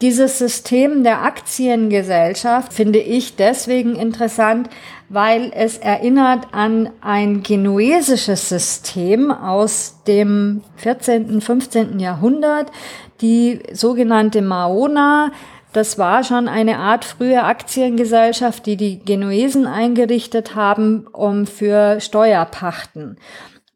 Dieses 0.00 0.38
System 0.38 1.04
der 1.04 1.22
Aktiengesellschaft 1.22 2.72
finde 2.72 3.00
ich 3.00 3.36
deswegen 3.36 3.96
interessant, 3.96 4.70
weil 5.10 5.52
es 5.54 5.76
erinnert 5.76 6.48
an 6.52 6.88
ein 7.02 7.42
genuesisches 7.42 8.48
System 8.48 9.30
aus 9.30 9.96
dem 10.06 10.62
14., 10.76 11.42
15. 11.42 12.00
Jahrhundert, 12.00 12.72
die 13.20 13.60
sogenannte 13.72 14.40
Maona, 14.40 15.32
Das 15.72 15.98
war 15.98 16.24
schon 16.24 16.48
eine 16.48 16.78
Art 16.78 17.04
frühe 17.04 17.44
Aktiengesellschaft, 17.44 18.66
die 18.66 18.76
die 18.76 19.04
Genuesen 19.04 19.68
eingerichtet 19.68 20.56
haben, 20.56 21.06
um 21.12 21.46
für 21.46 22.00
Steuerpachten. 22.00 23.18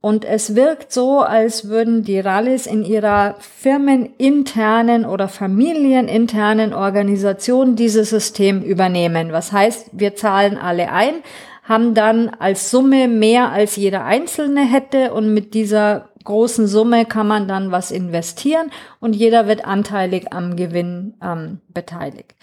Und 0.05 0.27
es 0.27 0.55
wirkt 0.55 0.93
so, 0.93 1.21
als 1.21 1.71
würden 1.71 2.05
die 2.05 2.21
Rallis 2.21 2.67
in 2.67 2.85
ihrer 2.85 3.37
firmeninternen 3.41 5.07
oder 5.07 5.29
familieninternen 5.29 6.75
Organisation 6.75 7.75
dieses 7.75 8.11
System 8.11 8.61
übernehmen. 8.61 9.33
Was 9.33 9.51
heißt, 9.51 9.93
wir 9.93 10.15
zahlen 10.15 10.59
alle 10.59 10.93
ein, 10.93 11.15
haben 11.63 11.95
dann 11.95 12.29
als 12.39 12.71
Summe 12.71 13.09
mehr 13.09 13.51
als 13.51 13.77
jeder 13.77 14.05
Einzelne 14.05 14.71
hätte 14.71 15.15
und 15.15 15.33
mit 15.33 15.55
dieser 15.55 16.11
großen 16.25 16.67
Summe 16.67 17.07
kann 17.07 17.27
man 17.27 17.49
dann 17.49 17.73
was 17.73 17.91
investieren 17.91 18.71
und 19.01 19.17
jeder 19.17 19.49
wird 19.49 19.65
anteilig 19.65 20.35
am 20.35 20.55
Gewinn 20.57 21.15
ähm, 21.23 21.61
beteiligt. 21.73 22.35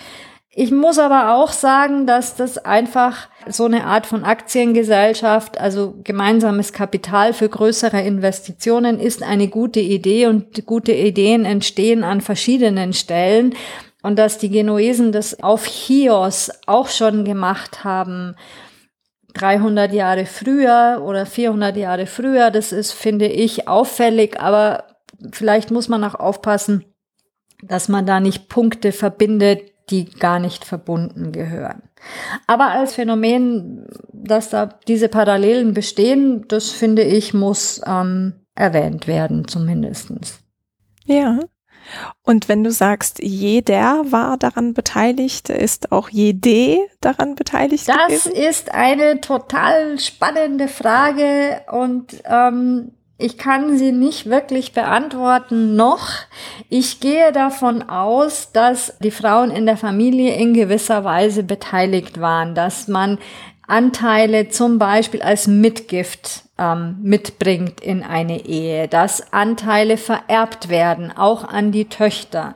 Ich 0.54 0.70
muss 0.70 1.00
aber 1.00 1.34
auch 1.34 1.54
sagen, 1.54 2.06
dass 2.06 2.36
das 2.36 2.58
einfach 2.58 3.30
so 3.48 3.64
eine 3.66 3.86
Art 3.86 4.06
von 4.06 4.26
Aktiengesellschaft, 4.26 5.58
also 5.58 5.96
gemeinsames 6.04 6.74
Kapital 6.74 7.32
für 7.32 7.48
größere 7.48 8.02
Investitionen 8.02 9.00
ist 9.00 9.24
eine 9.24 9.48
gute 9.48 9.80
Idee 9.80 10.28
und 10.28 10.66
gute 10.66 10.92
Ideen 10.92 11.46
entstehen 11.46 12.04
an 12.04 12.20
verschiedenen 12.20 12.92
Stellen. 12.92 13.56
Und 14.04 14.20
dass 14.20 14.40
die 14.40 14.50
Genuesen 14.50 15.14
das 15.14 15.42
auf 15.42 15.66
Chios 15.66 16.52
auch 16.66 16.90
schon 16.90 17.24
gemacht 17.24 17.86
haben, 17.86 18.36
300 19.36 19.94
Jahre 19.94 20.26
früher 20.26 21.02
oder 21.06 21.26
400 21.26 21.78
Jahre 21.78 22.08
früher. 22.08 22.52
Das 22.52 22.74
ist, 22.74 22.92
finde 22.92 23.28
ich, 23.28 23.70
auffällig, 23.70 24.40
aber 24.42 24.84
vielleicht 25.32 25.72
muss 25.72 25.88
man 25.88 26.04
auch 26.04 26.16
aufpassen, 26.16 26.84
dass 27.64 27.88
man 27.88 28.06
da 28.06 28.20
nicht 28.20 28.50
Punkte 28.50 28.92
verbindet, 28.92 29.71
die 29.92 30.06
gar 30.06 30.40
nicht 30.40 30.66
verbunden 30.66 31.32
gehören. 31.32 31.84
Aber 32.48 32.70
als 32.70 32.96
Phänomen, 32.96 33.86
dass 34.12 34.50
da 34.50 34.66
diese 34.88 35.10
Parallelen 35.10 35.74
bestehen, 35.74 36.46
das 36.48 36.72
finde 36.72 37.04
ich, 37.04 37.34
muss 37.34 37.82
ähm, 37.86 38.34
erwähnt 38.56 39.08
werden, 39.08 39.48
zumindestens. 39.48 40.40
Ja. 41.06 41.40
Und 42.24 42.48
wenn 42.48 42.64
du 42.64 42.72
sagst, 42.72 43.20
jeder 43.22 44.12
war 44.12 44.38
daran 44.38 44.74
beteiligt, 44.74 45.50
ist 45.50 45.92
auch 45.92 46.10
jede 46.10 46.78
daran 47.02 47.36
beteiligt? 47.36 47.88
Das 47.88 48.24
gewesen? 48.24 48.32
ist 48.32 48.74
eine 48.74 49.20
total 49.20 50.00
spannende 50.00 50.68
Frage 50.68 51.62
und 51.72 52.22
ähm, 52.26 52.92
ich 53.22 53.38
kann 53.38 53.78
sie 53.78 53.92
nicht 53.92 54.30
wirklich 54.30 54.74
beantworten 54.74 55.76
noch. 55.76 56.10
Ich 56.70 57.00
gehe 57.00 57.32
davon 57.32 57.84
aus, 57.84 58.52
dass 58.52 58.98
die 59.00 59.12
Frauen 59.12 59.52
in 59.52 59.66
der 59.66 59.78
Familie 59.78 60.36
in 60.36 60.54
gewisser 60.54 61.04
Weise 61.04 61.44
beteiligt 61.44 62.20
waren, 62.20 62.56
dass 62.56 62.88
man 62.88 63.18
Anteile 63.68 64.50
zum 64.50 64.80
Beispiel 64.80 65.22
als 65.22 65.48
Mitgift 65.48 66.44
ähm, 66.58 66.98
mitbringt 67.02 67.80
in 67.80 68.04
eine 68.04 68.46
Ehe, 68.46 68.88
dass 68.88 69.32
Anteile 69.32 69.98
vererbt 69.98 70.68
werden, 70.68 71.12
auch 71.16 71.46
an 71.46 71.72
die 71.72 71.86
Töchter, 71.86 72.56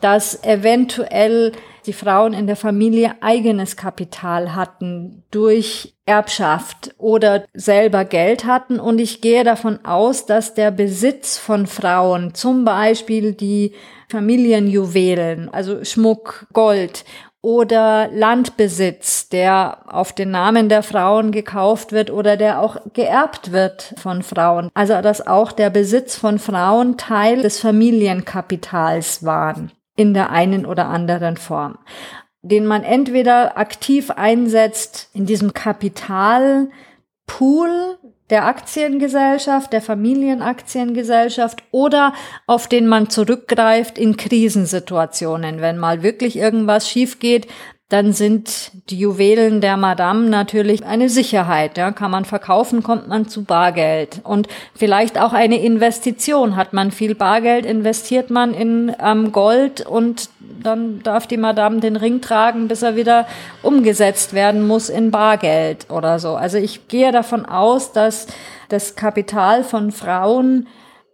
dass 0.00 0.42
eventuell 0.44 1.52
die 1.86 1.92
Frauen 1.92 2.32
in 2.32 2.46
der 2.46 2.56
Familie 2.56 3.14
eigenes 3.20 3.76
Kapital 3.76 4.54
hatten 4.54 5.22
durch 5.30 5.94
Erbschaft 6.06 6.94
oder 6.98 7.44
selber 7.52 8.04
Geld 8.04 8.44
hatten. 8.44 8.78
Und 8.78 8.98
ich 8.98 9.20
gehe 9.20 9.44
davon 9.44 9.84
aus, 9.84 10.26
dass 10.26 10.54
der 10.54 10.70
Besitz 10.70 11.38
von 11.38 11.66
Frauen, 11.66 12.34
zum 12.34 12.64
Beispiel 12.64 13.32
die 13.32 13.72
Familienjuwelen, 14.08 15.48
also 15.52 15.84
Schmuck, 15.84 16.46
Gold 16.52 17.04
oder 17.42 18.08
Landbesitz, 18.12 19.28
der 19.28 19.78
auf 19.86 20.12
den 20.12 20.32
Namen 20.32 20.68
der 20.68 20.82
Frauen 20.82 21.30
gekauft 21.30 21.92
wird 21.92 22.10
oder 22.10 22.36
der 22.36 22.60
auch 22.60 22.76
geerbt 22.92 23.52
wird 23.52 23.94
von 23.98 24.22
Frauen. 24.22 24.70
Also 24.74 25.00
dass 25.00 25.26
auch 25.26 25.52
der 25.52 25.70
Besitz 25.70 26.16
von 26.16 26.40
Frauen 26.40 26.96
Teil 26.96 27.42
des 27.42 27.60
Familienkapitals 27.60 29.24
waren 29.24 29.70
in 29.96 30.14
der 30.14 30.30
einen 30.30 30.66
oder 30.66 30.86
anderen 30.86 31.36
Form, 31.36 31.78
den 32.42 32.66
man 32.66 32.84
entweder 32.84 33.56
aktiv 33.56 34.10
einsetzt 34.10 35.10
in 35.14 35.26
diesem 35.26 35.52
Kapitalpool 35.54 36.70
der 38.30 38.46
Aktiengesellschaft, 38.46 39.72
der 39.72 39.82
Familienaktiengesellschaft 39.82 41.62
oder 41.70 42.12
auf 42.46 42.66
den 42.66 42.86
man 42.86 43.08
zurückgreift 43.08 43.98
in 43.98 44.16
Krisensituationen, 44.16 45.60
wenn 45.60 45.78
mal 45.78 46.02
wirklich 46.02 46.36
irgendwas 46.36 46.88
schief 46.90 47.20
geht, 47.20 47.46
dann 47.88 48.12
sind 48.12 48.72
die 48.90 48.98
Juwelen 48.98 49.60
der 49.60 49.76
Madame 49.76 50.28
natürlich 50.28 50.84
eine 50.84 51.08
Sicherheit. 51.08 51.78
Ja, 51.78 51.92
kann 51.92 52.10
man 52.10 52.24
verkaufen, 52.24 52.82
kommt 52.82 53.06
man 53.06 53.28
zu 53.28 53.44
Bargeld. 53.44 54.22
Und 54.24 54.48
vielleicht 54.74 55.20
auch 55.20 55.32
eine 55.32 55.62
Investition. 55.62 56.56
Hat 56.56 56.72
man 56.72 56.90
viel 56.90 57.14
Bargeld, 57.14 57.64
investiert 57.64 58.28
man 58.28 58.54
in 58.54 58.92
ähm, 59.00 59.30
Gold 59.30 59.86
und 59.86 60.30
dann 60.40 61.00
darf 61.04 61.28
die 61.28 61.36
Madame 61.36 61.78
den 61.78 61.94
Ring 61.94 62.20
tragen, 62.20 62.66
bis 62.66 62.82
er 62.82 62.96
wieder 62.96 63.26
umgesetzt 63.62 64.32
werden 64.32 64.66
muss 64.66 64.88
in 64.88 65.12
Bargeld 65.12 65.88
oder 65.88 66.18
so. 66.18 66.34
Also 66.34 66.58
ich 66.58 66.88
gehe 66.88 67.12
davon 67.12 67.46
aus, 67.46 67.92
dass 67.92 68.26
das 68.68 68.96
Kapital 68.96 69.62
von 69.62 69.92
Frauen 69.92 70.66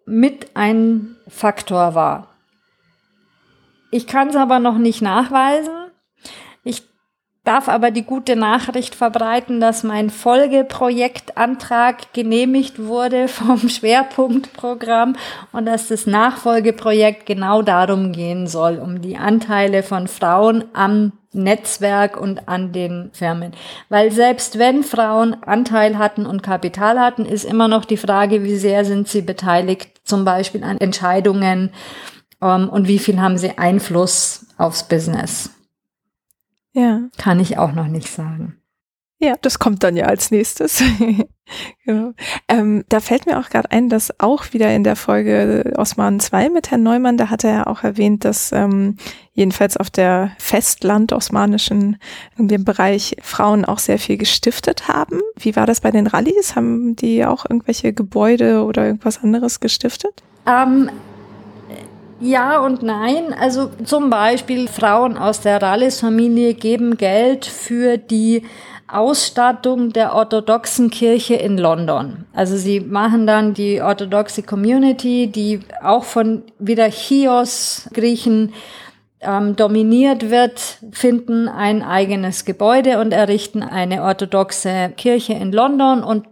mit 0.06 0.56
ein 0.56 1.16
Faktor 1.28 1.94
war. 1.94 2.28
Ich 3.90 4.06
kann 4.06 4.28
es 4.28 4.36
aber 4.36 4.58
noch 4.58 4.78
nicht 4.78 5.02
nachweisen 5.02 5.81
darf 7.44 7.68
aber 7.68 7.90
die 7.90 8.04
gute 8.04 8.36
Nachricht 8.36 8.94
verbreiten, 8.94 9.60
dass 9.60 9.82
mein 9.82 10.10
Folgeprojektantrag 10.10 12.12
genehmigt 12.12 12.84
wurde 12.84 13.26
vom 13.28 13.68
Schwerpunktprogramm 13.68 15.16
und 15.52 15.66
dass 15.66 15.88
das 15.88 16.06
Nachfolgeprojekt 16.06 17.26
genau 17.26 17.62
darum 17.62 18.12
gehen 18.12 18.46
soll, 18.46 18.78
um 18.78 19.02
die 19.02 19.16
Anteile 19.16 19.82
von 19.82 20.06
Frauen 20.06 20.64
am 20.72 21.10
Netzwerk 21.32 22.20
und 22.20 22.48
an 22.48 22.72
den 22.72 23.10
Firmen. 23.12 23.52
Weil 23.88 24.12
selbst 24.12 24.58
wenn 24.58 24.84
Frauen 24.84 25.34
Anteil 25.42 25.98
hatten 25.98 26.26
und 26.26 26.42
Kapital 26.42 27.00
hatten, 27.00 27.24
ist 27.24 27.44
immer 27.44 27.68
noch 27.68 27.86
die 27.86 27.96
Frage, 27.96 28.44
wie 28.44 28.56
sehr 28.56 28.84
sind 28.84 29.08
sie 29.08 29.22
beteiligt, 29.22 30.02
zum 30.04 30.24
Beispiel 30.24 30.62
an 30.62 30.78
Entscheidungen 30.78 31.70
um, 32.40 32.48
ähm, 32.48 32.68
und 32.68 32.88
wie 32.88 32.98
viel 32.98 33.20
haben 33.20 33.38
sie 33.38 33.56
Einfluss 33.56 34.46
aufs 34.58 34.88
Business. 34.88 35.50
Ja. 36.72 37.02
Kann 37.18 37.40
ich 37.40 37.58
auch 37.58 37.72
noch 37.72 37.88
nicht 37.88 38.08
sagen. 38.08 38.62
Ja, 39.22 39.36
das 39.40 39.60
kommt 39.60 39.84
dann 39.84 39.96
ja 39.96 40.06
als 40.06 40.32
nächstes. 40.32 40.82
genau. 41.84 42.12
ähm, 42.48 42.84
da 42.88 42.98
fällt 42.98 43.24
mir 43.24 43.38
auch 43.38 43.50
gerade 43.50 43.70
ein, 43.70 43.88
dass 43.88 44.18
auch 44.18 44.52
wieder 44.52 44.74
in 44.74 44.82
der 44.82 44.96
Folge 44.96 45.74
Osman 45.76 46.18
2 46.18 46.48
mit 46.48 46.72
Herrn 46.72 46.82
Neumann, 46.82 47.18
da 47.18 47.30
hat 47.30 47.44
er 47.44 47.52
ja 47.52 47.66
auch 47.68 47.84
erwähnt, 47.84 48.24
dass 48.24 48.50
ähm, 48.50 48.96
jedenfalls 49.32 49.76
auf 49.76 49.90
der 49.90 50.32
Festland-osmanischen, 50.38 51.98
in 52.36 52.48
dem 52.48 52.64
Bereich 52.64 53.14
Frauen 53.22 53.64
auch 53.64 53.78
sehr 53.78 54.00
viel 54.00 54.16
gestiftet 54.16 54.88
haben. 54.88 55.20
Wie 55.38 55.54
war 55.54 55.66
das 55.66 55.80
bei 55.80 55.92
den 55.92 56.08
Rallyes? 56.08 56.56
Haben 56.56 56.96
die 56.96 57.24
auch 57.24 57.44
irgendwelche 57.48 57.92
Gebäude 57.92 58.64
oder 58.64 58.86
irgendwas 58.86 59.22
anderes 59.22 59.60
gestiftet? 59.60 60.24
Ähm, 60.48 60.90
ja 62.22 62.58
und 62.60 62.82
nein. 62.82 63.34
Also 63.38 63.70
zum 63.84 64.10
Beispiel 64.10 64.68
Frauen 64.68 65.16
aus 65.18 65.40
der 65.40 65.60
Rallis-Familie 65.60 66.54
geben 66.54 66.96
Geld 66.96 67.44
für 67.46 67.98
die 67.98 68.44
Ausstattung 68.88 69.92
der 69.92 70.14
orthodoxen 70.14 70.90
Kirche 70.90 71.34
in 71.34 71.56
London. 71.56 72.26
Also 72.34 72.56
sie 72.56 72.80
machen 72.80 73.26
dann 73.26 73.54
die 73.54 73.80
orthodoxe 73.80 74.42
Community, 74.42 75.28
die 75.28 75.60
auch 75.82 76.04
von 76.04 76.42
wieder 76.58 76.90
Chios 76.90 77.88
Griechen 77.94 78.52
ähm, 79.22 79.56
dominiert 79.56 80.30
wird, 80.30 80.78
finden 80.90 81.48
ein 81.48 81.82
eigenes 81.82 82.44
Gebäude 82.44 83.00
und 83.00 83.12
errichten 83.12 83.62
eine 83.62 84.02
orthodoxe 84.02 84.92
Kirche 84.96 85.34
in 85.34 85.52
London 85.52 86.02
und 86.02 86.26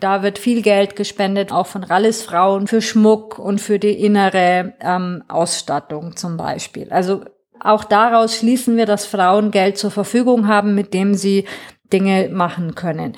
da 0.00 0.22
wird 0.22 0.38
viel 0.38 0.62
Geld 0.62 0.96
gespendet, 0.96 1.52
auch 1.52 1.66
von 1.66 1.84
Rallis 1.84 2.22
Frauen 2.22 2.66
für 2.66 2.82
Schmuck 2.82 3.38
und 3.38 3.60
für 3.60 3.78
die 3.78 3.92
innere 4.04 4.74
ähm, 4.80 5.22
Ausstattung 5.28 6.16
zum 6.16 6.36
Beispiel. 6.36 6.88
Also 6.90 7.24
auch 7.60 7.84
daraus 7.84 8.36
schließen 8.36 8.76
wir, 8.76 8.86
dass 8.86 9.06
Frauen 9.06 9.50
Geld 9.50 9.78
zur 9.78 9.90
Verfügung 9.90 10.46
haben, 10.46 10.74
mit 10.74 10.94
dem 10.94 11.14
sie 11.14 11.46
Dinge 11.92 12.28
machen 12.30 12.74
können. 12.74 13.16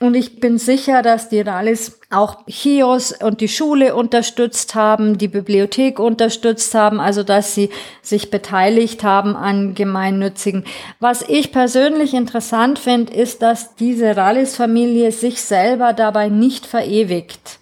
Und 0.00 0.14
ich 0.14 0.38
bin 0.38 0.58
sicher, 0.58 1.02
dass 1.02 1.28
die 1.28 1.40
Rallis 1.40 1.98
auch 2.10 2.46
Chios 2.46 3.12
und 3.12 3.40
die 3.40 3.48
Schule 3.48 3.96
unterstützt 3.96 4.76
haben, 4.76 5.18
die 5.18 5.26
Bibliothek 5.26 5.98
unterstützt 5.98 6.72
haben, 6.74 7.00
also 7.00 7.24
dass 7.24 7.54
sie 7.54 7.70
sich 8.00 8.30
beteiligt 8.30 9.02
haben 9.02 9.34
an 9.34 9.74
gemeinnützigen. 9.74 10.64
Was 11.00 11.22
ich 11.22 11.50
persönlich 11.50 12.14
interessant 12.14 12.78
finde, 12.78 13.12
ist, 13.12 13.42
dass 13.42 13.74
diese 13.74 14.16
Rallis-Familie 14.16 15.10
sich 15.10 15.42
selber 15.42 15.92
dabei 15.92 16.28
nicht 16.28 16.66
verewigt. 16.66 17.58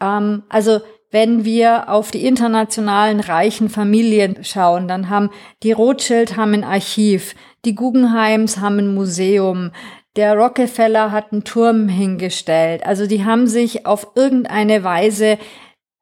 Ähm, 0.00 0.42
also 0.48 0.80
wenn 1.12 1.44
wir 1.44 1.88
auf 1.88 2.10
die 2.10 2.26
internationalen 2.26 3.20
reichen 3.20 3.68
Familien 3.68 4.42
schauen, 4.42 4.88
dann 4.88 5.08
haben 5.08 5.30
die 5.62 5.70
Rothschild 5.70 6.36
haben 6.36 6.54
ein 6.54 6.64
Archiv, 6.64 7.36
die 7.64 7.76
Guggenheims 7.76 8.58
haben 8.58 8.78
ein 8.78 8.94
Museum, 8.94 9.70
der 10.16 10.34
Rockefeller 10.34 11.10
hat 11.10 11.32
einen 11.32 11.44
Turm 11.44 11.88
hingestellt. 11.88 12.86
Also 12.86 13.06
die 13.06 13.24
haben 13.24 13.46
sich 13.46 13.86
auf 13.86 14.12
irgendeine 14.14 14.84
Weise 14.84 15.38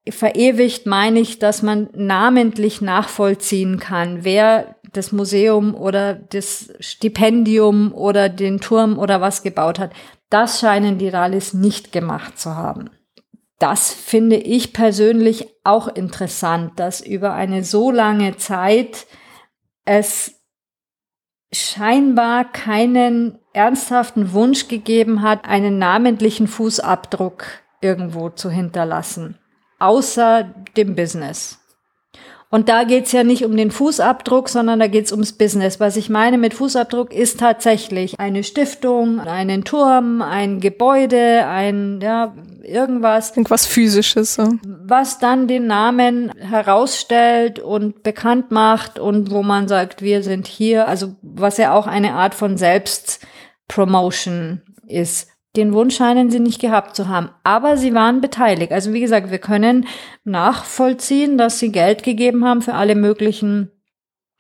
verewigt, 0.09 0.87
meine 0.87 1.21
ich, 1.21 1.39
dass 1.39 1.63
man 1.63 1.89
namentlich 1.95 2.81
nachvollziehen 2.81 3.79
kann, 3.79 4.25
wer 4.25 4.77
das 4.93 5.13
Museum 5.13 5.75
oder 5.75 6.15
das 6.15 6.73
Stipendium 6.81 7.93
oder 7.95 8.29
den 8.29 8.61
Turm 8.61 8.99
oder 8.99 9.21
was 9.21 9.43
gebaut 9.43 9.79
hat. 9.79 9.93
Das 10.29 10.61
scheinen 10.61 10.99
die 10.99 11.09
Rallis 11.09 11.55
nicht 11.55 11.93
gemacht 11.93 12.39
zu 12.39 12.57
haben 12.57 12.91
das 13.63 13.93
finde 13.93 14.35
ich 14.37 14.73
persönlich 14.73 15.47
auch 15.63 15.87
interessant, 15.87 16.81
dass 16.81 17.01
über 17.01 17.35
eine 17.35 17.63
so 17.63 17.93
lange 17.93 18.37
Zeit 18.37 19.07
es 19.85 20.43
scheinbar 21.53 22.51
keinen 22.51 23.39
ernsthaften 23.53 24.33
Wunsch 24.33 24.69
gegeben 24.69 25.23
hat, 25.23 25.45
einen 25.45 25.79
namentlichen 25.79 26.49
Fußabdruck 26.49 27.45
irgendwo 27.81 28.31
zu 28.31 28.51
hinterlassen, 28.51 29.39
außer 29.79 30.45
dem 30.77 30.95
Business. 30.95 31.62
Und 32.53 32.69
da 32.69 32.85
geht's 32.85 33.11
ja 33.13 33.25
nicht 33.25 33.47
um 33.47 33.57
den 33.57 33.71
Fußabdruck, 33.71 34.51
sondern 34.51 34.79
da 34.79 34.87
geht's 34.87 35.11
ums 35.11 35.33
Business. 35.33 35.81
Was 35.81 35.97
ich 35.97 36.11
meine 36.11 36.37
mit 36.37 36.53
Fußabdruck 36.53 37.15
ist 37.15 37.41
tatsächlich 37.41 38.21
eine 38.21 38.45
Stiftung, 38.45 39.21
einen 39.21 39.65
Turm, 39.65 40.21
ein 40.21 40.61
Gebäude, 40.61 41.47
ein, 41.47 42.01
ja, 42.03 42.35
irgendwas. 42.63 43.31
Irgendwas 43.31 43.65
physisches. 43.65 44.35
So. 44.35 44.51
Was 44.63 45.19
dann 45.19 45.49
den 45.49 45.67
Namen 45.67 46.31
herausstellt 46.37 47.59
und 47.59 48.03
bekannt 48.03 48.51
macht 48.51 48.99
und 48.99 49.31
wo 49.31 49.43
man 49.43 49.67
sagt, 49.67 50.03
wir 50.03 50.23
sind 50.23 50.47
hier. 50.47 50.89
Also 50.89 51.15
was 51.23 51.57
ja 51.57 51.73
auch 51.73 51.87
eine 51.87 52.13
Art 52.13 52.35
von 52.35 52.59
Selbstpromotion 52.59 54.61
ist. 54.87 55.32
Den 55.55 55.75
Wunsch 55.75 55.97
scheinen 55.97 56.31
sie 56.31 56.41
nicht 56.41 56.61
gehabt 56.61 56.97
zu 56.97 57.09
haben. 57.09 57.29
Aber 57.45 57.77
sie 57.77 57.93
waren 57.95 58.21
beteiligt. 58.21 58.73
Also 58.73 58.93
wie 58.93 59.01
gesagt, 59.01 59.31
wir 59.31 59.39
können 59.39 59.87
nachvollziehen, 60.25 61.37
dass 61.37 61.59
sie 61.59 61.71
Geld 61.71 62.03
gegeben 62.03 62.45
haben 62.45 62.63
für 62.63 62.75
alle 62.75 62.95
möglichen 62.95 63.71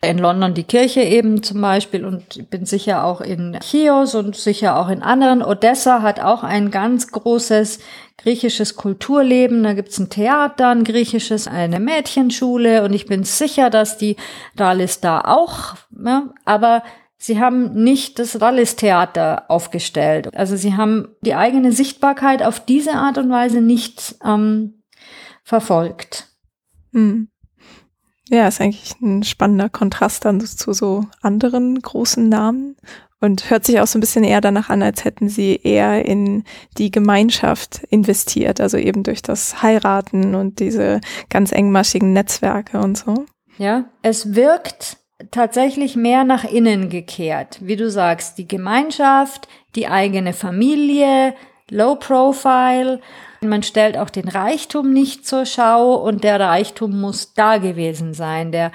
in 0.04 0.18
London 0.18 0.52
die 0.52 0.64
Kirche 0.64 1.00
eben 1.02 1.44
zum 1.44 1.60
Beispiel 1.60 2.04
und 2.04 2.50
bin 2.50 2.66
sicher 2.66 3.04
auch 3.04 3.20
in 3.20 3.56
Chios 3.62 4.16
und 4.16 4.34
sicher 4.34 4.76
auch 4.76 4.88
in 4.88 5.00
anderen. 5.00 5.42
Odessa 5.42 6.02
hat 6.02 6.18
auch 6.18 6.42
ein 6.42 6.72
ganz 6.72 7.12
großes 7.12 7.78
griechisches 8.18 8.74
Kulturleben. 8.74 9.62
Da 9.62 9.74
gibt's 9.74 9.98
ein 9.98 10.10
Theater, 10.10 10.70
ein 10.70 10.82
griechisches, 10.82 11.46
eine 11.46 11.78
Mädchenschule 11.78 12.82
und 12.82 12.92
ich 12.92 13.06
bin 13.06 13.22
sicher, 13.22 13.70
dass 13.70 13.96
die 13.96 14.16
Dalis 14.56 15.00
da 15.00 15.20
auch, 15.20 15.76
ja, 16.04 16.30
aber 16.44 16.82
Sie 17.24 17.38
haben 17.38 17.84
nicht 17.84 18.18
das 18.18 18.40
Rallis-Theater 18.40 19.44
aufgestellt. 19.48 20.34
Also 20.34 20.56
sie 20.56 20.76
haben 20.76 21.14
die 21.20 21.36
eigene 21.36 21.70
Sichtbarkeit 21.70 22.42
auf 22.42 22.58
diese 22.58 22.94
Art 22.94 23.16
und 23.16 23.30
Weise 23.30 23.60
nicht 23.60 24.16
ähm, 24.24 24.82
verfolgt. 25.44 26.26
Hm. 26.92 27.28
Ja, 28.28 28.48
ist 28.48 28.60
eigentlich 28.60 28.96
ein 29.00 29.22
spannender 29.22 29.68
Kontrast 29.68 30.24
dann 30.24 30.40
zu 30.40 30.72
so 30.72 31.04
anderen 31.20 31.78
großen 31.80 32.28
Namen 32.28 32.74
und 33.20 33.50
hört 33.50 33.66
sich 33.66 33.78
auch 33.78 33.86
so 33.86 33.98
ein 33.98 34.00
bisschen 34.00 34.24
eher 34.24 34.40
danach 34.40 34.68
an, 34.68 34.82
als 34.82 35.04
hätten 35.04 35.28
sie 35.28 35.60
eher 35.62 36.04
in 36.04 36.42
die 36.76 36.90
Gemeinschaft 36.90 37.84
investiert, 37.88 38.60
also 38.60 38.78
eben 38.78 39.04
durch 39.04 39.22
das 39.22 39.62
Heiraten 39.62 40.34
und 40.34 40.58
diese 40.58 41.00
ganz 41.30 41.52
engmaschigen 41.52 42.12
Netzwerke 42.12 42.80
und 42.80 42.98
so. 42.98 43.26
Ja, 43.58 43.84
es 44.02 44.34
wirkt 44.34 44.96
tatsächlich 45.32 45.96
mehr 45.96 46.22
nach 46.22 46.44
innen 46.44 46.88
gekehrt. 46.88 47.58
Wie 47.60 47.74
du 47.74 47.90
sagst, 47.90 48.38
die 48.38 48.46
Gemeinschaft, 48.46 49.48
die 49.74 49.88
eigene 49.88 50.32
Familie, 50.32 51.34
Low 51.68 51.96
Profile. 51.96 53.00
Man 53.40 53.62
stellt 53.62 53.98
auch 53.98 54.10
den 54.10 54.28
Reichtum 54.28 54.92
nicht 54.92 55.26
zur 55.26 55.46
Schau 55.46 55.94
und 55.94 56.22
der 56.22 56.38
Reichtum 56.38 57.00
muss 57.00 57.34
da 57.34 57.56
gewesen 57.56 58.14
sein. 58.14 58.52
Der 58.52 58.70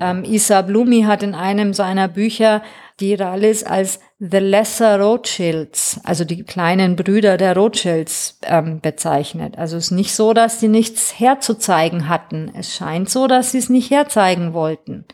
ähm, 0.00 0.24
Isa 0.24 0.62
Blumi 0.62 1.02
hat 1.02 1.22
in 1.22 1.34
einem 1.34 1.74
seiner 1.74 2.08
Bücher 2.08 2.62
die 3.00 3.14
Rallis 3.14 3.62
als 3.62 4.00
The 4.18 4.38
Lesser 4.38 5.00
Rothschilds, 5.00 6.00
also 6.02 6.24
die 6.24 6.42
kleinen 6.42 6.96
Brüder 6.96 7.36
der 7.36 7.54
Rothschilds 7.54 8.40
ähm, 8.42 8.80
bezeichnet. 8.80 9.56
Also 9.56 9.76
es 9.76 9.86
ist 9.86 9.90
nicht 9.92 10.14
so, 10.14 10.32
dass 10.32 10.58
sie 10.58 10.68
nichts 10.68 11.20
herzuzeigen 11.20 12.08
hatten. 12.08 12.50
Es 12.56 12.74
scheint 12.74 13.10
so, 13.10 13.28
dass 13.28 13.52
sie 13.52 13.58
es 13.58 13.68
nicht 13.68 13.90
herzeigen 13.90 14.54
wollten. 14.54 15.04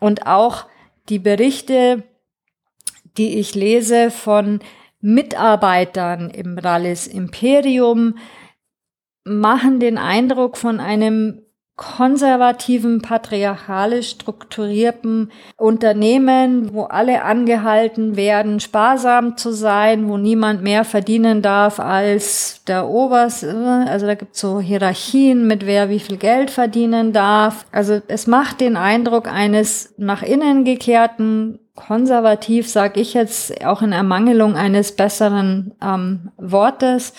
Und 0.00 0.26
auch 0.26 0.66
die 1.08 1.18
Berichte, 1.18 2.04
die 3.16 3.38
ich 3.38 3.54
lese 3.54 4.10
von 4.10 4.60
Mitarbeitern 5.00 6.30
im 6.30 6.58
Rallis 6.58 7.06
Imperium, 7.06 8.18
machen 9.24 9.80
den 9.80 9.98
Eindruck 9.98 10.56
von 10.56 10.80
einem 10.80 11.42
konservativen, 11.78 13.00
patriarchalisch 13.00 14.10
strukturierten 14.10 15.30
Unternehmen, 15.56 16.74
wo 16.74 16.82
alle 16.82 17.22
angehalten 17.22 18.16
werden, 18.16 18.58
sparsam 18.58 19.36
zu 19.36 19.52
sein, 19.52 20.08
wo 20.08 20.18
niemand 20.18 20.60
mehr 20.60 20.84
verdienen 20.84 21.40
darf 21.40 21.78
als 21.78 22.62
der 22.66 22.88
Oberste. 22.88 23.86
Also 23.88 24.06
da 24.06 24.16
gibt 24.16 24.34
es 24.34 24.40
so 24.40 24.60
Hierarchien, 24.60 25.46
mit 25.46 25.64
wer 25.64 25.88
wie 25.88 26.00
viel 26.00 26.16
Geld 26.16 26.50
verdienen 26.50 27.12
darf. 27.12 27.64
Also 27.70 28.02
es 28.08 28.26
macht 28.26 28.60
den 28.60 28.76
Eindruck 28.76 29.32
eines 29.32 29.94
nach 29.96 30.22
innen 30.22 30.64
gekehrten 30.64 31.60
konservativ, 31.76 32.68
sage 32.68 33.00
ich 33.00 33.14
jetzt 33.14 33.64
auch 33.64 33.82
in 33.82 33.92
Ermangelung 33.92 34.56
eines 34.56 34.96
besseren 34.96 35.76
ähm, 35.80 36.32
Wortes, 36.36 37.12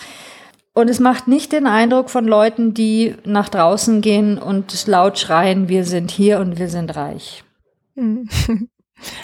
und 0.72 0.88
es 0.88 1.00
macht 1.00 1.28
nicht 1.28 1.52
den 1.52 1.66
Eindruck 1.66 2.10
von 2.10 2.26
Leuten, 2.26 2.74
die 2.74 3.14
nach 3.24 3.48
draußen 3.48 4.00
gehen 4.00 4.38
und 4.38 4.86
laut 4.86 5.18
schreien, 5.18 5.68
wir 5.68 5.84
sind 5.84 6.10
hier 6.10 6.38
und 6.40 6.58
wir 6.58 6.68
sind 6.68 6.94
reich. 6.96 7.44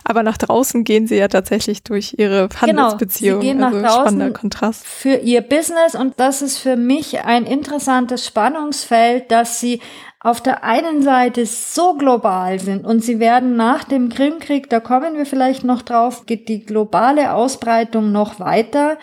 Aber 0.05 0.23
nach 0.23 0.39
draußen 0.39 0.85
gehen 0.85 1.07
sie 1.07 1.17
ja 1.17 1.29
tatsächlich 1.29 1.83
durch 1.83 2.15
ihre 2.19 2.49
Handelsbeziehungen. 2.61 3.41
Genau, 3.41 3.41
sie 3.41 3.47
gehen 3.47 3.83
nach 3.83 3.91
also 3.91 4.03
draußen 4.03 4.33
Kontrast. 4.33 4.87
für 4.87 5.17
ihr 5.17 5.43
Business 5.43 5.95
und 5.95 6.15
das 6.19 6.43
ist 6.43 6.59
für 6.59 6.77
mich 6.77 7.21
ein 7.25 7.45
interessantes 7.45 8.27
Spannungsfeld, 8.27 9.31
dass 9.31 9.61
sie 9.61 9.81
auf 10.21 10.41
der 10.41 10.65
einen 10.65 11.03
Seite 11.03 11.47
so 11.47 11.95
global 11.95 12.59
sind 12.59 12.87
und 12.87 13.05
sie 13.05 13.21
werden 13.21 13.57
nach 13.57 13.85
dem 13.85 14.09
Krimkrieg, 14.09 14.71
da 14.71 14.81
kommen 14.81 15.17
wir 15.17 15.27
vielleicht 15.27 15.63
noch 15.63 15.83
drauf, 15.83 16.27
geht 16.27 16.49
die 16.49 16.65
globale 16.65 17.35
Ausbreitung 17.35 18.13
noch 18.13 18.41
weiter 18.41 18.99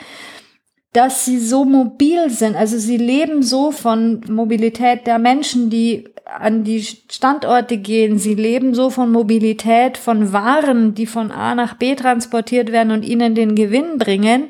dass 0.93 1.25
sie 1.25 1.39
so 1.39 1.65
mobil 1.65 2.29
sind. 2.29 2.55
Also 2.55 2.77
sie 2.77 2.97
leben 2.97 3.41
so 3.41 3.71
von 3.71 4.21
Mobilität 4.29 5.07
der 5.07 5.19
Menschen, 5.19 5.69
die 5.69 6.07
an 6.25 6.63
die 6.63 6.83
Standorte 6.83 7.77
gehen. 7.77 8.17
Sie 8.17 8.35
leben 8.35 8.73
so 8.73 8.89
von 8.89 9.11
Mobilität 9.11 9.97
von 9.97 10.31
Waren, 10.31 10.93
die 10.93 11.07
von 11.07 11.31
A 11.31 11.55
nach 11.55 11.75
B 11.75 11.95
transportiert 11.95 12.71
werden 12.71 12.91
und 12.91 13.03
ihnen 13.03 13.35
den 13.35 13.55
Gewinn 13.55 13.97
bringen. 13.97 14.49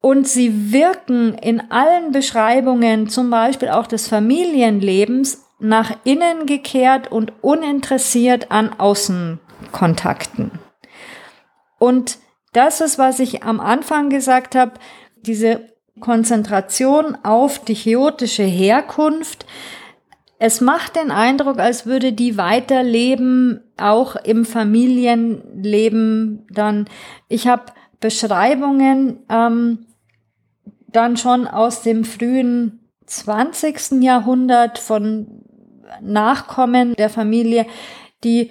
Und 0.00 0.26
sie 0.26 0.72
wirken 0.72 1.34
in 1.34 1.70
allen 1.70 2.12
Beschreibungen, 2.12 3.08
zum 3.08 3.30
Beispiel 3.30 3.68
auch 3.68 3.86
des 3.86 4.08
Familienlebens, 4.08 5.42
nach 5.60 5.96
innen 6.04 6.46
gekehrt 6.46 7.10
und 7.10 7.32
uninteressiert 7.40 8.50
an 8.50 8.70
Außenkontakten. 8.78 10.50
Und 11.78 12.18
das 12.52 12.80
ist, 12.80 12.98
was 12.98 13.18
ich 13.18 13.44
am 13.44 13.60
Anfang 13.60 14.10
gesagt 14.10 14.54
habe, 14.54 14.72
diese 15.26 15.60
Konzentration 16.00 17.16
auf 17.22 17.64
die 17.64 17.74
chaotische 17.74 18.42
Herkunft, 18.42 19.46
es 20.38 20.60
macht 20.60 20.96
den 20.96 21.10
Eindruck, 21.10 21.58
als 21.58 21.86
würde 21.86 22.12
die 22.12 22.36
weiterleben, 22.36 23.60
auch 23.76 24.16
im 24.16 24.44
Familienleben 24.44 26.46
dann. 26.50 26.86
Ich 27.28 27.46
habe 27.46 27.66
Beschreibungen 28.00 29.20
ähm, 29.30 29.86
dann 30.88 31.16
schon 31.16 31.46
aus 31.46 31.82
dem 31.82 32.04
frühen 32.04 32.90
20. 33.06 34.02
Jahrhundert 34.02 34.78
von 34.78 35.44
Nachkommen 36.02 36.94
der 36.94 37.10
Familie, 37.10 37.66
die 38.24 38.50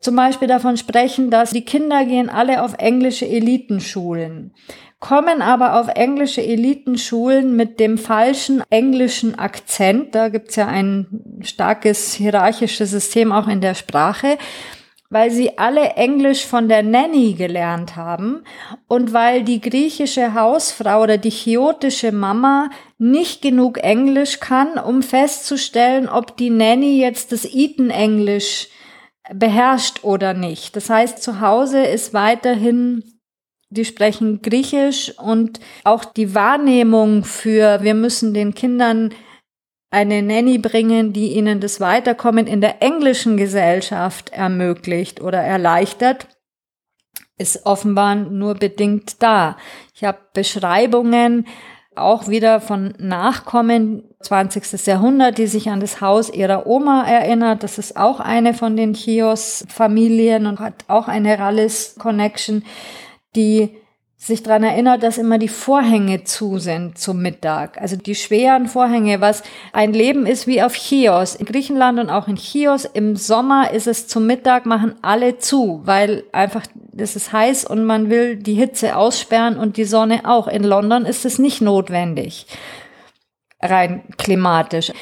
zum 0.00 0.16
Beispiel 0.16 0.48
davon 0.48 0.76
sprechen, 0.76 1.30
dass 1.30 1.50
die 1.50 1.64
Kinder 1.64 2.04
gehen 2.04 2.28
alle 2.28 2.62
auf 2.62 2.74
englische 2.78 3.26
Elitenschulen 3.26 4.54
kommen 5.00 5.40
aber 5.40 5.80
auf 5.80 5.88
englische 5.88 6.42
Elitenschulen 6.42 7.56
mit 7.56 7.80
dem 7.80 7.96
falschen 7.98 8.62
englischen 8.70 9.38
Akzent. 9.38 10.14
Da 10.14 10.28
gibt's 10.28 10.56
ja 10.56 10.68
ein 10.68 11.40
starkes 11.40 12.12
hierarchisches 12.12 12.90
System 12.90 13.32
auch 13.32 13.48
in 13.48 13.60
der 13.60 13.74
Sprache. 13.74 14.36
weil 15.12 15.32
sie 15.32 15.58
alle 15.58 15.96
Englisch 15.96 16.46
von 16.46 16.68
der 16.68 16.84
Nanny 16.84 17.34
gelernt 17.34 17.96
haben 17.96 18.44
und 18.86 19.12
weil 19.12 19.42
die 19.42 19.60
griechische 19.60 20.34
Hausfrau 20.34 21.02
oder 21.02 21.18
die 21.18 21.30
chiotische 21.30 22.12
Mama 22.12 22.70
nicht 22.96 23.42
genug 23.42 23.78
Englisch 23.78 24.38
kann, 24.38 24.78
um 24.78 25.02
festzustellen, 25.02 26.08
ob 26.08 26.36
die 26.36 26.50
Nanny 26.50 27.00
jetzt 27.00 27.32
das 27.32 27.44
Eton-Englisch 27.44 28.68
beherrscht 29.34 30.04
oder 30.04 30.32
nicht. 30.32 30.76
Das 30.76 30.88
heißt, 30.88 31.20
zu 31.20 31.40
Hause 31.40 31.82
ist 31.82 32.14
weiterhin 32.14 33.02
die 33.70 33.84
sprechen 33.84 34.42
Griechisch 34.42 35.16
und 35.18 35.60
auch 35.84 36.04
die 36.04 36.34
Wahrnehmung 36.34 37.24
für, 37.24 37.82
wir 37.82 37.94
müssen 37.94 38.34
den 38.34 38.54
Kindern 38.54 39.14
eine 39.90 40.22
Nanny 40.22 40.58
bringen, 40.58 41.12
die 41.12 41.32
ihnen 41.34 41.60
das 41.60 41.80
Weiterkommen 41.80 42.46
in 42.46 42.60
der 42.60 42.82
englischen 42.82 43.36
Gesellschaft 43.36 44.30
ermöglicht 44.30 45.20
oder 45.20 45.38
erleichtert, 45.38 46.28
ist 47.38 47.64
offenbar 47.64 48.14
nur 48.14 48.54
bedingt 48.54 49.22
da. 49.22 49.56
Ich 49.94 50.04
habe 50.04 50.18
Beschreibungen 50.34 51.46
auch 51.96 52.28
wieder 52.28 52.60
von 52.60 52.94
Nachkommen 52.98 54.04
20. 54.20 54.86
Jahrhundert, 54.86 55.38
die 55.38 55.46
sich 55.46 55.70
an 55.70 55.80
das 55.80 56.00
Haus 56.00 56.30
ihrer 56.30 56.66
Oma 56.66 57.04
erinnert. 57.04 57.62
Das 57.62 57.78
ist 57.78 57.96
auch 57.96 58.20
eine 58.20 58.54
von 58.54 58.76
den 58.76 58.94
Chios-Familien 58.94 60.46
und 60.46 60.60
hat 60.60 60.84
auch 60.88 61.08
eine 61.08 61.38
Rallis-Connection, 61.38 62.64
die 63.36 63.70
sich 64.22 64.42
dran 64.42 64.62
erinnert, 64.62 65.02
dass 65.02 65.16
immer 65.16 65.38
die 65.38 65.48
Vorhänge 65.48 66.24
zu 66.24 66.58
sind 66.58 66.98
zum 66.98 67.22
Mittag. 67.22 67.80
Also 67.80 67.96
die 67.96 68.14
schweren 68.14 68.66
Vorhänge, 68.66 69.22
was 69.22 69.42
ein 69.72 69.94
Leben 69.94 70.26
ist 70.26 70.46
wie 70.46 70.60
auf 70.60 70.74
Chios. 70.74 71.34
In 71.34 71.46
Griechenland 71.46 71.98
und 71.98 72.10
auch 72.10 72.28
in 72.28 72.36
Chios 72.36 72.84
im 72.84 73.16
Sommer 73.16 73.70
ist 73.70 73.86
es 73.86 74.08
zum 74.08 74.26
Mittag, 74.26 74.66
machen 74.66 74.94
alle 75.00 75.38
zu, 75.38 75.80
weil 75.84 76.24
einfach 76.32 76.66
es 76.94 77.16
ist 77.16 77.32
heiß 77.32 77.64
und 77.64 77.84
man 77.84 78.10
will 78.10 78.36
die 78.36 78.52
Hitze 78.52 78.94
aussperren 78.94 79.56
und 79.56 79.78
die 79.78 79.84
Sonne 79.84 80.20
auch. 80.24 80.48
In 80.48 80.64
London 80.64 81.06
ist 81.06 81.24
es 81.24 81.38
nicht 81.38 81.62
notwendig, 81.62 82.46
rein 83.58 84.02
klimatisch. 84.18 84.92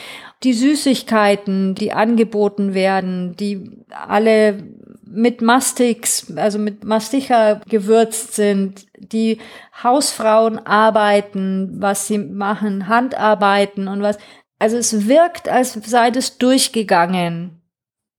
Die 0.44 0.52
Süßigkeiten, 0.52 1.74
die 1.74 1.92
angeboten 1.92 2.72
werden, 2.72 3.34
die 3.34 3.68
alle 3.90 4.62
mit 5.10 5.40
Mastix, 5.42 6.32
also 6.36 6.58
mit 6.58 6.84
Masticha 6.84 7.60
gewürzt 7.68 8.34
sind, 8.34 8.86
die 8.96 9.38
Hausfrauen 9.82 10.58
arbeiten, 10.58 11.76
was 11.80 12.06
sie 12.06 12.18
machen, 12.18 12.88
Handarbeiten 12.88 13.88
und 13.88 14.02
was. 14.02 14.18
Also 14.58 14.76
es 14.76 15.08
wirkt, 15.08 15.48
als 15.48 15.74
sei 15.74 16.08
es 16.10 16.38
durchgegangen. 16.38 17.62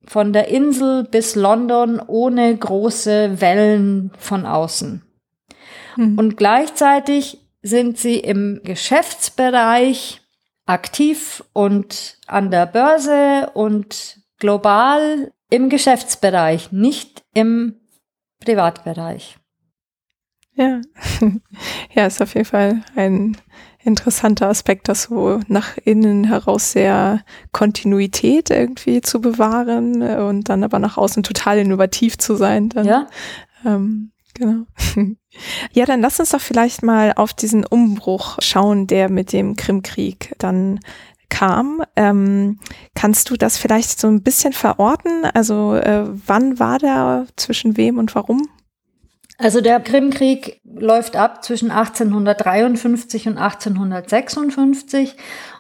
Von 0.06 0.34
der 0.34 0.48
Insel 0.48 1.04
bis 1.04 1.36
London 1.36 2.02
ohne 2.06 2.56
große 2.56 3.42
Wellen 3.42 4.12
von 4.18 4.46
außen. 4.46 5.04
Mhm. 5.98 6.18
Und 6.18 6.38
gleichzeitig 6.38 7.40
sind 7.62 7.98
sie 7.98 8.16
im 8.16 8.62
Geschäftsbereich 8.64 10.22
aktiv 10.66 11.44
und 11.54 12.18
an 12.28 12.52
der 12.52 12.66
Börse 12.66 13.52
und 13.54 14.20
global 14.38 15.32
im 15.50 15.70
Geschäftsbereich, 15.70 16.72
nicht 16.72 17.24
im 17.34 17.76
Privatbereich. 18.44 19.38
Ja, 20.56 20.82
ja, 21.94 22.06
ist 22.06 22.22
auf 22.22 22.34
jeden 22.34 22.46
Fall 22.46 22.84
ein 22.96 23.38
interessanter 23.82 24.50
Aspekt, 24.50 24.90
das 24.90 25.04
so 25.04 25.40
nach 25.48 25.78
innen 25.78 26.26
heraus 26.26 26.74
sehr 26.74 27.24
Kontinuität 27.54 28.50
irgendwie 28.50 29.02
zu 29.02 29.22
bewahren 29.22 30.02
und 30.02 30.50
dann 30.50 30.64
aber 30.64 30.80
nach 30.80 30.98
außen 30.98 31.24
total 31.24 31.60
innovativ 31.60 32.18
zu 32.18 32.36
sein. 32.36 32.70
Dann, 32.70 32.86
ja. 32.86 33.08
Ähm, 33.66 34.12
genau. 34.34 34.66
Ja, 35.72 35.86
dann 35.86 36.02
lass 36.02 36.20
uns 36.20 36.32
doch 36.32 36.42
vielleicht 36.42 36.82
mal 36.82 37.14
auf 37.16 37.34
diesen 37.34 37.64
Umbruch 37.64 38.38
schauen, 38.40 38.88
der 38.88 39.10
mit 39.10 39.32
dem 39.32 39.56
Krimkrieg 39.56 40.34
dann 40.40 40.80
kam. 41.30 41.84
Ähm, 41.96 42.60
kannst 42.96 43.30
du 43.30 43.36
das 43.36 43.58
vielleicht 43.58 44.00
so 44.00 44.08
ein 44.08 44.24
bisschen 44.24 44.54
verorten? 44.54 45.26
Also 45.34 45.76
äh, 45.76 46.06
wann 46.26 46.60
war 46.60 46.80
der, 46.80 47.28
zwischen 47.36 47.78
wem 47.78 47.98
und 47.98 48.14
warum? 48.16 48.48
Also 49.38 49.62
der 49.62 49.80
Krimkrieg 49.80 50.60
läuft 50.66 51.16
ab 51.16 51.44
zwischen 51.46 51.72
1853 51.72 53.28
und 53.28 53.38
1856 53.38 55.16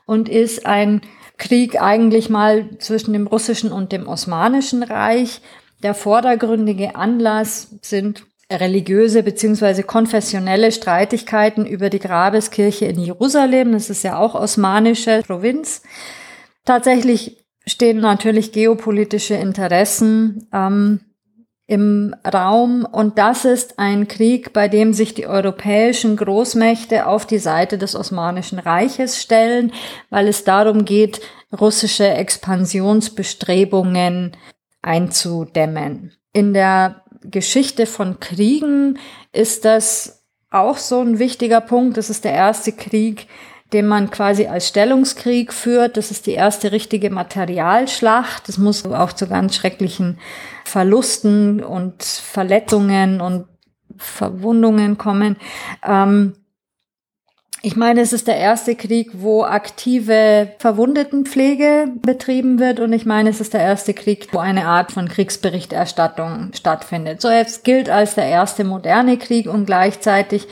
und 0.05 0.27
ist 0.27 0.65
ein 0.65 1.01
Krieg 1.37 1.81
eigentlich 1.81 2.29
mal 2.29 2.77
zwischen 2.79 3.13
dem 3.13 3.25
russischen 3.25 3.71
und 3.71 3.93
dem 3.93 4.07
osmanischen 4.07 4.83
Reich. 4.83 5.41
Der 5.81 5.93
vordergründige 5.93 6.97
Anlass 6.97 7.69
sind 7.81 8.25
religiöse 8.51 9.23
beziehungsweise 9.23 9.83
konfessionelle 9.83 10.71
Streitigkeiten 10.71 11.65
über 11.65 11.89
die 11.89 11.99
Grabeskirche 11.99 12.85
in 12.85 12.99
Jerusalem. 12.99 13.73
Das 13.73 13.89
ist 13.89 14.03
ja 14.03 14.17
auch 14.17 14.35
osmanische 14.35 15.21
Provinz. 15.25 15.81
Tatsächlich 16.65 17.45
stehen 17.65 17.99
natürlich 17.99 18.51
geopolitische 18.51 19.33
Interessen 19.35 20.47
ähm, 20.51 20.99
im 21.67 22.15
Raum 22.25 22.87
und 22.91 23.19
das 23.19 23.45
ist 23.45 23.77
ein 23.77 24.07
Krieg, 24.07 24.53
bei 24.53 24.67
dem 24.67 24.93
sich 24.93 25.13
die 25.13 25.27
europäischen 25.27 26.17
Großmächte 26.17 27.05
auf 27.05 27.27
die 27.27 27.37
Seite 27.37 27.77
des 27.77 27.95
Osmanischen 27.95 28.57
Reiches 28.57 29.21
stellen, 29.21 29.71
weil 30.09 30.27
es 30.27 30.43
darum 30.43 30.83
geht, 30.83 31.21
russische 31.59 32.07
Expansionsbestrebungen 32.07 34.35
einzudämmen. 34.81 36.13
In 36.33 36.53
der 36.53 37.03
Geschichte 37.21 37.85
von 37.85 38.19
Kriegen 38.19 38.97
ist 39.31 39.65
das 39.65 40.25
auch 40.51 40.77
so 40.77 41.01
ein 41.01 41.19
wichtiger 41.19 41.61
Punkt. 41.61 41.97
Das 41.97 42.09
ist 42.09 42.23
der 42.23 42.33
erste 42.33 42.71
Krieg, 42.71 43.27
den 43.73 43.87
man 43.87 44.09
quasi 44.09 44.47
als 44.47 44.67
Stellungskrieg 44.67 45.53
führt. 45.53 45.97
Das 45.97 46.11
ist 46.11 46.25
die 46.25 46.33
erste 46.33 46.71
richtige 46.71 47.09
Materialschlacht. 47.09 48.47
Das 48.47 48.57
muss 48.57 48.85
auch 48.85 49.13
zu 49.13 49.27
ganz 49.27 49.55
schrecklichen 49.55 50.17
Verlusten 50.65 51.63
und 51.63 52.03
Verletzungen 52.03 53.21
und 53.21 53.45
Verwundungen 53.97 54.97
kommen. 54.97 55.35
Ähm, 55.85 56.35
ich 57.61 57.75
meine, 57.75 58.01
es 58.01 58.13
ist 58.13 58.27
der 58.27 58.37
erste 58.37 58.75
Krieg, 58.75 59.11
wo 59.15 59.43
aktive 59.43 60.51
Verwundetenpflege 60.59 61.91
betrieben 62.01 62.59
wird 62.59 62.79
und 62.79 62.93
ich 62.93 63.05
meine, 63.05 63.29
es 63.29 63.41
ist 63.41 63.53
der 63.53 63.61
erste 63.61 63.93
Krieg, 63.93 64.29
wo 64.31 64.37
eine 64.37 64.65
Art 64.65 64.93
von 64.93 65.09
Kriegsberichterstattung 65.09 66.51
stattfindet. 66.53 67.21
So 67.21 67.29
jetzt 67.29 67.65
gilt 67.65 67.89
als 67.89 68.15
der 68.15 68.25
erste 68.25 68.63
moderne 68.63 69.17
Krieg 69.17 69.47
und 69.47 69.65
gleichzeitig 69.65 70.47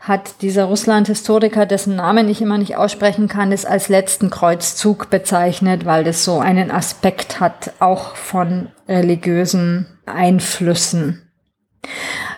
hat 0.00 0.42
dieser 0.42 0.64
Russland-Historiker, 0.64 1.66
dessen 1.66 1.96
Namen 1.96 2.28
ich 2.28 2.42
immer 2.42 2.58
nicht 2.58 2.76
aussprechen 2.76 3.28
kann, 3.28 3.52
es 3.52 3.64
als 3.64 3.88
letzten 3.88 4.28
Kreuzzug 4.28 5.08
bezeichnet, 5.08 5.86
weil 5.86 6.04
das 6.04 6.24
so 6.24 6.38
einen 6.40 6.70
Aspekt 6.70 7.40
hat, 7.40 7.72
auch 7.80 8.16
von 8.16 8.68
religiösen 8.88 9.86
Einflüssen. 10.06 11.30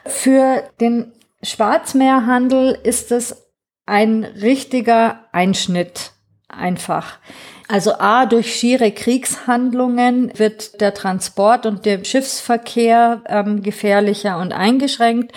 Für 0.04 0.62
den 0.80 1.12
Schwarzmeerhandel 1.42 2.78
ist 2.82 3.10
es 3.10 3.41
ein 3.86 4.24
richtiger 4.24 5.24
Einschnitt 5.32 6.12
einfach. 6.48 7.18
Also 7.68 7.94
A, 7.94 8.26
durch 8.26 8.54
schiere 8.54 8.92
Kriegshandlungen 8.92 10.30
wird 10.38 10.80
der 10.80 10.92
Transport 10.92 11.64
und 11.64 11.86
der 11.86 12.04
Schiffsverkehr 12.04 13.22
ähm, 13.26 13.62
gefährlicher 13.62 14.38
und 14.38 14.52
eingeschränkt 14.52 15.32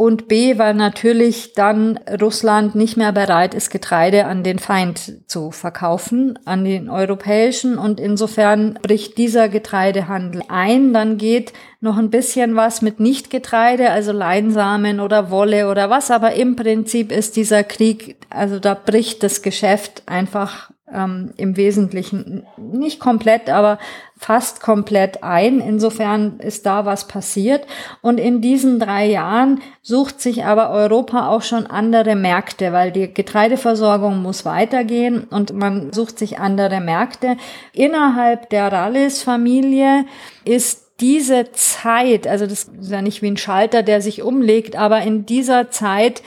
und 0.00 0.28
B, 0.28 0.56
weil 0.56 0.72
natürlich 0.72 1.52
dann 1.52 2.00
Russland 2.22 2.74
nicht 2.74 2.96
mehr 2.96 3.12
bereit 3.12 3.52
ist, 3.52 3.68
Getreide 3.68 4.24
an 4.24 4.42
den 4.42 4.58
Feind 4.58 5.28
zu 5.28 5.50
verkaufen, 5.50 6.38
an 6.46 6.64
den 6.64 6.88
europäischen. 6.88 7.76
Und 7.76 8.00
insofern 8.00 8.78
bricht 8.80 9.18
dieser 9.18 9.50
Getreidehandel 9.50 10.42
ein. 10.48 10.94
Dann 10.94 11.18
geht 11.18 11.52
noch 11.82 11.98
ein 11.98 12.08
bisschen 12.08 12.56
was 12.56 12.80
mit 12.80 12.98
Nichtgetreide, 12.98 13.90
also 13.90 14.12
Leinsamen 14.12 15.00
oder 15.00 15.30
Wolle 15.30 15.70
oder 15.70 15.90
was. 15.90 16.10
Aber 16.10 16.32
im 16.32 16.56
Prinzip 16.56 17.12
ist 17.12 17.36
dieser 17.36 17.62
Krieg, 17.62 18.16
also 18.30 18.58
da 18.58 18.72
bricht 18.72 19.22
das 19.22 19.42
Geschäft 19.42 20.04
einfach 20.06 20.70
ähm, 20.92 21.32
im 21.36 21.56
Wesentlichen 21.56 22.46
nicht 22.56 23.00
komplett, 23.00 23.48
aber 23.48 23.78
fast 24.16 24.60
komplett 24.60 25.22
ein. 25.22 25.60
Insofern 25.60 26.40
ist 26.40 26.66
da 26.66 26.84
was 26.84 27.08
passiert. 27.08 27.66
Und 28.02 28.18
in 28.18 28.40
diesen 28.40 28.78
drei 28.78 29.06
Jahren 29.06 29.60
sucht 29.80 30.20
sich 30.20 30.44
aber 30.44 30.70
Europa 30.70 31.28
auch 31.28 31.42
schon 31.42 31.66
andere 31.66 32.14
Märkte, 32.14 32.72
weil 32.72 32.92
die 32.92 33.12
Getreideversorgung 33.12 34.20
muss 34.20 34.44
weitergehen 34.44 35.24
und 35.24 35.54
man 35.54 35.92
sucht 35.92 36.18
sich 36.18 36.38
andere 36.38 36.80
Märkte. 36.80 37.36
Innerhalb 37.72 38.50
der 38.50 38.70
Rallis-Familie 38.70 40.04
ist 40.44 40.90
diese 41.00 41.52
Zeit, 41.52 42.26
also 42.26 42.46
das 42.46 42.64
ist 42.64 42.90
ja 42.90 43.00
nicht 43.00 43.22
wie 43.22 43.30
ein 43.30 43.38
Schalter, 43.38 43.82
der 43.82 44.02
sich 44.02 44.22
umlegt, 44.22 44.76
aber 44.76 45.00
in 45.00 45.24
dieser 45.24 45.70
Zeit 45.70 46.22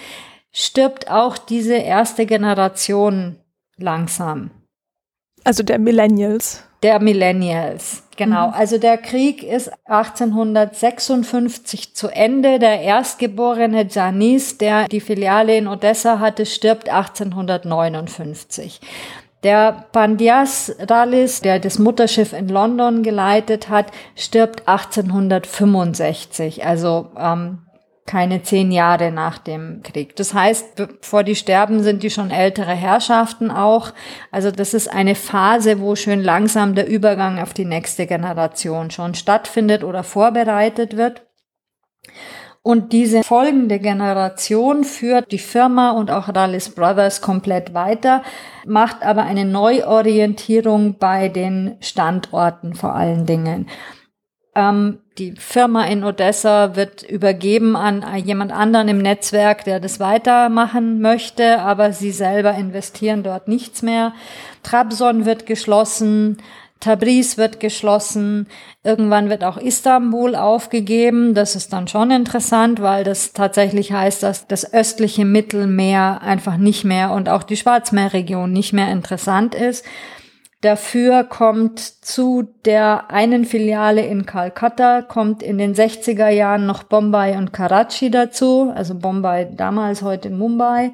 stirbt 0.51 1.09
auch 1.09 1.37
diese 1.37 1.75
erste 1.75 2.25
Generation 2.25 3.37
langsam. 3.77 4.51
Also 5.43 5.63
der 5.63 5.79
Millennials. 5.79 6.63
Der 6.83 6.99
Millennials, 6.99 8.03
genau. 8.17 8.49
Mhm. 8.49 8.53
Also 8.55 8.77
der 8.77 8.97
Krieg 8.97 9.41
ist 9.43 9.71
1856 9.85 11.95
zu 11.95 12.09
Ende. 12.09 12.59
Der 12.59 12.81
erstgeborene 12.81 13.87
Janis, 13.89 14.57
der 14.57 14.89
die 14.89 14.99
Filiale 14.99 15.57
in 15.57 15.67
Odessa 15.67 16.19
hatte, 16.19 16.45
stirbt 16.45 16.89
1859. 16.89 18.81
Der 19.43 19.85
Pandias 19.91 20.73
Rallis, 20.79 21.41
der 21.41 21.59
das 21.59 21.77
Mutterschiff 21.77 22.31
in 22.31 22.47
London 22.47 23.03
geleitet 23.03 23.67
hat, 23.67 23.87
stirbt 24.15 24.67
1865. 24.67 26.65
Also 26.65 27.11
ähm, 27.17 27.62
keine 28.05 28.43
zehn 28.43 28.71
Jahre 28.71 29.11
nach 29.11 29.37
dem 29.37 29.81
Krieg. 29.81 30.15
Das 30.15 30.33
heißt, 30.33 30.75
bevor 30.75 31.23
die 31.23 31.35
sterben, 31.35 31.83
sind 31.83 32.03
die 32.03 32.09
schon 32.09 32.31
ältere 32.31 32.73
Herrschaften 32.73 33.49
auch. 33.49 33.91
Also 34.31 34.51
das 34.51 34.73
ist 34.73 34.89
eine 34.89 35.15
Phase, 35.15 35.79
wo 35.79 35.95
schön 35.95 36.21
langsam 36.21 36.75
der 36.75 36.87
Übergang 36.87 37.39
auf 37.39 37.53
die 37.53 37.65
nächste 37.65 38.05
Generation 38.05 38.91
schon 38.91 39.15
stattfindet 39.15 39.83
oder 39.83 40.03
vorbereitet 40.03 40.97
wird. 40.97 41.23
Und 42.65 42.93
diese 42.93 43.23
folgende 43.23 43.77
Generation 43.79 44.85
führt 44.85 45.33
die 45.33 45.37
Firma 45.37 45.91
und 45.91 46.09
auch 46.09 46.33
Rallis 46.33 46.69
Brothers 46.69 47.19
komplett 47.19 47.73
weiter, 47.73 48.23
macht 48.65 49.03
aber 49.03 49.23
eine 49.23 49.43
Neuorientierung 49.43 50.97
bei 50.97 51.27
den 51.27 51.75
Standorten 51.81 52.73
vor 52.73 52.95
allen 52.95 53.25
Dingen. 53.25 53.67
Ähm, 54.55 54.99
die 55.17 55.33
Firma 55.33 55.85
in 55.85 56.03
Odessa 56.03 56.75
wird 56.75 57.03
übergeben 57.03 57.75
an 57.75 58.03
jemand 58.25 58.51
anderen 58.51 58.87
im 58.87 58.97
Netzwerk, 58.97 59.63
der 59.63 59.79
das 59.79 59.99
weitermachen 59.99 61.01
möchte, 61.01 61.59
aber 61.59 61.93
sie 61.93 62.11
selber 62.11 62.53
investieren 62.55 63.23
dort 63.23 63.47
nichts 63.47 63.81
mehr. 63.83 64.13
Trabzon 64.63 65.25
wird 65.25 65.45
geschlossen, 65.45 66.37
Tabriz 66.79 67.37
wird 67.37 67.59
geschlossen, 67.59 68.47
irgendwann 68.83 69.29
wird 69.29 69.43
auch 69.43 69.57
Istanbul 69.57 70.35
aufgegeben. 70.35 71.33
Das 71.33 71.55
ist 71.55 71.71
dann 71.71 71.87
schon 71.87 72.11
interessant, 72.11 72.81
weil 72.81 73.03
das 73.03 73.31
tatsächlich 73.31 73.93
heißt, 73.93 74.21
dass 74.21 74.47
das 74.47 74.73
östliche 74.73 75.23
Mittelmeer 75.23 76.21
einfach 76.21 76.57
nicht 76.57 76.83
mehr 76.83 77.11
und 77.11 77.29
auch 77.29 77.43
die 77.43 77.55
Schwarzmeerregion 77.55 78.51
nicht 78.51 78.73
mehr 78.73 78.91
interessant 78.91 79.55
ist. 79.55 79.85
Dafür 80.63 81.25
kommt 81.25 81.81
zu 81.81 82.43
der 82.63 83.11
einen 83.11 83.43
Filiale 83.43 84.05
in 84.05 84.25
Calcutta, 84.25 85.01
kommt 85.01 85.43
in 85.43 85.57
den 85.57 85.75
60er 85.75 86.29
Jahren 86.29 86.65
noch 86.65 86.83
Bombay 86.83 87.35
und 87.35 87.51
Karachi 87.51 88.09
dazu, 88.09 88.71
also 88.73 88.95
Bombay 88.95 89.49
damals, 89.57 90.03
heute 90.03 90.29
Mumbai. 90.29 90.93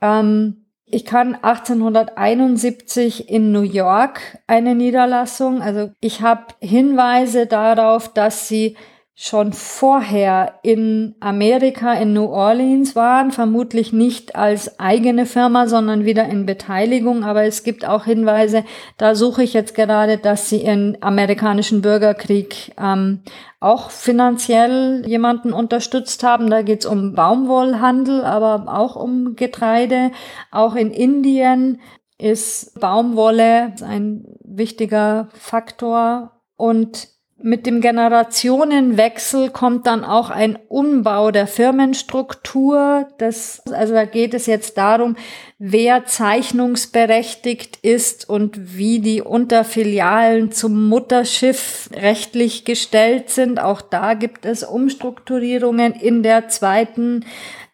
Ähm, 0.00 0.64
ich 0.86 1.04
kann 1.04 1.36
1871 1.36 3.28
in 3.28 3.52
New 3.52 3.62
York 3.62 4.38
eine 4.48 4.74
Niederlassung, 4.74 5.62
also 5.62 5.90
ich 6.00 6.22
habe 6.22 6.46
Hinweise 6.58 7.46
darauf, 7.46 8.12
dass 8.12 8.48
sie 8.48 8.76
schon 9.22 9.52
vorher 9.52 10.54
in 10.62 11.14
Amerika, 11.20 11.92
in 11.92 12.14
New 12.14 12.24
Orleans 12.24 12.96
waren, 12.96 13.32
vermutlich 13.32 13.92
nicht 13.92 14.34
als 14.34 14.80
eigene 14.80 15.26
Firma, 15.26 15.66
sondern 15.66 16.06
wieder 16.06 16.24
in 16.24 16.46
Beteiligung. 16.46 17.22
Aber 17.22 17.44
es 17.44 17.62
gibt 17.62 17.86
auch 17.86 18.06
Hinweise, 18.06 18.64
da 18.96 19.14
suche 19.14 19.42
ich 19.42 19.52
jetzt 19.52 19.74
gerade, 19.74 20.16
dass 20.16 20.48
sie 20.48 20.62
im 20.62 20.96
amerikanischen 21.02 21.82
Bürgerkrieg 21.82 22.72
ähm, 22.80 23.20
auch 23.60 23.90
finanziell 23.90 25.04
jemanden 25.06 25.52
unterstützt 25.52 26.22
haben. 26.22 26.48
Da 26.48 26.62
geht 26.62 26.80
es 26.80 26.86
um 26.86 27.12
Baumwollhandel, 27.14 28.24
aber 28.24 28.74
auch 28.74 28.96
um 28.96 29.36
Getreide. 29.36 30.12
Auch 30.50 30.74
in 30.74 30.90
Indien 30.90 31.82
ist 32.16 32.80
Baumwolle 32.80 33.74
ein 33.86 34.24
wichtiger 34.42 35.28
Faktor. 35.34 36.40
Und 36.56 37.19
mit 37.42 37.66
dem 37.66 37.80
Generationenwechsel 37.80 39.50
kommt 39.50 39.86
dann 39.86 40.04
auch 40.04 40.30
ein 40.30 40.58
Umbau 40.68 41.30
der 41.30 41.46
Firmenstruktur. 41.46 43.08
Das, 43.18 43.62
also 43.72 43.94
da 43.94 44.04
geht 44.04 44.34
es 44.34 44.46
jetzt 44.46 44.76
darum, 44.76 45.16
wer 45.58 46.04
zeichnungsberechtigt 46.04 47.78
ist 47.82 48.28
und 48.28 48.76
wie 48.76 49.00
die 49.00 49.22
Unterfilialen 49.22 50.52
zum 50.52 50.88
Mutterschiff 50.88 51.90
rechtlich 51.94 52.64
gestellt 52.64 53.30
sind. 53.30 53.60
Auch 53.60 53.80
da 53.80 54.14
gibt 54.14 54.44
es 54.44 54.62
Umstrukturierungen 54.62 55.92
in 55.94 56.22
der 56.22 56.48
zweiten 56.48 57.24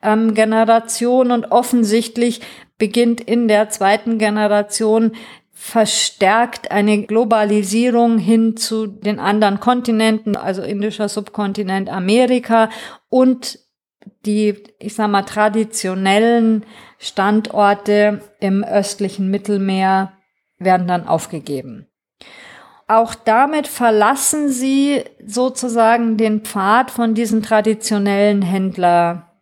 ähm, 0.02 0.34
Generation 0.34 1.30
und 1.30 1.50
offensichtlich 1.52 2.40
beginnt 2.78 3.20
in 3.20 3.48
der 3.48 3.70
zweiten 3.70 4.18
Generation 4.18 5.12
verstärkt 5.58 6.70
eine 6.70 7.06
Globalisierung 7.06 8.18
hin 8.18 8.58
zu 8.58 8.86
den 8.86 9.18
anderen 9.18 9.58
Kontinenten, 9.58 10.36
also 10.36 10.60
indischer 10.60 11.08
Subkontinent 11.08 11.88
Amerika 11.88 12.68
und 13.08 13.58
die, 14.26 14.62
ich 14.78 14.94
sag 14.94 15.10
mal, 15.10 15.22
traditionellen 15.22 16.66
Standorte 16.98 18.20
im 18.38 18.64
östlichen 18.64 19.30
Mittelmeer 19.30 20.12
werden 20.58 20.86
dann 20.86 21.08
aufgegeben. 21.08 21.88
Auch 22.86 23.14
damit 23.14 23.66
verlassen 23.66 24.50
sie 24.50 25.04
sozusagen 25.24 26.18
den 26.18 26.42
Pfad 26.42 26.90
von 26.90 27.14
diesen 27.14 27.42
traditionellen 27.42 28.42
Händler 28.42 29.35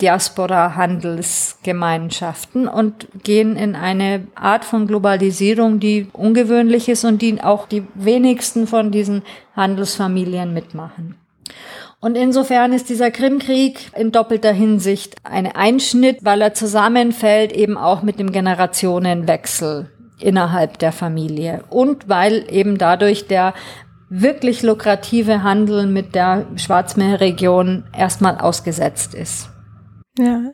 Diaspora-Handelsgemeinschaften 0.00 2.68
und 2.68 3.08
gehen 3.24 3.56
in 3.56 3.74
eine 3.74 4.28
Art 4.34 4.64
von 4.64 4.86
Globalisierung, 4.86 5.80
die 5.80 6.08
ungewöhnlich 6.12 6.88
ist 6.88 7.04
und 7.04 7.20
die 7.20 7.42
auch 7.42 7.66
die 7.66 7.82
wenigsten 7.94 8.66
von 8.66 8.90
diesen 8.92 9.22
Handelsfamilien 9.56 10.54
mitmachen. 10.54 11.16
Und 12.00 12.16
insofern 12.16 12.72
ist 12.72 12.88
dieser 12.88 13.10
Krimkrieg 13.10 13.90
in 13.96 14.12
doppelter 14.12 14.52
Hinsicht 14.52 15.16
ein 15.24 15.50
Einschnitt, 15.50 16.18
weil 16.22 16.40
er 16.42 16.54
zusammenfällt 16.54 17.52
eben 17.52 17.76
auch 17.76 18.02
mit 18.02 18.20
dem 18.20 18.30
Generationenwechsel 18.30 19.90
innerhalb 20.20 20.78
der 20.78 20.92
Familie 20.92 21.64
und 21.70 22.08
weil 22.08 22.46
eben 22.50 22.78
dadurch 22.78 23.26
der 23.26 23.52
wirklich 24.08 24.62
lukrative 24.62 25.42
Handel 25.42 25.86
mit 25.86 26.14
der 26.14 26.46
Schwarzmeerregion 26.56 27.84
erstmal 27.96 28.38
ausgesetzt 28.38 29.14
ist. 29.14 29.50
Ja. 30.18 30.52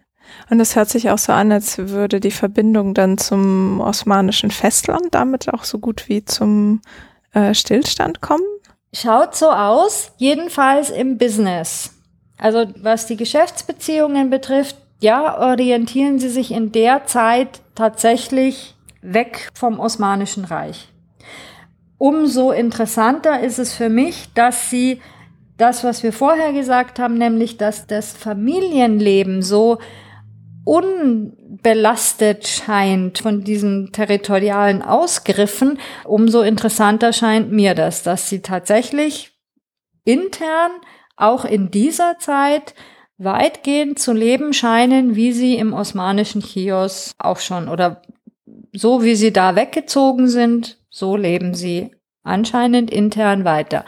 Und 0.50 0.60
es 0.60 0.76
hört 0.76 0.88
sich 0.88 1.10
auch 1.10 1.18
so 1.18 1.32
an, 1.32 1.52
als 1.52 1.78
würde 1.78 2.20
die 2.20 2.30
Verbindung 2.30 2.94
dann 2.94 3.18
zum 3.18 3.80
osmanischen 3.80 4.50
Festland 4.50 5.08
damit 5.14 5.52
auch 5.52 5.64
so 5.64 5.78
gut 5.78 6.08
wie 6.08 6.24
zum 6.24 6.80
äh, 7.32 7.54
Stillstand 7.54 8.20
kommen. 8.20 8.44
Schaut 8.92 9.34
so 9.34 9.50
aus, 9.50 10.12
jedenfalls 10.16 10.90
im 10.90 11.18
Business. 11.18 11.90
Also 12.38 12.66
was 12.76 13.06
die 13.06 13.16
Geschäftsbeziehungen 13.16 14.30
betrifft, 14.30 14.76
ja, 15.00 15.38
orientieren 15.40 16.18
sie 16.18 16.28
sich 16.28 16.50
in 16.52 16.72
der 16.72 17.04
Zeit 17.06 17.60
tatsächlich 17.74 18.74
weg 19.02 19.50
vom 19.54 19.80
Osmanischen 19.80 20.44
Reich. 20.44 20.88
Umso 21.98 22.52
interessanter 22.52 23.40
ist 23.40 23.58
es 23.58 23.74
für 23.74 23.88
mich, 23.88 24.32
dass 24.34 24.70
sie 24.70 25.00
das, 25.56 25.84
was 25.84 26.02
wir 26.02 26.12
vorher 26.12 26.52
gesagt 26.52 26.98
haben, 26.98 27.14
nämlich, 27.14 27.56
dass 27.56 27.86
das 27.86 28.12
Familienleben 28.12 29.42
so 29.42 29.78
unbelastet 30.64 32.46
scheint 32.46 33.18
von 33.18 33.44
diesen 33.44 33.92
territorialen 33.92 34.82
Ausgriffen, 34.82 35.78
umso 36.04 36.40
interessanter 36.40 37.12
scheint 37.12 37.52
mir 37.52 37.74
das, 37.74 38.02
dass 38.02 38.28
sie 38.28 38.40
tatsächlich 38.40 39.32
intern 40.04 40.72
auch 41.16 41.44
in 41.44 41.70
dieser 41.70 42.18
Zeit 42.18 42.74
weitgehend 43.18 43.98
zu 43.98 44.12
leben 44.12 44.52
scheinen, 44.52 45.14
wie 45.14 45.32
sie 45.32 45.56
im 45.56 45.72
osmanischen 45.72 46.42
Chios 46.42 47.14
auch 47.18 47.38
schon 47.38 47.68
oder 47.68 48.02
so 48.72 49.04
wie 49.04 49.14
sie 49.14 49.32
da 49.32 49.54
weggezogen 49.54 50.28
sind, 50.28 50.78
so 50.90 51.16
leben 51.16 51.54
sie 51.54 51.92
anscheinend 52.24 52.90
intern 52.90 53.44
weiter. 53.44 53.84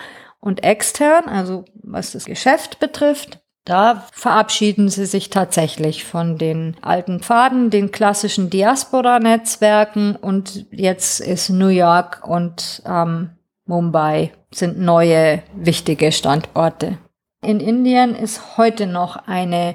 Und 0.46 0.62
extern, 0.62 1.24
also 1.24 1.64
was 1.82 2.12
das 2.12 2.24
Geschäft 2.24 2.78
betrifft, 2.78 3.40
da 3.64 4.06
verabschieden 4.12 4.88
sie 4.88 5.04
sich 5.04 5.28
tatsächlich 5.28 6.04
von 6.04 6.38
den 6.38 6.76
alten 6.82 7.18
Pfaden, 7.18 7.70
den 7.70 7.90
klassischen 7.90 8.48
Diaspora-Netzwerken 8.48 10.14
und 10.14 10.66
jetzt 10.70 11.18
ist 11.18 11.50
New 11.50 11.66
York 11.66 12.20
und 12.24 12.80
ähm, 12.86 13.30
Mumbai 13.64 14.30
sind 14.52 14.78
neue 14.78 15.42
wichtige 15.56 16.12
Standorte. 16.12 16.98
In 17.44 17.58
Indien 17.58 18.14
ist 18.14 18.56
heute 18.56 18.86
noch 18.86 19.16
eine 19.26 19.74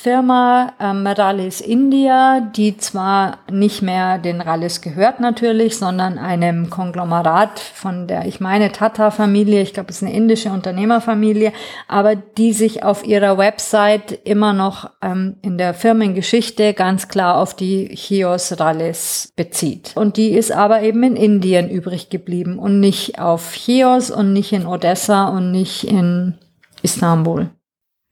Firma 0.00 0.74
ähm, 0.78 1.04
Rallis 1.04 1.60
India, 1.60 2.38
die 2.38 2.76
zwar 2.76 3.38
nicht 3.50 3.82
mehr 3.82 4.18
den 4.18 4.40
Rallis 4.40 4.80
gehört 4.80 5.18
natürlich, 5.18 5.76
sondern 5.76 6.18
einem 6.18 6.70
Konglomerat 6.70 7.58
von 7.58 8.06
der, 8.06 8.24
ich 8.26 8.38
meine, 8.38 8.70
Tata-Familie, 8.70 9.60
ich 9.60 9.74
glaube, 9.74 9.90
es 9.90 9.96
ist 9.96 10.04
eine 10.04 10.14
indische 10.14 10.50
Unternehmerfamilie, 10.50 11.52
aber 11.88 12.14
die 12.14 12.52
sich 12.52 12.84
auf 12.84 13.04
ihrer 13.04 13.38
Website 13.38 14.12
immer 14.22 14.52
noch 14.52 14.88
ähm, 15.02 15.34
in 15.42 15.58
der 15.58 15.74
Firmengeschichte 15.74 16.74
ganz 16.74 17.08
klar 17.08 17.36
auf 17.36 17.56
die 17.56 17.88
Chios 17.96 18.60
Rallis 18.60 19.32
bezieht. 19.34 19.90
Und 19.96 20.16
die 20.16 20.28
ist 20.28 20.52
aber 20.52 20.82
eben 20.82 21.02
in 21.02 21.16
Indien 21.16 21.68
übrig 21.68 22.08
geblieben 22.08 22.60
und 22.60 22.78
nicht 22.78 23.18
auf 23.18 23.52
Chios 23.52 24.12
und 24.12 24.32
nicht 24.32 24.52
in 24.52 24.64
Odessa 24.64 25.26
und 25.26 25.50
nicht 25.50 25.82
in 25.82 26.38
Istanbul. 26.82 27.50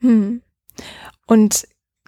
Hm. 0.00 0.42
Und 1.28 1.64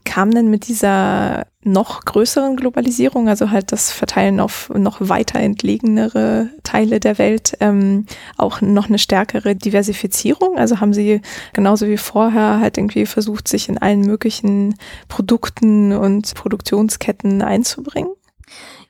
kam 0.09 0.31
denn 0.31 0.49
mit 0.49 0.69
dieser 0.69 1.47
noch 1.63 2.01
größeren 2.05 2.57
Globalisierung, 2.57 3.29
also 3.29 3.51
halt 3.51 3.73
das 3.73 3.93
Verteilen 3.93 4.41
auf 4.41 4.71
noch 4.75 4.97
weiter 5.01 5.39
entlegenere 5.39 6.49
Teile 6.63 6.99
der 6.99 7.19
Welt, 7.19 7.57
ähm, 7.61 8.07
auch 8.39 8.63
noch 8.63 8.89
eine 8.89 8.99
stärkere 8.99 9.55
Diversifizierung? 9.55 10.57
Also 10.57 10.81
haben 10.81 10.95
Sie 10.95 11.21
genauso 11.53 11.87
wie 11.87 11.99
vorher 11.99 12.59
halt 12.59 12.79
irgendwie 12.79 13.05
versucht, 13.05 13.49
sich 13.49 13.69
in 13.69 13.77
allen 13.77 14.01
möglichen 14.01 14.77
Produkten 15.09 15.93
und 15.93 16.35
Produktionsketten 16.35 17.43
einzubringen? 17.43 18.13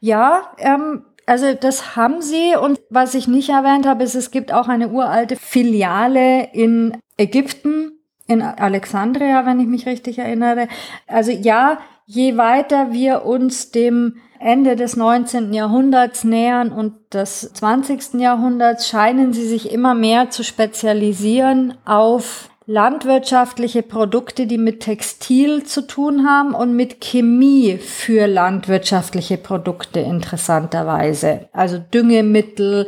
Ja, 0.00 0.52
ähm, 0.58 1.02
also 1.26 1.52
das 1.52 1.96
haben 1.96 2.22
sie 2.22 2.54
und 2.56 2.80
was 2.90 3.14
ich 3.14 3.26
nicht 3.26 3.48
erwähnt 3.48 3.86
habe, 3.86 4.04
ist, 4.04 4.14
es 4.14 4.30
gibt 4.30 4.52
auch 4.52 4.68
eine 4.68 4.88
uralte 4.88 5.36
Filiale 5.36 6.48
in 6.52 6.96
Ägypten, 7.16 7.97
in 8.28 8.42
Alexandria, 8.42 9.44
wenn 9.46 9.58
ich 9.58 9.66
mich 9.66 9.86
richtig 9.86 10.18
erinnere. 10.18 10.68
Also 11.06 11.32
ja, 11.32 11.78
je 12.06 12.36
weiter 12.36 12.92
wir 12.92 13.24
uns 13.24 13.70
dem 13.72 14.16
Ende 14.38 14.76
des 14.76 14.96
19. 14.96 15.52
Jahrhunderts 15.52 16.22
nähern 16.22 16.70
und 16.70 16.94
des 17.12 17.52
20. 17.54 18.20
Jahrhunderts 18.20 18.88
scheinen 18.88 19.32
sie 19.32 19.46
sich 19.46 19.72
immer 19.72 19.94
mehr 19.94 20.30
zu 20.30 20.44
spezialisieren 20.44 21.74
auf 21.84 22.50
landwirtschaftliche 22.66 23.82
Produkte, 23.82 24.46
die 24.46 24.58
mit 24.58 24.80
Textil 24.80 25.64
zu 25.64 25.86
tun 25.86 26.28
haben 26.28 26.54
und 26.54 26.76
mit 26.76 27.00
Chemie 27.00 27.78
für 27.78 28.26
landwirtschaftliche 28.26 29.38
Produkte 29.38 30.00
interessanterweise. 30.00 31.48
Also 31.52 31.78
Düngemittel, 31.78 32.86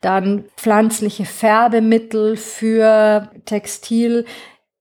dann 0.00 0.44
pflanzliche 0.56 1.24
Färbemittel 1.24 2.36
für 2.36 3.28
Textil 3.46 4.26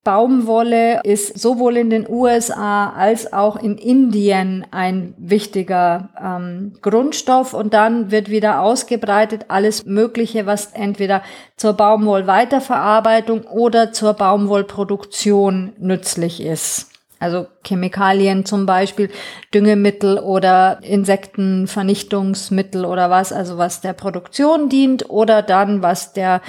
Baumwolle 0.06 1.02
ist 1.04 1.38
sowohl 1.40 1.76
in 1.78 1.90
den 1.90 2.08
USA 2.08 2.92
als 2.92 3.34
auch 3.34 3.56
in 3.56 3.80
Indien 3.80 4.64
ein 4.70 5.16
wichtiger 5.18 6.10
ähm, 6.24 6.74
Grundstoff 6.84 7.56
und 7.56 7.74
dann 7.74 8.12
wird 8.12 8.30
wieder 8.30 8.62
ausgebreitet 8.62 9.46
alles 9.48 9.84
Mögliche, 9.86 10.46
was 10.46 10.74
entweder 10.74 11.24
zur 11.58 11.74
Baumwollweiterverarbeitung 11.74 13.46
oder 13.46 13.94
zur 13.94 14.14
Baumwollproduktion 14.14 15.74
nützlich 15.80 16.40
ist. 16.40 16.92
Also 17.18 17.48
Chemikalien 17.66 18.46
zum 18.46 18.68
Beispiel, 18.68 19.10
Düngemittel 19.56 20.20
oder 20.20 20.82
Insektenvernichtungsmittel 20.84 22.86
oder 22.86 23.10
was, 23.10 23.34
also 23.34 23.58
was 23.58 23.82
der 23.82 23.94
Produktion 23.94 24.70
dient 24.70 25.10
oder 25.10 25.42
dann 25.42 25.82
was 25.82 26.14
der 26.14 26.42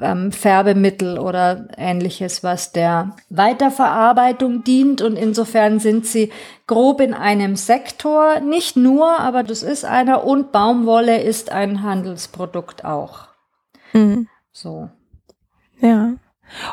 ähm, 0.00 0.32
Färbemittel 0.32 1.18
oder 1.18 1.68
ähnliches, 1.76 2.42
was 2.42 2.72
der 2.72 3.14
Weiterverarbeitung 3.30 4.64
dient. 4.64 5.02
Und 5.02 5.16
insofern 5.16 5.80
sind 5.80 6.06
sie 6.06 6.32
grob 6.66 7.00
in 7.00 7.14
einem 7.14 7.56
Sektor, 7.56 8.40
nicht 8.40 8.76
nur, 8.76 9.20
aber 9.20 9.42
das 9.42 9.62
ist 9.62 9.84
einer. 9.84 10.24
Und 10.24 10.52
Baumwolle 10.52 11.22
ist 11.22 11.50
ein 11.50 11.82
Handelsprodukt 11.82 12.84
auch. 12.84 13.28
Mhm. 13.92 14.28
So. 14.52 14.90
Ja. 15.80 16.12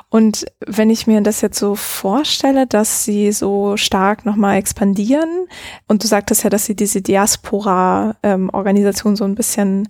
Und 0.09 0.45
wenn 0.65 0.89
ich 0.89 1.07
mir 1.07 1.21
das 1.21 1.39
jetzt 1.41 1.57
so 1.57 1.75
vorstelle, 1.75 2.67
dass 2.67 3.05
sie 3.05 3.31
so 3.31 3.77
stark 3.77 4.25
nochmal 4.25 4.57
expandieren, 4.57 5.47
und 5.87 6.03
du 6.03 6.07
sagtest 6.07 6.43
ja, 6.43 6.49
dass 6.49 6.65
sie 6.65 6.75
diese 6.75 7.01
Diaspora-Organisation 7.01 9.13
ähm, 9.13 9.15
so 9.15 9.23
ein 9.23 9.35
bisschen 9.35 9.87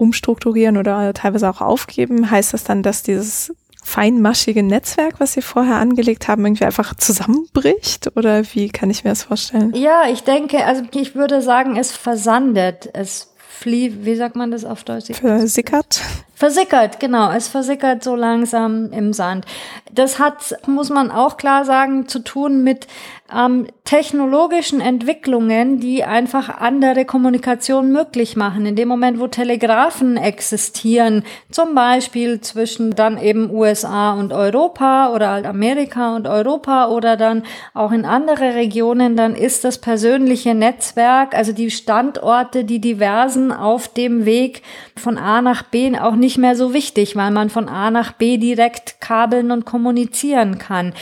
umstrukturieren 0.00 0.76
oder 0.76 1.12
teilweise 1.14 1.48
auch 1.50 1.60
aufgeben, 1.60 2.30
heißt 2.30 2.54
das 2.54 2.64
dann, 2.64 2.82
dass 2.82 3.02
dieses 3.02 3.52
feinmaschige 3.82 4.62
Netzwerk, 4.62 5.14
was 5.18 5.32
Sie 5.32 5.42
vorher 5.42 5.76
angelegt 5.76 6.28
haben, 6.28 6.44
irgendwie 6.44 6.64
einfach 6.64 6.94
zusammenbricht? 6.94 8.14
Oder 8.16 8.42
wie 8.54 8.68
kann 8.68 8.90
ich 8.90 9.04
mir 9.04 9.10
das 9.10 9.24
vorstellen? 9.24 9.74
Ja, 9.74 10.04
ich 10.10 10.22
denke, 10.22 10.64
also 10.64 10.82
ich 10.94 11.14
würde 11.14 11.42
sagen, 11.42 11.76
es 11.76 11.92
versandet. 11.92 12.88
Es 12.92 13.34
flieht, 13.48 14.04
wie 14.04 14.14
sagt 14.16 14.36
man 14.36 14.50
das 14.50 14.64
auf 14.64 14.84
Deutsch? 14.84 15.12
Versickert? 15.12 16.00
Versickert, 16.34 17.00
genau. 17.00 17.30
Es 17.30 17.48
versickert 17.48 18.02
so 18.02 18.16
langsam 18.16 18.92
im 18.92 19.12
Sand. 19.12 19.44
Das 19.92 20.18
hat, 20.18 20.56
muss 20.66 20.88
man 20.88 21.10
auch 21.10 21.36
klar 21.36 21.64
sagen, 21.64 22.08
zu 22.08 22.20
tun 22.20 22.62
mit 22.62 22.86
ähm, 23.34 23.66
technologischen 23.84 24.80
Entwicklungen, 24.80 25.80
die 25.80 26.04
einfach 26.04 26.48
andere 26.60 27.04
Kommunikation 27.04 27.90
möglich 27.90 28.36
machen. 28.36 28.66
In 28.66 28.76
dem 28.76 28.88
Moment, 28.88 29.18
wo 29.18 29.26
Telegraphen 29.26 30.16
existieren, 30.16 31.24
zum 31.50 31.74
Beispiel 31.74 32.40
zwischen 32.40 32.94
dann 32.94 33.18
eben 33.18 33.50
USA 33.50 34.12
und 34.12 34.32
Europa 34.32 35.12
oder 35.12 35.30
halt 35.30 35.46
Amerika 35.46 36.14
und 36.14 36.28
Europa 36.28 36.88
oder 36.88 37.16
dann 37.16 37.42
auch 37.74 37.92
in 37.92 38.04
andere 38.04 38.54
Regionen, 38.54 39.16
dann 39.16 39.34
ist 39.34 39.64
das 39.64 39.78
persönliche 39.78 40.54
Netzwerk, 40.54 41.34
also 41.34 41.52
die 41.52 41.70
Standorte, 41.70 42.64
die 42.64 42.80
diversen 42.80 43.50
auf 43.52 43.88
dem 43.88 44.24
Weg 44.24 44.62
von 44.96 45.18
A 45.18 45.42
nach 45.42 45.62
B 45.64 45.80
auch 45.98 46.14
nicht 46.14 46.38
mehr 46.38 46.54
so 46.54 46.74
wichtig, 46.74 47.16
weil 47.16 47.30
man 47.30 47.50
von 47.50 47.68
A 47.68 47.90
nach 47.90 48.12
B 48.12 48.36
direkt 48.36 49.00
kabeln 49.00 49.50
und 49.50 49.64
kommunizieren 49.64 50.58
kann 50.58 50.92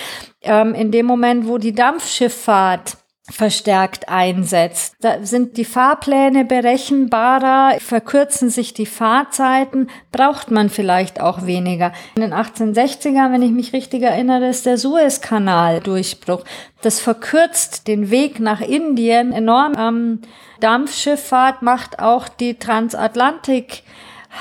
ähm, 0.43 0.74
in 0.74 0.91
dem 0.91 1.07
Moment, 1.07 1.47
wo 1.47 1.59
die 1.59 1.72
Dampfschifffahrt 1.72 2.97
verstärkt 3.30 4.09
einsetzt. 4.09 4.97
Da 5.01 5.24
sind 5.24 5.57
die 5.57 5.64
Fahrpläne 5.64 6.45
berechenbarer, 6.45 7.78
verkürzen 7.78 8.49
sich 8.51 8.72
die 8.72 8.86
Fahrzeiten, 8.86 9.89
braucht 10.12 10.51
man 10.51 10.70
vielleicht 10.70 11.20
auch 11.20 11.45
weniger. 11.45 11.93
In 12.16 12.22
den 12.22 12.32
1860ern, 12.32 13.32
wenn 13.32 13.43
ich 13.43 13.51
mich 13.51 13.72
richtig 13.72 14.03
erinnere, 14.03 14.49
ist 14.49 14.66
der 14.66 14.78
Suezkanal 14.78 15.80
Durchbruch. 15.80 16.45
Das 16.80 17.01
verkürzt 17.01 17.86
den 17.86 18.11
Weg 18.11 18.41
nach 18.41 18.61
Indien 18.61 19.32
enorm. 19.32 19.74
Ähm, 19.78 20.20
Dampfschifffahrt 20.61 21.62
macht 21.62 21.99
auch 22.01 22.28
die 22.28 22.59
Transatlantik 22.59 23.82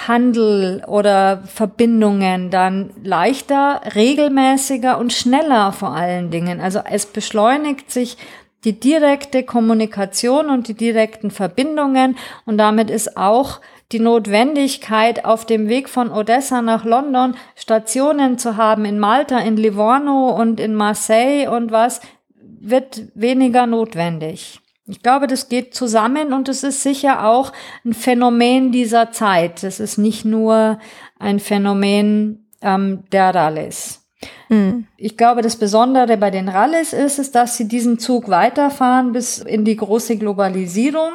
Handel 0.05 0.83
oder 0.85 1.43
Verbindungen 1.45 2.49
dann 2.49 2.91
leichter, 3.03 3.81
regelmäßiger 3.95 4.97
und 4.97 5.13
schneller 5.13 5.71
vor 5.71 5.91
allen 5.91 6.29
Dingen. 6.29 6.59
Also 6.59 6.81
es 6.89 7.05
beschleunigt 7.05 7.91
sich 7.91 8.17
die 8.63 8.79
direkte 8.79 9.43
Kommunikation 9.43 10.49
und 10.49 10.67
die 10.67 10.73
direkten 10.73 11.31
Verbindungen 11.31 12.17
und 12.45 12.57
damit 12.57 12.89
ist 12.89 13.15
auch 13.17 13.61
die 13.91 13.99
Notwendigkeit, 13.99 15.23
auf 15.23 15.45
dem 15.45 15.69
Weg 15.69 15.87
von 15.87 16.11
Odessa 16.11 16.61
nach 16.61 16.83
London 16.83 17.35
Stationen 17.55 18.37
zu 18.37 18.57
haben 18.57 18.83
in 18.83 18.99
Malta, 18.99 19.39
in 19.39 19.55
Livorno 19.55 20.29
und 20.29 20.59
in 20.59 20.75
Marseille 20.75 21.47
und 21.47 21.71
was, 21.71 22.01
wird 22.35 23.03
weniger 23.15 23.65
notwendig. 23.65 24.59
Ich 24.87 25.03
glaube, 25.03 25.27
das 25.27 25.49
geht 25.49 25.75
zusammen 25.75 26.31
und 26.31 26.47
es 26.47 26.63
ist 26.63 26.81
sicher 26.81 27.27
auch 27.27 27.51
ein 27.85 27.93
Phänomen 27.93 28.71
dieser 28.71 29.11
Zeit. 29.11 29.63
Das 29.63 29.81
ist 29.81 29.97
nicht 29.97 30.23
nur 30.23 30.79
ein 31.19 31.39
Phänomen 31.39 32.47
ähm, 32.61 33.03
der 33.11 33.35
Rallis. 33.35 34.07
Mhm. 34.49 34.87
Ich 34.95 35.17
glaube, 35.17 35.41
das 35.41 35.57
Besondere 35.57 36.17
bei 36.17 36.31
den 36.31 36.47
Rallis 36.47 36.93
ist, 36.93 37.19
ist, 37.19 37.35
dass 37.35 37.57
sie 37.57 37.67
diesen 37.67 37.99
Zug 37.99 38.29
weiterfahren 38.29 39.11
bis 39.11 39.39
in 39.39 39.65
die 39.65 39.75
große 39.75 40.17
Globalisierung 40.17 41.11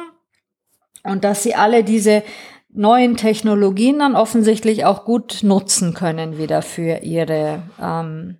und 1.03 1.23
dass 1.23 1.41
sie 1.41 1.55
alle 1.55 1.83
diese 1.83 2.23
neuen 2.69 3.17
Technologien 3.17 3.99
dann 3.99 4.15
offensichtlich 4.15 4.85
auch 4.85 5.03
gut 5.03 5.39
nutzen 5.41 5.93
können 5.93 6.37
wieder 6.37 6.61
für 6.61 6.99
ihre 6.99 7.63
ähm, 7.81 8.37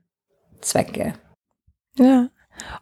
Zwecke. 0.61 1.13
Ja. 1.97 2.29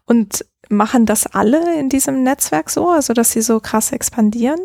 Und 0.06 0.44
Machen 0.72 1.04
das 1.04 1.26
alle 1.26 1.78
in 1.78 1.90
diesem 1.90 2.22
Netzwerk 2.22 2.70
so, 2.70 2.88
also 2.88 3.12
dass 3.12 3.32
sie 3.32 3.42
so 3.42 3.60
krass 3.60 3.92
expandieren? 3.92 4.58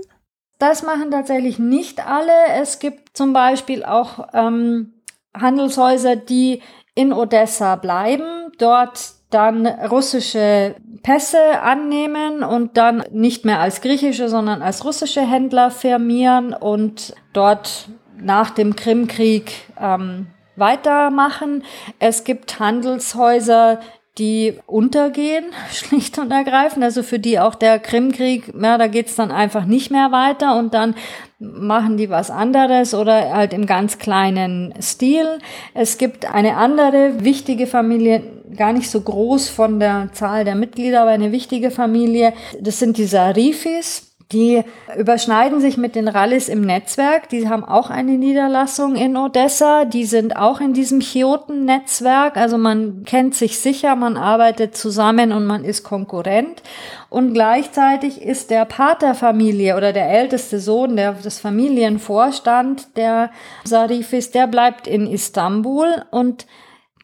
Das 0.57 0.81
machen 0.81 1.11
tatsächlich 1.11 1.59
nicht 1.59 2.07
alle. 2.07 2.31
Es 2.61 2.79
gibt 2.79 3.17
zum 3.17 3.33
Beispiel 3.33 3.83
auch 3.83 4.29
ähm, 4.33 4.93
Handelshäuser, 5.37 6.15
die 6.15 6.61
in 6.95 7.11
Odessa 7.11 7.75
bleiben, 7.75 8.53
dort 8.57 9.15
dann 9.31 9.67
russische 9.67 10.75
Pässe 11.03 11.59
annehmen 11.61 12.41
und 12.41 12.77
dann 12.77 13.03
nicht 13.11 13.43
mehr 13.43 13.59
als 13.59 13.81
griechische, 13.81 14.29
sondern 14.29 14.61
als 14.61 14.85
russische 14.85 15.29
Händler 15.29 15.71
firmieren 15.71 16.53
und 16.53 17.15
dort 17.33 17.89
nach 18.17 18.51
dem 18.51 18.77
Krimkrieg 18.77 19.51
ähm, 19.77 20.27
weitermachen. 20.55 21.65
Es 21.99 22.23
gibt 22.23 22.59
Handelshäuser, 22.59 23.81
die 24.17 24.55
untergehen, 24.65 25.45
schlicht 25.71 26.17
und 26.19 26.31
ergreifend. 26.31 26.83
Also 26.83 27.03
für 27.03 27.19
die 27.19 27.39
auch 27.39 27.55
der 27.55 27.79
Krimkrieg, 27.79 28.53
ja, 28.59 28.77
da 28.77 28.87
geht's 28.87 29.15
dann 29.15 29.31
einfach 29.31 29.65
nicht 29.65 29.91
mehr 29.91 30.11
weiter 30.11 30.57
und 30.57 30.73
dann 30.73 30.95
machen 31.39 31.97
die 31.97 32.09
was 32.09 32.31
anderes 32.31 32.93
oder 32.93 33.33
halt 33.33 33.53
im 33.53 33.65
ganz 33.65 33.99
kleinen 33.99 34.73
Stil. 34.81 35.37
Es 35.73 35.97
gibt 35.97 36.33
eine 36.33 36.57
andere 36.57 37.23
wichtige 37.23 37.67
Familie, 37.67 38.23
gar 38.55 38.73
nicht 38.73 38.89
so 38.89 39.01
groß 39.01 39.49
von 39.49 39.79
der 39.79 40.09
Zahl 40.13 40.45
der 40.45 40.55
Mitglieder, 40.55 41.01
aber 41.01 41.11
eine 41.11 41.31
wichtige 41.31 41.69
Familie. 41.69 42.33
Das 42.59 42.79
sind 42.79 42.97
die 42.97 43.05
Sarifis. 43.05 44.06
Die 44.33 44.61
überschneiden 44.97 45.61
sich 45.61 45.77
mit 45.77 45.95
den 45.95 46.09
Rallis 46.09 46.49
im 46.49 46.59
Netzwerk. 46.59 47.29
Die 47.29 47.47
haben 47.47 47.63
auch 47.63 47.89
eine 47.89 48.17
Niederlassung 48.17 48.97
in 48.97 49.15
Odessa. 49.15 49.85
Die 49.85 50.03
sind 50.03 50.35
auch 50.35 50.59
in 50.59 50.73
diesem 50.73 50.99
Chioten-Netzwerk. 50.99 52.35
Also 52.35 52.57
man 52.57 53.03
kennt 53.05 53.35
sich 53.35 53.57
sicher, 53.59 53.95
man 53.95 54.17
arbeitet 54.17 54.75
zusammen 54.75 55.31
und 55.31 55.45
man 55.45 55.63
ist 55.63 55.83
Konkurrent. 55.83 56.61
Und 57.09 57.33
gleichzeitig 57.33 58.21
ist 58.21 58.49
der 58.49 58.65
Paterfamilie 58.65 59.77
oder 59.77 59.93
der 59.93 60.09
älteste 60.09 60.59
Sohn, 60.59 60.97
der 60.97 61.13
das 61.13 61.39
Familienvorstand 61.39 62.97
der 62.97 63.31
Sarifis, 63.63 64.31
der 64.31 64.47
bleibt 64.47 64.87
in 64.87 65.07
Istanbul 65.07 66.03
und 66.11 66.47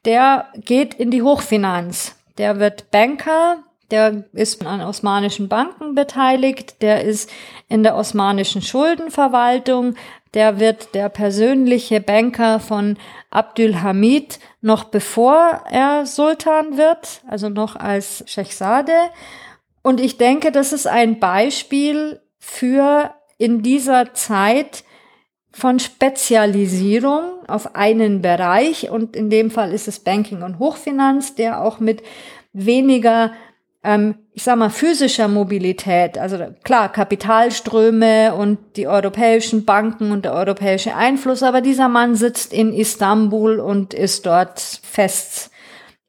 der 0.03 0.47
geht 0.55 0.93
in 0.93 1.09
die 1.09 1.21
Hochfinanz. 1.21 2.17
Der 2.37 2.59
wird 2.59 2.91
Banker, 2.91 3.63
der 3.91 4.25
ist 4.33 4.65
an 4.65 4.81
osmanischen 4.81 5.49
Banken 5.49 5.95
beteiligt, 5.95 6.81
der 6.81 7.03
ist 7.03 7.29
in 7.69 7.83
der 7.83 7.95
osmanischen 7.95 8.61
Schuldenverwaltung, 8.61 9.95
der 10.33 10.59
wird 10.59 10.95
der 10.95 11.09
persönliche 11.09 11.99
Banker 12.01 12.59
von 12.59 12.97
Abdülhamid 13.29 14.39
noch 14.61 14.85
bevor 14.85 15.63
er 15.69 16.05
Sultan 16.05 16.77
wird, 16.77 17.21
also 17.27 17.49
noch 17.49 17.75
als 17.75 18.23
Shechzade. 18.27 18.93
Und 19.83 19.99
ich 19.99 20.17
denke, 20.17 20.51
das 20.51 20.73
ist 20.73 20.87
ein 20.87 21.19
Beispiel 21.19 22.21
für 22.39 23.13
in 23.37 23.61
dieser 23.61 24.13
Zeit 24.13 24.83
von 25.51 25.79
Spezialisierung 25.79 27.47
auf 27.47 27.75
einen 27.75 28.21
Bereich 28.21 28.89
und 28.89 29.15
in 29.15 29.29
dem 29.29 29.51
Fall 29.51 29.71
ist 29.71 29.87
es 29.87 29.99
Banking 29.99 30.41
und 30.41 30.57
Hochfinanz, 30.57 31.35
der 31.35 31.61
auch 31.61 31.79
mit 31.79 32.01
weniger 32.53 33.33
ähm, 33.83 34.15
ich 34.33 34.43
sag 34.43 34.57
mal, 34.57 34.69
physischer 34.69 35.27
Mobilität, 35.27 36.17
also 36.17 36.37
klar, 36.63 36.91
Kapitalströme 36.91 38.33
und 38.33 38.57
die 38.77 38.87
europäischen 38.87 39.65
Banken 39.65 40.11
und 40.11 40.25
der 40.25 40.33
europäische 40.33 40.95
Einfluss, 40.95 41.43
aber 41.43 41.61
dieser 41.61 41.89
Mann 41.89 42.15
sitzt 42.15 42.53
in 42.53 42.73
Istanbul 42.73 43.59
und 43.59 43.93
ist 43.93 44.25
dort 44.25 44.59
fest 44.59 45.51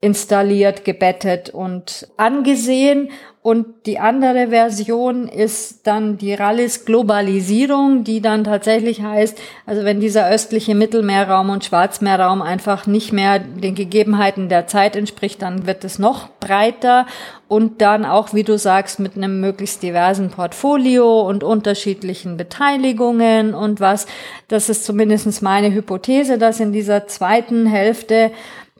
installiert, 0.04 0.84
gebettet 0.84 1.48
und 1.48 2.06
angesehen 2.18 3.08
und 3.46 3.66
die 3.84 3.98
andere 3.98 4.48
Version 4.48 5.28
ist 5.28 5.86
dann 5.86 6.16
die 6.16 6.32
Rallis 6.32 6.86
Globalisierung, 6.86 8.02
die 8.02 8.22
dann 8.22 8.42
tatsächlich 8.42 9.02
heißt, 9.02 9.38
also 9.66 9.84
wenn 9.84 10.00
dieser 10.00 10.30
östliche 10.30 10.74
Mittelmeerraum 10.74 11.50
und 11.50 11.62
Schwarzmeerraum 11.62 12.40
einfach 12.40 12.86
nicht 12.86 13.12
mehr 13.12 13.38
den 13.38 13.74
Gegebenheiten 13.74 14.48
der 14.48 14.66
Zeit 14.66 14.96
entspricht, 14.96 15.42
dann 15.42 15.66
wird 15.66 15.84
es 15.84 15.98
noch 15.98 16.30
breiter 16.40 17.04
und 17.46 17.82
dann 17.82 18.06
auch, 18.06 18.32
wie 18.32 18.44
du 18.44 18.56
sagst, 18.56 18.98
mit 18.98 19.14
einem 19.14 19.42
möglichst 19.42 19.82
diversen 19.82 20.30
Portfolio 20.30 21.20
und 21.20 21.44
unterschiedlichen 21.44 22.38
Beteiligungen 22.38 23.52
und 23.52 23.78
was. 23.78 24.06
Das 24.48 24.70
ist 24.70 24.86
zumindest 24.86 25.42
meine 25.42 25.70
Hypothese, 25.70 26.38
dass 26.38 26.60
in 26.60 26.72
dieser 26.72 27.08
zweiten 27.08 27.66
Hälfte 27.66 28.30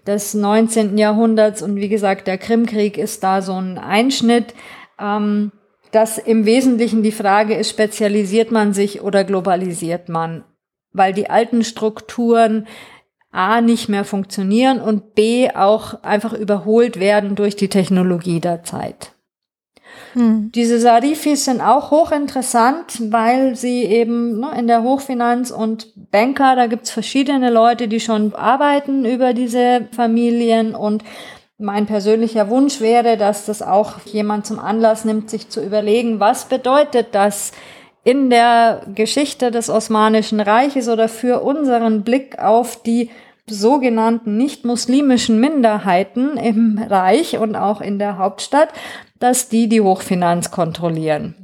des 0.07 0.35
19. 0.35 0.99
Jahrhunderts 0.99 1.63
und 1.63 1.77
wie 1.77 1.89
gesagt, 1.89 2.27
der 2.27 2.39
Krimkrieg 2.39 2.99
ist 2.99 3.25
da 3.25 3.43
so 3.43 3.55
ein 3.55 3.79
Einschnitt, 3.79 4.55
ähm, 5.01 5.53
dass 5.93 6.19
im 6.19 6.45
Wesentlichen 6.45 7.03
die 7.03 7.13
Frage 7.13 7.55
ist, 7.55 7.71
spezialisiert 7.71 8.51
man 8.51 8.73
sich 8.73 9.03
oder 9.03 9.25
globalisiert 9.25 10.09
man? 10.09 10.45
Weil 10.93 11.13
die 11.13 11.31
alten 11.31 11.65
Strukturen 11.65 12.67
A 13.31 13.61
nicht 13.61 13.89
mehr 13.89 14.05
funktionieren 14.05 14.81
und 14.81 15.15
B 15.15 15.51
auch 15.51 16.03
einfach 16.03 16.33
überholt 16.33 17.01
werden 17.01 17.35
durch 17.35 17.57
die 17.57 17.69
Technologie 17.69 18.41
der 18.41 18.63
Zeit. 18.63 19.14
Hm. 20.15 20.51
Diese 20.55 20.79
Sarifis 20.79 21.45
sind 21.45 21.61
auch 21.61 21.91
hochinteressant, 21.91 23.13
weil 23.13 23.57
sie 23.57 23.85
eben 23.85 24.41
ne, 24.41 24.51
in 24.59 24.67
der 24.67 24.83
Hochfinanz 24.83 25.51
und 25.51 25.89
Banker, 26.11 26.57
da 26.57 26.67
gibt's 26.67 26.91
verschiedene 26.91 27.51
Leute, 27.51 27.89
die 27.89 28.01
schon 28.01 28.35
arbeiten 28.35 29.05
über 29.05 29.35
diese 29.35 29.89
Familien 29.95 30.75
und 30.75 31.03
mein 31.59 31.87
persönlicher 31.87 32.51
Wunsch 32.51 32.81
wäre, 32.81 33.17
dass 33.17 33.47
das 33.47 33.63
auch 33.63 34.01
jemand 34.05 34.47
zum 34.47 34.59
Anlass 34.59 35.05
nimmt, 35.05 35.31
sich 35.31 35.49
zu 35.49 35.65
überlegen, 35.65 36.21
was 36.21 36.47
bedeutet 36.47 37.09
das 37.13 37.53
in 38.03 38.29
der 38.29 38.83
Geschichte 38.95 39.51
des 39.51 39.71
Osmanischen 39.71 40.41
Reiches 40.41 40.89
oder 40.89 41.09
für 41.09 41.43
unseren 41.43 42.03
Blick 42.03 42.39
auf 42.39 42.83
die 42.83 43.11
sogenannten 43.47 44.37
nicht-muslimischen 44.37 45.39
Minderheiten 45.39 46.37
im 46.37 46.79
Reich 46.79 47.39
und 47.39 47.57
auch 47.57 47.81
in 47.81 47.99
der 47.99 48.19
Hauptstadt, 48.19 48.71
dass 49.19 49.49
die 49.49 49.69
die 49.69 49.81
Hochfinanz 49.81 50.51
kontrollieren. 50.51 51.35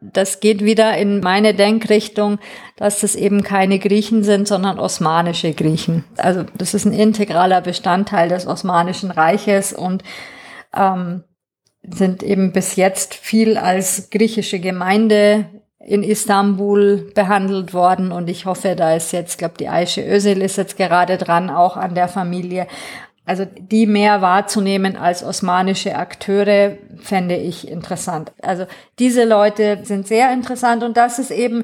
Das 0.00 0.38
geht 0.38 0.62
wieder 0.64 0.96
in 0.96 1.18
meine 1.20 1.54
Denkrichtung, 1.54 2.38
dass 2.76 3.00
das 3.00 3.16
eben 3.16 3.42
keine 3.42 3.80
Griechen 3.80 4.22
sind, 4.22 4.46
sondern 4.46 4.78
osmanische 4.78 5.52
Griechen. 5.54 6.04
Also 6.16 6.44
das 6.56 6.74
ist 6.74 6.84
ein 6.84 6.92
integraler 6.92 7.60
Bestandteil 7.60 8.28
des 8.28 8.46
Osmanischen 8.46 9.10
Reiches 9.10 9.72
und 9.72 10.04
ähm, 10.72 11.24
sind 11.82 12.22
eben 12.22 12.52
bis 12.52 12.76
jetzt 12.76 13.14
viel 13.14 13.56
als 13.56 14.10
griechische 14.10 14.60
Gemeinde 14.60 15.46
in 15.80 16.02
Istanbul 16.02 17.10
behandelt 17.14 17.72
worden 17.72 18.10
und 18.10 18.28
ich 18.28 18.46
hoffe, 18.46 18.74
da 18.74 18.94
ist 18.94 19.12
jetzt, 19.12 19.38
glaube 19.38 19.54
die 19.58 19.68
Aische 19.68 20.02
Özil 20.02 20.42
ist 20.42 20.56
jetzt 20.56 20.76
gerade 20.76 21.18
dran, 21.18 21.50
auch 21.50 21.76
an 21.76 21.94
der 21.94 22.08
Familie. 22.08 22.66
Also 23.24 23.44
die 23.44 23.86
mehr 23.86 24.22
wahrzunehmen 24.22 24.96
als 24.96 25.22
osmanische 25.22 25.96
Akteure 25.96 26.78
fände 26.98 27.36
ich 27.36 27.68
interessant. 27.68 28.32
Also 28.40 28.64
diese 28.98 29.24
Leute 29.24 29.80
sind 29.82 30.08
sehr 30.08 30.32
interessant 30.32 30.82
und 30.82 30.96
das 30.96 31.18
ist 31.18 31.30
eben 31.30 31.62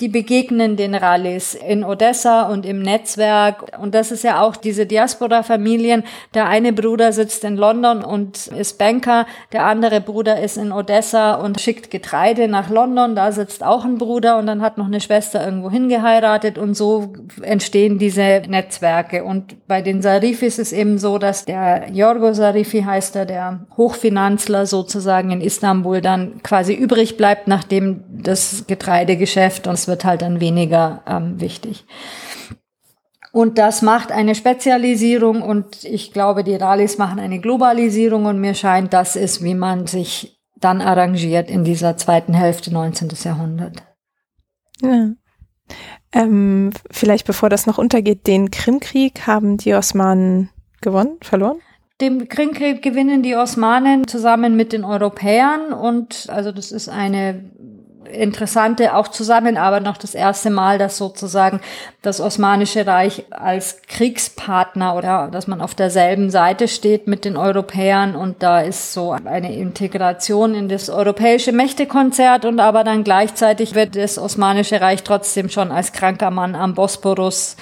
die 0.00 0.08
begegnen 0.08 0.76
den 0.76 0.94
Rallyes 0.94 1.54
in 1.54 1.82
Odessa 1.82 2.42
und 2.42 2.64
im 2.64 2.82
Netzwerk. 2.82 3.76
Und 3.80 3.96
das 3.96 4.12
ist 4.12 4.22
ja 4.22 4.40
auch 4.40 4.54
diese 4.54 4.86
Diaspora-Familien. 4.86 6.04
Der 6.34 6.46
eine 6.46 6.72
Bruder 6.72 7.12
sitzt 7.12 7.42
in 7.42 7.56
London 7.56 8.04
und 8.04 8.46
ist 8.46 8.78
Banker. 8.78 9.26
Der 9.52 9.66
andere 9.66 10.00
Bruder 10.00 10.40
ist 10.40 10.56
in 10.56 10.70
Odessa 10.70 11.34
und 11.34 11.60
schickt 11.60 11.90
Getreide 11.90 12.46
nach 12.46 12.70
London. 12.70 13.16
Da 13.16 13.32
sitzt 13.32 13.64
auch 13.64 13.84
ein 13.84 13.98
Bruder 13.98 14.38
und 14.38 14.46
dann 14.46 14.62
hat 14.62 14.78
noch 14.78 14.86
eine 14.86 15.00
Schwester 15.00 15.44
irgendwo 15.44 15.68
hingeheiratet. 15.68 16.58
Und 16.58 16.74
so 16.74 17.12
entstehen 17.42 17.98
diese 17.98 18.42
Netzwerke. 18.46 19.24
Und 19.24 19.66
bei 19.66 19.82
den 19.82 20.00
Sarifis 20.00 20.60
ist 20.60 20.72
eben 20.72 20.98
so, 20.98 21.18
dass 21.18 21.44
der 21.44 21.90
Yorgo 21.90 22.32
Sarifi 22.34 22.82
heißt 22.82 23.16
er, 23.16 23.26
der 23.26 23.66
Hochfinanzler 23.76 24.66
sozusagen 24.66 25.32
in 25.32 25.40
Istanbul 25.40 26.00
dann 26.00 26.40
quasi 26.44 26.72
übrig 26.72 27.16
bleibt, 27.16 27.48
nachdem 27.48 28.04
das 28.08 28.64
Getreidegeschäft 28.68 29.66
und 29.66 29.87
wird 29.88 30.04
halt 30.04 30.22
dann 30.22 30.40
weniger 30.40 31.02
ähm, 31.06 31.40
wichtig. 31.40 31.84
Und 33.32 33.58
das 33.58 33.82
macht 33.82 34.10
eine 34.10 34.34
Spezialisierung 34.34 35.42
und 35.42 35.84
ich 35.84 36.12
glaube, 36.12 36.44
die 36.44 36.56
Rallyes 36.56 36.98
machen 36.98 37.20
eine 37.20 37.40
Globalisierung 37.40 38.24
und 38.24 38.40
mir 38.40 38.54
scheint, 38.54 38.92
das 38.92 39.16
ist, 39.16 39.42
wie 39.42 39.54
man 39.54 39.86
sich 39.86 40.40
dann 40.56 40.80
arrangiert 40.80 41.50
in 41.50 41.62
dieser 41.62 41.96
zweiten 41.96 42.34
Hälfte 42.34 42.72
19. 42.72 43.10
Jahrhundert. 43.22 43.82
Ja. 44.80 45.10
Ähm, 46.12 46.70
vielleicht 46.90 47.26
bevor 47.26 47.50
das 47.50 47.66
noch 47.66 47.78
untergeht, 47.78 48.26
den 48.26 48.50
Krimkrieg 48.50 49.26
haben 49.26 49.58
die 49.58 49.74
Osmanen 49.74 50.48
gewonnen, 50.80 51.18
verloren? 51.20 51.58
Den 52.00 52.28
Krimkrieg 52.28 52.80
gewinnen 52.80 53.22
die 53.22 53.34
Osmanen 53.34 54.06
zusammen 54.06 54.56
mit 54.56 54.72
den 54.72 54.84
Europäern 54.84 55.72
und 55.72 56.28
also 56.30 56.52
das 56.52 56.72
ist 56.72 56.88
eine 56.88 57.50
interessante 58.10 58.94
auch 58.94 59.08
Zusammenarbeit 59.08 59.82
noch 59.82 59.96
das 59.96 60.14
erste 60.14 60.50
Mal, 60.50 60.78
dass 60.78 60.96
sozusagen 60.96 61.60
das 62.02 62.20
Osmanische 62.20 62.86
Reich 62.86 63.24
als 63.30 63.82
Kriegspartner 63.86 64.96
oder 64.96 65.28
dass 65.30 65.46
man 65.46 65.60
auf 65.60 65.74
derselben 65.74 66.30
Seite 66.30 66.68
steht 66.68 67.06
mit 67.06 67.24
den 67.24 67.36
Europäern 67.36 68.14
und 68.14 68.42
da 68.42 68.60
ist 68.60 68.92
so 68.92 69.12
eine 69.12 69.54
Integration 69.54 70.54
in 70.54 70.68
das 70.68 70.90
europäische 70.90 71.52
Mächtekonzert 71.52 72.44
und 72.44 72.60
aber 72.60 72.84
dann 72.84 73.04
gleichzeitig 73.04 73.74
wird 73.74 73.96
das 73.96 74.18
Osmanische 74.18 74.80
Reich 74.80 75.02
trotzdem 75.02 75.48
schon 75.48 75.70
als 75.70 75.92
kranker 75.92 76.30
Mann 76.30 76.54
am 76.54 76.74
Bosporus 76.74 77.56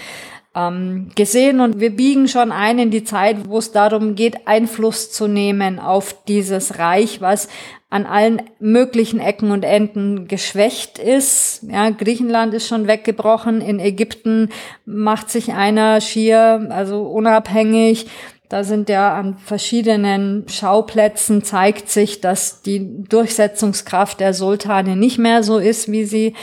ähm, 0.56 1.10
gesehen 1.14 1.60
und 1.60 1.78
wir 1.78 1.94
biegen 1.94 2.26
schon 2.26 2.50
ein 2.50 2.78
in 2.78 2.90
die 2.90 3.04
Zeit, 3.04 3.46
wo 3.46 3.58
es 3.58 3.72
darum 3.72 4.14
geht, 4.14 4.48
Einfluss 4.48 5.12
zu 5.12 5.28
nehmen 5.28 5.78
auf 5.78 6.24
dieses 6.26 6.78
Reich, 6.78 7.20
was 7.20 7.48
an 7.90 8.06
allen 8.06 8.42
möglichen 8.58 9.20
Ecken 9.20 9.52
und 9.52 9.64
Enden 9.64 10.26
geschwächt 10.26 10.98
ist. 10.98 11.62
Ja, 11.70 11.90
Griechenland 11.90 12.52
ist 12.54 12.66
schon 12.66 12.88
weggebrochen. 12.88 13.60
In 13.60 13.78
Ägypten 13.78 14.48
macht 14.84 15.30
sich 15.30 15.52
einer 15.52 16.00
schier, 16.00 16.66
also 16.70 17.02
unabhängig. 17.02 18.06
Da 18.48 18.64
sind 18.64 18.88
ja 18.88 19.14
an 19.14 19.38
verschiedenen 19.38 20.48
Schauplätzen 20.48 21.42
zeigt 21.42 21.90
sich, 21.90 22.20
dass 22.20 22.62
die 22.62 23.04
Durchsetzungskraft 23.08 24.20
der 24.20 24.34
Sultane 24.34 24.96
nicht 24.96 25.18
mehr 25.18 25.42
so 25.42 25.58
ist, 25.58 25.90
wie 25.90 26.04
sie 26.04 26.34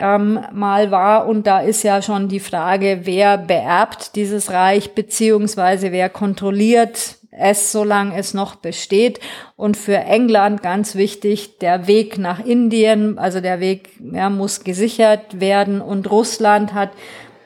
ähm, 0.00 0.40
mal 0.52 0.90
war. 0.90 1.26
Und 1.26 1.46
da 1.46 1.60
ist 1.60 1.82
ja 1.82 2.02
schon 2.02 2.28
die 2.28 2.40
Frage, 2.40 3.00
wer 3.04 3.38
beerbt 3.38 4.16
dieses 4.16 4.50
Reich, 4.50 4.94
beziehungsweise 4.94 5.92
wer 5.92 6.08
kontrolliert 6.08 7.16
es, 7.30 7.72
solange 7.72 8.16
es 8.16 8.34
noch 8.34 8.56
besteht. 8.56 9.20
Und 9.56 9.76
für 9.76 9.96
England 9.96 10.62
ganz 10.62 10.94
wichtig, 10.94 11.58
der 11.58 11.86
Weg 11.86 12.18
nach 12.18 12.44
Indien, 12.44 13.18
also 13.18 13.40
der 13.40 13.60
Weg 13.60 13.90
ja, 14.12 14.30
muss 14.30 14.64
gesichert 14.64 15.40
werden. 15.40 15.80
Und 15.80 16.10
Russland 16.10 16.74
hat 16.74 16.90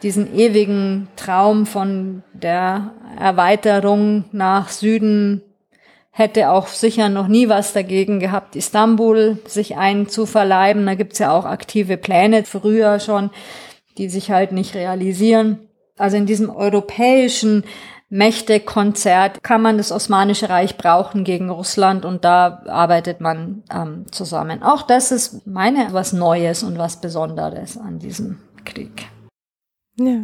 diesen 0.02 0.36
ewigen 0.36 1.08
Traum 1.16 1.66
von 1.66 2.22
der 2.32 2.92
Erweiterung 3.20 4.24
nach 4.32 4.68
Süden 4.68 5.42
hätte 6.12 6.50
auch 6.50 6.68
sicher 6.68 7.08
noch 7.08 7.26
nie 7.26 7.48
was 7.48 7.72
dagegen 7.72 8.20
gehabt, 8.20 8.54
Istanbul 8.54 9.38
sich 9.46 9.76
einzuverleiben. 9.76 10.86
Da 10.86 10.94
gibt's 10.94 11.18
ja 11.18 11.32
auch 11.32 11.46
aktive 11.46 11.96
Pläne 11.96 12.44
früher 12.44 13.00
schon, 13.00 13.30
die 13.98 14.08
sich 14.08 14.30
halt 14.30 14.52
nicht 14.52 14.74
realisieren. 14.74 15.68
Also 15.96 16.18
in 16.18 16.26
diesem 16.26 16.50
europäischen 16.50 17.64
Mächtekonzert 18.10 19.42
kann 19.42 19.62
man 19.62 19.78
das 19.78 19.90
Osmanische 19.90 20.50
Reich 20.50 20.76
brauchen 20.76 21.24
gegen 21.24 21.48
Russland 21.48 22.04
und 22.04 22.26
da 22.26 22.62
arbeitet 22.66 23.22
man 23.22 23.62
ähm, 23.72 24.04
zusammen. 24.10 24.62
Auch 24.62 24.82
das 24.82 25.12
ist 25.12 25.46
meine 25.46 25.88
was 25.92 26.12
Neues 26.12 26.62
und 26.62 26.76
was 26.76 27.00
Besonderes 27.00 27.78
an 27.78 27.98
diesem 27.98 28.38
Krieg. 28.66 29.06
Ja. 29.98 30.20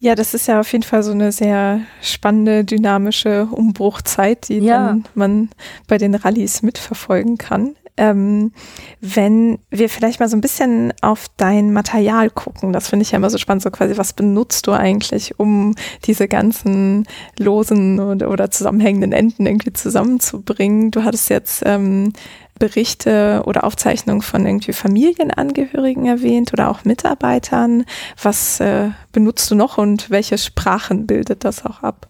Ja, 0.00 0.14
das 0.14 0.32
ist 0.32 0.46
ja 0.46 0.60
auf 0.60 0.70
jeden 0.72 0.84
Fall 0.84 1.02
so 1.02 1.10
eine 1.10 1.32
sehr 1.32 1.80
spannende, 2.02 2.64
dynamische 2.64 3.48
Umbruchzeit, 3.50 4.48
die 4.48 4.58
ja. 4.58 4.88
dann 4.88 5.04
man 5.14 5.50
bei 5.88 5.98
den 5.98 6.14
Rallyes 6.14 6.62
mitverfolgen 6.62 7.36
kann. 7.36 7.74
Ähm, 7.96 8.52
wenn 9.00 9.58
wir 9.70 9.88
vielleicht 9.88 10.20
mal 10.20 10.28
so 10.28 10.36
ein 10.36 10.40
bisschen 10.40 10.92
auf 11.02 11.26
dein 11.36 11.72
Material 11.72 12.30
gucken, 12.30 12.72
das 12.72 12.88
finde 12.88 13.02
ich 13.02 13.10
ja 13.10 13.16
immer 13.16 13.28
so 13.28 13.38
spannend, 13.38 13.64
so 13.64 13.72
quasi, 13.72 13.98
was 13.98 14.12
benutzt 14.12 14.68
du 14.68 14.72
eigentlich, 14.72 15.40
um 15.40 15.74
diese 16.04 16.28
ganzen 16.28 17.08
losen 17.36 17.98
oder, 17.98 18.30
oder 18.30 18.52
zusammenhängenden 18.52 19.10
Enden 19.10 19.46
irgendwie 19.46 19.72
zusammenzubringen? 19.72 20.92
Du 20.92 21.02
hattest 21.02 21.28
jetzt 21.28 21.64
ähm, 21.66 22.12
Berichte 22.58 23.42
oder 23.46 23.64
Aufzeichnungen 23.64 24.22
von 24.22 24.46
irgendwie 24.46 24.72
Familienangehörigen 24.72 26.06
erwähnt 26.06 26.52
oder 26.52 26.70
auch 26.70 26.84
Mitarbeitern. 26.84 27.84
Was 28.22 28.60
äh, 28.60 28.90
benutzt 29.12 29.50
du 29.50 29.54
noch 29.54 29.78
und 29.78 30.10
welche 30.10 30.38
Sprachen 30.38 31.06
bildet 31.06 31.44
das 31.44 31.64
auch 31.64 31.82
ab? 31.82 32.08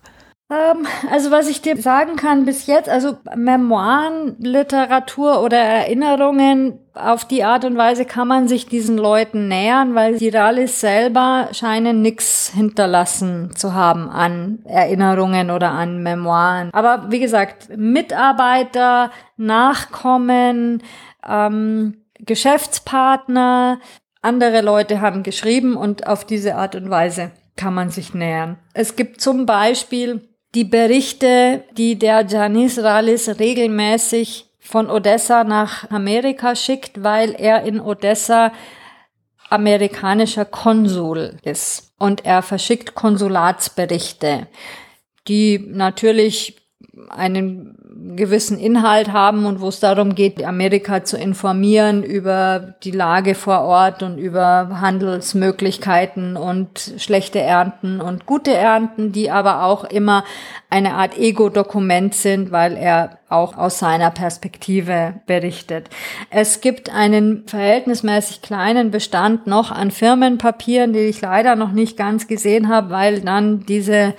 Ähm, 0.51 0.87
also 1.11 1.31
was 1.31 1.49
ich 1.49 1.61
dir 1.61 1.77
sagen 1.77 2.17
kann 2.17 2.47
bis 2.47 2.67
jetzt, 2.67 2.89
also 2.89 3.19
Memoiren, 3.37 4.37
Literatur 4.39 5.43
oder 5.43 5.59
Erinnerungen, 5.59 6.79
auf 6.95 7.25
die 7.27 7.45
Art 7.45 7.65
und 7.65 7.77
Weise 7.77 8.07
kann 8.07 8.27
man 8.27 8.49
sich 8.49 8.67
diesen 8.67 8.99
Leuten 8.99 9.47
nähern, 9.47 9.95
weil 9.95 10.19
die 10.19 10.31
Ralis 10.31 10.81
selber 10.81 11.49
scheinen 11.53 12.03
nichts 12.03 12.51
hinterlassen 12.55 13.55
zu 13.55 13.75
haben 13.75 14.09
an 14.09 14.61
Erinnerungen 14.65 15.51
oder 15.51 15.71
an 15.71 16.03
Memoiren. 16.03 16.71
Aber 16.73 17.11
wie 17.11 17.21
gesagt, 17.21 17.69
Mitarbeiter, 17.77 19.11
Nachkommen, 19.37 20.83
ähm, 21.29 21.99
Geschäftspartner, 22.19 23.79
andere 24.23 24.63
Leute 24.63 25.01
haben 25.01 25.23
geschrieben 25.23 25.77
und 25.77 26.07
auf 26.07 26.25
diese 26.25 26.57
Art 26.57 26.75
und 26.75 26.91
Weise 26.91 27.31
kann 27.55 27.75
man 27.75 27.91
sich 27.91 28.15
nähern. 28.15 28.57
Es 28.73 28.97
gibt 28.97 29.21
zum 29.21 29.47
Beispiel 29.47 30.28
die 30.55 30.65
Berichte, 30.65 31.65
die 31.77 31.99
der 31.99 32.25
Janis 32.27 32.79
Ralis 32.79 33.29
regelmäßig 33.39 34.47
von 34.59 34.91
Odessa 34.91 35.45
nach 35.45 35.91
Amerika 35.91 36.55
schickt, 36.55 37.03
weil 37.03 37.35
er 37.35 37.63
in 37.63 37.81
Odessa 37.81 38.53
amerikanischer 39.49 40.45
Konsul 40.45 41.37
ist. 41.43 41.95
Und 41.99 42.25
er 42.25 42.43
verschickt 42.43 42.95
Konsulatsberichte, 42.95 44.47
die 45.27 45.59
natürlich 45.59 46.57
einen 47.09 47.78
gewissen 48.01 48.59
Inhalt 48.59 49.13
haben 49.13 49.45
und 49.45 49.61
wo 49.61 49.69
es 49.69 49.81
darum 49.81 50.15
geht, 50.15 50.45
Amerika 50.45 51.03
zu 51.05 51.17
informieren 51.17 52.05
über 52.05 52.75
die 52.85 52.93
Lage 52.93 53.35
vor 53.35 53.63
Ort 53.63 54.03
und 54.05 54.19
über 54.19 54.81
Handelsmöglichkeiten 54.81 56.37
und 56.37 56.95
schlechte 56.99 57.41
Ernten 57.41 58.01
und 58.01 58.25
gute 58.25 58.55
Ernten, 58.55 59.11
die 59.11 59.31
aber 59.31 59.65
auch 59.65 59.85
immer 59.85 60.25
eine 60.71 60.95
Art 60.95 61.19
Ego-Dokument 61.19 62.15
sind, 62.15 62.53
weil 62.53 62.77
er 62.77 63.19
auch 63.29 63.57
aus 63.57 63.81
seiner 63.81 64.11
Perspektive 64.11 65.15
berichtet. 65.27 65.89
Es 66.31 66.61
gibt 66.61 66.95
einen 66.95 67.49
verhältnismäßig 67.49 68.43
kleinen 68.43 68.91
Bestand 68.93 69.47
noch 69.47 69.73
an 69.73 69.91
Firmenpapieren, 69.91 70.93
die 70.93 71.01
ich 71.01 71.21
leider 71.21 71.57
noch 71.57 71.73
nicht 71.73 71.97
ganz 71.97 72.29
gesehen 72.29 72.69
habe, 72.69 72.91
weil 72.91 73.21
dann 73.23 73.67
diese 73.67 74.15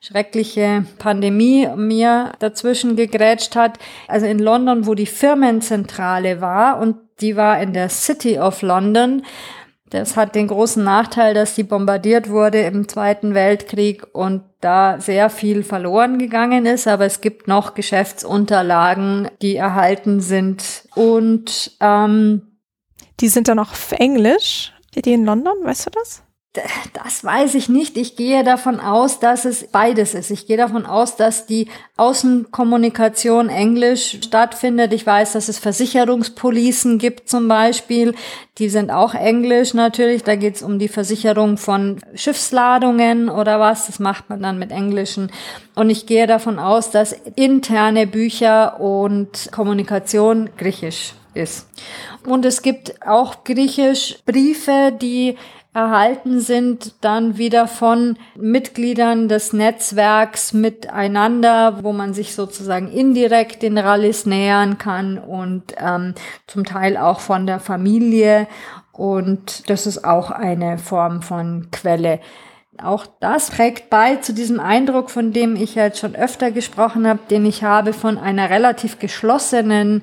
schreckliche 0.00 0.84
Pandemie 0.98 1.68
mir 1.76 2.32
dazwischen 2.38 2.96
gegrätscht 2.96 3.54
hat. 3.54 3.78
Also 4.08 4.26
in 4.26 4.38
London, 4.38 4.86
wo 4.86 4.94
die 4.94 5.06
Firmenzentrale 5.06 6.40
war 6.40 6.78
und 6.78 6.96
die 7.20 7.36
war 7.36 7.60
in 7.60 7.74
der 7.74 7.90
City 7.90 8.38
of 8.38 8.62
London. 8.62 9.22
Das 9.90 10.16
hat 10.16 10.36
den 10.36 10.46
großen 10.46 10.82
Nachteil, 10.82 11.34
dass 11.34 11.56
sie 11.56 11.64
bombardiert 11.64 12.30
wurde 12.30 12.60
im 12.60 12.88
Zweiten 12.88 13.34
Weltkrieg 13.34 14.06
und 14.12 14.42
da 14.60 15.00
sehr 15.00 15.30
viel 15.30 15.64
verloren 15.64 16.18
gegangen 16.18 16.64
ist. 16.64 16.86
Aber 16.86 17.04
es 17.04 17.20
gibt 17.20 17.48
noch 17.48 17.74
Geschäftsunterlagen, 17.74 19.28
die 19.42 19.56
erhalten 19.56 20.20
sind. 20.20 20.88
Und 20.94 21.72
ähm, 21.80 22.42
die 23.18 23.28
sind 23.28 23.48
dann 23.48 23.58
auch 23.58 23.72
auf 23.72 23.92
Englisch, 23.92 24.72
die 24.94 25.12
in 25.12 25.24
London, 25.24 25.54
weißt 25.62 25.86
du 25.86 25.90
das? 25.90 26.22
Das 26.52 27.22
weiß 27.22 27.54
ich 27.54 27.68
nicht. 27.68 27.96
Ich 27.96 28.16
gehe 28.16 28.42
davon 28.42 28.80
aus, 28.80 29.20
dass 29.20 29.44
es 29.44 29.68
beides 29.68 30.14
ist. 30.14 30.32
Ich 30.32 30.48
gehe 30.48 30.56
davon 30.56 30.84
aus, 30.84 31.14
dass 31.14 31.46
die 31.46 31.68
Außenkommunikation 31.96 33.48
Englisch 33.48 34.18
stattfindet. 34.24 34.92
Ich 34.92 35.06
weiß, 35.06 35.34
dass 35.34 35.48
es 35.48 35.60
Versicherungspolicen 35.60 36.98
gibt 36.98 37.28
zum 37.28 37.46
Beispiel. 37.46 38.16
Die 38.58 38.68
sind 38.68 38.90
auch 38.90 39.14
Englisch 39.14 39.74
natürlich. 39.74 40.24
Da 40.24 40.34
geht 40.34 40.56
es 40.56 40.62
um 40.64 40.80
die 40.80 40.88
Versicherung 40.88 41.56
von 41.56 42.00
Schiffsladungen 42.14 43.28
oder 43.28 43.60
was. 43.60 43.86
Das 43.86 44.00
macht 44.00 44.28
man 44.28 44.42
dann 44.42 44.58
mit 44.58 44.72
Englischen. 44.72 45.30
Und 45.76 45.88
ich 45.88 46.06
gehe 46.06 46.26
davon 46.26 46.58
aus, 46.58 46.90
dass 46.90 47.12
interne 47.36 48.08
Bücher 48.08 48.80
und 48.80 49.50
Kommunikation 49.52 50.50
Griechisch 50.56 51.14
ist. 51.32 51.68
Und 52.26 52.44
es 52.44 52.62
gibt 52.62 53.06
auch 53.06 53.44
Griechisch 53.44 54.18
Briefe, 54.26 54.92
die 55.00 55.36
erhalten 55.72 56.40
sind, 56.40 56.94
dann 57.00 57.38
wieder 57.38 57.68
von 57.68 58.18
Mitgliedern 58.34 59.28
des 59.28 59.52
Netzwerks 59.52 60.52
miteinander, 60.52 61.84
wo 61.84 61.92
man 61.92 62.12
sich 62.12 62.34
sozusagen 62.34 62.90
indirekt 62.90 63.62
den 63.62 63.78
Rallis 63.78 64.26
nähern 64.26 64.78
kann 64.78 65.18
und 65.18 65.74
ähm, 65.78 66.14
zum 66.48 66.64
Teil 66.64 66.96
auch 66.96 67.20
von 67.20 67.46
der 67.46 67.60
Familie. 67.60 68.48
Und 68.92 69.70
das 69.70 69.86
ist 69.86 70.04
auch 70.04 70.32
eine 70.32 70.76
Form 70.78 71.22
von 71.22 71.68
Quelle. 71.70 72.18
Auch 72.82 73.06
das 73.20 73.50
trägt 73.50 73.90
bei 73.90 74.16
zu 74.16 74.32
diesem 74.32 74.58
Eindruck, 74.58 75.10
von 75.10 75.32
dem 75.32 75.54
ich 75.54 75.74
jetzt 75.76 75.98
schon 75.98 76.16
öfter 76.16 76.50
gesprochen 76.50 77.06
habe, 77.06 77.20
den 77.30 77.46
ich 77.46 77.62
habe 77.62 77.92
von 77.92 78.18
einer 78.18 78.50
relativ 78.50 78.98
geschlossenen 78.98 80.02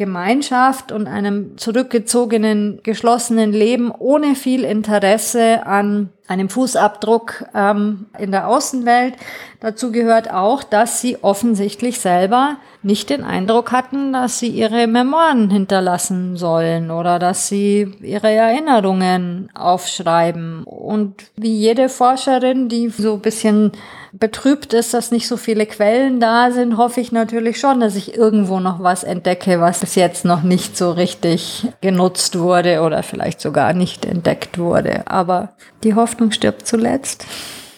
Gemeinschaft 0.00 0.92
und 0.92 1.06
einem 1.06 1.58
zurückgezogenen, 1.58 2.80
geschlossenen 2.82 3.52
Leben 3.52 3.90
ohne 3.90 4.34
viel 4.34 4.64
Interesse 4.64 5.66
an 5.66 6.08
einem 6.30 6.48
Fußabdruck 6.48 7.44
ähm, 7.56 8.06
in 8.16 8.30
der 8.30 8.46
Außenwelt. 8.46 9.14
Dazu 9.58 9.90
gehört 9.90 10.30
auch, 10.30 10.62
dass 10.62 11.00
sie 11.00 11.18
offensichtlich 11.22 11.98
selber 11.98 12.56
nicht 12.82 13.10
den 13.10 13.24
Eindruck 13.24 13.72
hatten, 13.72 14.12
dass 14.12 14.38
sie 14.38 14.46
ihre 14.46 14.86
Memoiren 14.86 15.50
hinterlassen 15.50 16.36
sollen 16.36 16.92
oder 16.92 17.18
dass 17.18 17.48
sie 17.48 17.92
ihre 18.00 18.30
Erinnerungen 18.30 19.50
aufschreiben. 19.54 20.62
Und 20.64 21.14
wie 21.36 21.54
jede 21.54 21.88
Forscherin, 21.88 22.68
die 22.68 22.88
so 22.90 23.14
ein 23.14 23.20
bisschen 23.20 23.72
betrübt 24.12 24.72
ist, 24.72 24.94
dass 24.94 25.10
nicht 25.10 25.28
so 25.28 25.36
viele 25.36 25.66
Quellen 25.66 26.20
da 26.20 26.50
sind, 26.50 26.76
hoffe 26.76 27.00
ich 27.00 27.12
natürlich 27.12 27.60
schon, 27.60 27.80
dass 27.80 27.96
ich 27.96 28.16
irgendwo 28.16 28.60
noch 28.60 28.82
was 28.82 29.04
entdecke, 29.04 29.60
was 29.60 29.80
bis 29.80 29.94
jetzt 29.94 30.24
noch 30.24 30.42
nicht 30.42 30.76
so 30.76 30.90
richtig 30.90 31.68
genutzt 31.80 32.38
wurde 32.38 32.80
oder 32.82 33.02
vielleicht 33.02 33.40
sogar 33.40 33.72
nicht 33.72 34.04
entdeckt 34.04 34.58
wurde. 34.58 35.06
Aber 35.06 35.50
die 35.84 35.94
Hoffnung 35.94 36.19
stirbt 36.30 36.66
zuletzt. 36.66 37.24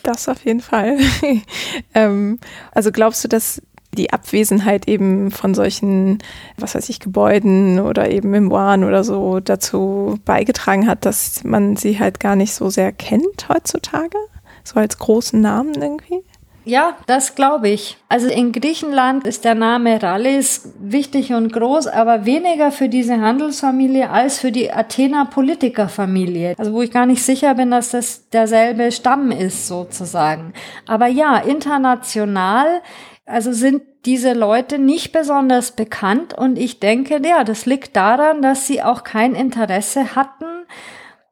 Das 0.02 0.28
auf 0.28 0.44
jeden 0.44 0.60
Fall. 0.60 0.98
ähm, 1.94 2.40
also 2.72 2.90
glaubst 2.90 3.22
du, 3.22 3.28
dass 3.28 3.62
die 3.96 4.12
Abwesenheit 4.12 4.88
eben 4.88 5.30
von 5.30 5.54
solchen, 5.54 6.18
was 6.56 6.74
weiß 6.74 6.88
ich, 6.88 6.98
Gebäuden 6.98 7.78
oder 7.78 8.10
eben 8.10 8.30
Memoiren 8.30 8.84
oder 8.84 9.04
so 9.04 9.40
dazu 9.40 10.18
beigetragen 10.24 10.86
hat, 10.86 11.04
dass 11.04 11.44
man 11.44 11.76
sie 11.76 11.98
halt 11.98 12.18
gar 12.18 12.34
nicht 12.34 12.54
so 12.54 12.70
sehr 12.70 12.90
kennt 12.92 13.48
heutzutage? 13.48 14.16
So 14.64 14.80
als 14.80 14.98
großen 14.98 15.40
Namen 15.40 15.74
irgendwie? 15.74 16.22
Ja, 16.64 16.96
das 17.06 17.34
glaube 17.34 17.68
ich. 17.68 17.96
Also 18.08 18.28
in 18.28 18.52
Griechenland 18.52 19.26
ist 19.26 19.44
der 19.44 19.54
Name 19.54 20.00
Rallis 20.00 20.72
wichtig 20.78 21.32
und 21.32 21.52
groß, 21.52 21.88
aber 21.88 22.24
weniger 22.24 22.70
für 22.70 22.88
diese 22.88 23.20
Handelsfamilie 23.20 24.10
als 24.10 24.38
für 24.38 24.52
die 24.52 24.72
Athener 24.72 25.26
Politikerfamilie. 25.26 26.54
Also 26.58 26.72
wo 26.72 26.82
ich 26.82 26.92
gar 26.92 27.06
nicht 27.06 27.22
sicher 27.22 27.54
bin, 27.54 27.70
dass 27.70 27.90
das 27.90 28.28
derselbe 28.28 28.92
Stamm 28.92 29.32
ist 29.32 29.66
sozusagen. 29.66 30.52
Aber 30.86 31.08
ja, 31.08 31.38
international, 31.38 32.80
also 33.26 33.52
sind 33.52 33.82
diese 34.04 34.32
Leute 34.32 34.78
nicht 34.78 35.12
besonders 35.12 35.72
bekannt 35.72 36.34
und 36.34 36.58
ich 36.58 36.80
denke, 36.80 37.20
ja, 37.24 37.44
das 37.44 37.66
liegt 37.66 37.96
daran, 37.96 38.42
dass 38.42 38.66
sie 38.66 38.82
auch 38.82 39.04
kein 39.04 39.34
Interesse 39.34 40.16
hatten, 40.16 40.44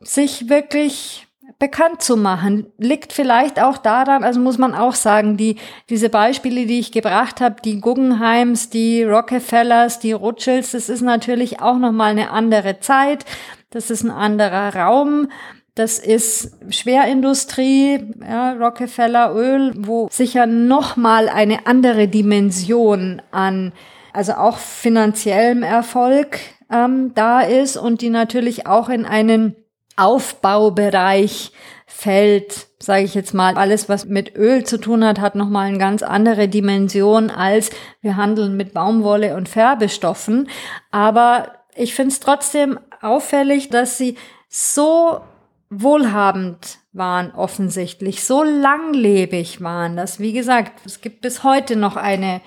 sich 0.01 0.48
wirklich 0.48 1.27
bekannt 1.61 2.03
zu 2.03 2.16
machen. 2.16 2.73
Liegt 2.78 3.12
vielleicht 3.12 3.62
auch 3.62 3.78
daran, 3.78 4.24
also 4.24 4.41
muss 4.41 4.59
man 4.59 4.74
auch 4.74 4.95
sagen, 4.95 5.37
die, 5.37 5.57
diese 5.91 6.09
Beispiele, 6.09 6.66
die 6.66 6.81
ich 6.81 6.91
gebracht 6.91 7.41
habe, 7.41 7.57
die 7.62 7.81
Guggenheims, 7.81 8.70
die 8.70 9.05
Rockefellers, 9.05 10.01
die 10.01 10.12
Rothschilds, 10.12 10.73
das 10.73 10.89
ist 10.89 11.03
natürlich 11.03 11.61
auch 11.61 11.78
nochmal 11.78 12.11
eine 12.11 12.31
andere 12.31 12.81
Zeit. 12.81 13.24
Das 13.69 13.91
ist 13.91 14.03
ein 14.03 14.11
anderer 14.11 14.74
Raum. 14.74 15.28
Das 15.74 15.99
ist 15.99 16.57
Schwerindustrie, 16.70 18.15
ja, 18.27 18.53
Rockefeller 18.53 19.35
Öl, 19.35 19.73
wo 19.77 20.09
sicher 20.11 20.47
nochmal 20.47 21.28
eine 21.28 21.66
andere 21.66 22.09
Dimension 22.09 23.23
an, 23.31 23.73
also 24.12 24.32
auch 24.32 24.57
finanziellem 24.57 25.62
Erfolg 25.62 26.39
ähm, 26.73 27.12
da 27.15 27.41
ist 27.41 27.77
und 27.77 28.01
die 28.01 28.11
natürlich 28.11 28.66
auch 28.66 28.89
in 28.89 29.05
einen 29.05 29.57
Aufbaubereich 29.97 31.53
fällt, 31.87 32.69
sage 32.79 33.05
ich 33.05 33.15
jetzt 33.15 33.35
mal, 33.35 33.57
alles, 33.57 33.89
was 33.89 34.07
mit 34.07 34.35
Öl 34.37 34.65
zu 34.65 34.79
tun 34.79 35.05
hat, 35.05 35.21
hat 35.21 35.35
nochmal 35.35 35.67
eine 35.67 35.79
ganz 35.79 36.03
andere 36.03 36.49
Dimension 36.49 37.31
als 37.31 37.71
wir 38.01 38.17
handeln 38.17 38.57
mit 38.57 38.73
Baumwolle 38.73 39.37
und 39.37 39.49
Färbestoffen. 39.49 40.49
Aber 40.91 41.53
ich 41.75 41.95
finde 41.95 42.12
es 42.12 42.21
trotzdem 42.21 42.79
auffällig, 43.03 43.69
dass 43.69 43.99
sie 43.99 44.17
so 44.49 45.21
wohlhabend 45.69 46.79
waren 46.93 47.33
offensichtlich, 47.33 48.25
so 48.25 48.43
langlebig 48.43 49.61
waren, 49.61 49.97
dass, 49.97 50.19
wie 50.19 50.33
gesagt, 50.33 50.85
es 50.85 51.01
gibt 51.01 51.21
bis 51.21 51.45
heute 51.45 51.77
noch 51.77 51.97
eine 51.97 52.41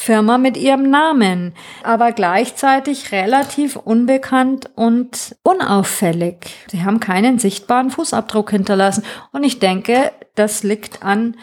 Firma 0.00 0.38
mit 0.38 0.56
ihrem 0.56 0.88
Namen, 0.90 1.54
aber 1.82 2.12
gleichzeitig 2.12 3.12
relativ 3.12 3.76
unbekannt 3.76 4.70
und 4.74 5.36
unauffällig. 5.42 6.36
Sie 6.70 6.84
haben 6.84 7.00
keinen 7.00 7.38
sichtbaren 7.38 7.90
Fußabdruck 7.90 8.50
hinterlassen 8.50 9.04
und 9.32 9.44
ich 9.44 9.58
denke, 9.58 10.12
das 10.34 10.62
liegt 10.62 11.02
an 11.02 11.36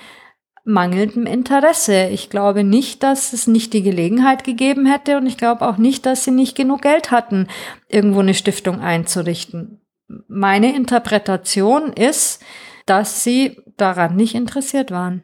mangelndem 0.65 1.25
Interesse. 1.25 2.07
Ich 2.07 2.29
glaube 2.29 2.63
nicht, 2.63 3.03
dass 3.03 3.31
es 3.31 3.47
nicht 3.47 3.73
die 3.73 3.83
Gelegenheit 3.83 4.43
gegeben 4.43 4.85
hätte 4.85 5.17
und 5.17 5.27
ich 5.27 5.37
glaube 5.37 5.67
auch 5.67 5.77
nicht, 5.77 6.05
dass 6.05 6.23
sie 6.23 6.31
nicht 6.31 6.55
genug 6.55 6.81
Geld 6.81 7.11
hatten, 7.11 7.47
irgendwo 7.87 8.19
eine 8.19 8.33
Stiftung 8.33 8.81
einzurichten 8.81 9.81
meine 10.27 10.75
Interpretation 10.75 11.93
ist, 11.93 12.43
dass 12.85 13.23
sie 13.23 13.59
daran 13.77 14.15
nicht 14.15 14.35
interessiert 14.35 14.91
waren. 14.91 15.23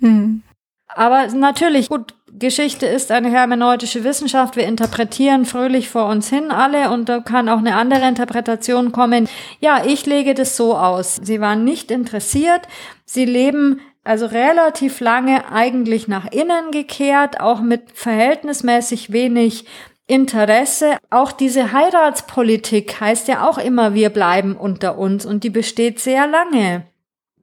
Hm. 0.00 0.42
Aber 0.88 1.26
natürlich, 1.28 1.88
gut, 1.88 2.14
Geschichte 2.38 2.86
ist 2.86 3.10
eine 3.10 3.30
hermeneutische 3.30 4.04
Wissenschaft. 4.04 4.56
Wir 4.56 4.66
interpretieren 4.66 5.46
fröhlich 5.46 5.88
vor 5.88 6.06
uns 6.06 6.28
hin 6.28 6.50
alle 6.50 6.90
und 6.90 7.08
da 7.08 7.20
kann 7.20 7.48
auch 7.48 7.58
eine 7.58 7.76
andere 7.76 8.06
Interpretation 8.06 8.92
kommen. 8.92 9.28
Ja, 9.60 9.84
ich 9.84 10.06
lege 10.06 10.34
das 10.34 10.56
so 10.56 10.76
aus. 10.76 11.16
Sie 11.16 11.40
waren 11.40 11.64
nicht 11.64 11.90
interessiert. 11.90 12.62
Sie 13.04 13.24
leben 13.24 13.80
also 14.04 14.26
relativ 14.26 15.00
lange 15.00 15.50
eigentlich 15.50 16.08
nach 16.08 16.30
innen 16.30 16.70
gekehrt, 16.70 17.40
auch 17.40 17.60
mit 17.60 17.92
verhältnismäßig 17.92 19.12
wenig 19.12 19.64
Interesse. 20.06 20.98
Auch 21.10 21.32
diese 21.32 21.72
Heiratspolitik 21.72 23.00
heißt 23.00 23.28
ja 23.28 23.48
auch 23.48 23.58
immer, 23.58 23.94
wir 23.94 24.10
bleiben 24.10 24.56
unter 24.56 24.98
uns 24.98 25.26
und 25.26 25.42
die 25.42 25.50
besteht 25.50 25.98
sehr 25.98 26.26
lange. 26.26 26.86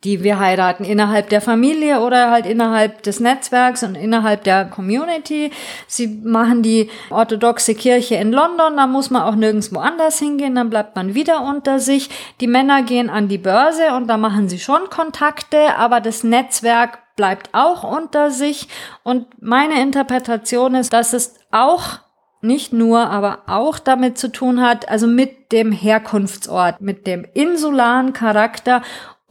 Die 0.03 0.23
wir 0.23 0.39
heiraten 0.39 0.83
innerhalb 0.83 1.29
der 1.29 1.41
Familie 1.41 2.01
oder 2.01 2.31
halt 2.31 2.45
innerhalb 2.45 3.03
des 3.03 3.19
Netzwerks 3.19 3.83
und 3.83 3.95
innerhalb 3.95 4.43
der 4.43 4.65
Community. 4.65 5.51
Sie 5.87 6.07
machen 6.07 6.61
die 6.61 6.89
orthodoxe 7.09 7.75
Kirche 7.75 8.15
in 8.15 8.31
London, 8.31 8.75
da 8.75 8.87
muss 8.87 9.09
man 9.09 9.23
auch 9.23 9.35
nirgendwo 9.35 9.79
anders 9.79 10.19
hingehen, 10.19 10.55
dann 10.55 10.69
bleibt 10.69 10.95
man 10.95 11.13
wieder 11.13 11.41
unter 11.41 11.79
sich. 11.79 12.09
Die 12.41 12.47
Männer 12.47 12.83
gehen 12.83 13.09
an 13.09 13.27
die 13.27 13.37
Börse 13.37 13.93
und 13.95 14.07
da 14.07 14.17
machen 14.17 14.49
sie 14.49 14.59
schon 14.59 14.89
Kontakte, 14.89 15.75
aber 15.77 16.01
das 16.01 16.23
Netzwerk 16.23 16.99
bleibt 17.15 17.49
auch 17.53 17.83
unter 17.83 18.31
sich. 18.31 18.67
Und 19.03 19.27
meine 19.41 19.81
Interpretation 19.81 20.75
ist, 20.75 20.93
dass 20.93 21.13
es 21.13 21.35
auch 21.51 21.99
nicht 22.41 22.73
nur, 22.73 23.09
aber 23.09 23.43
auch 23.47 23.79
damit 23.79 24.17
zu 24.17 24.29
tun 24.29 24.61
hat, 24.61 24.89
also 24.89 25.07
mit 25.07 25.53
dem 25.53 25.71
Herkunftsort, 25.71 26.81
mit 26.81 27.07
dem 27.07 27.25
insularen 27.33 28.11
Charakter 28.11 28.81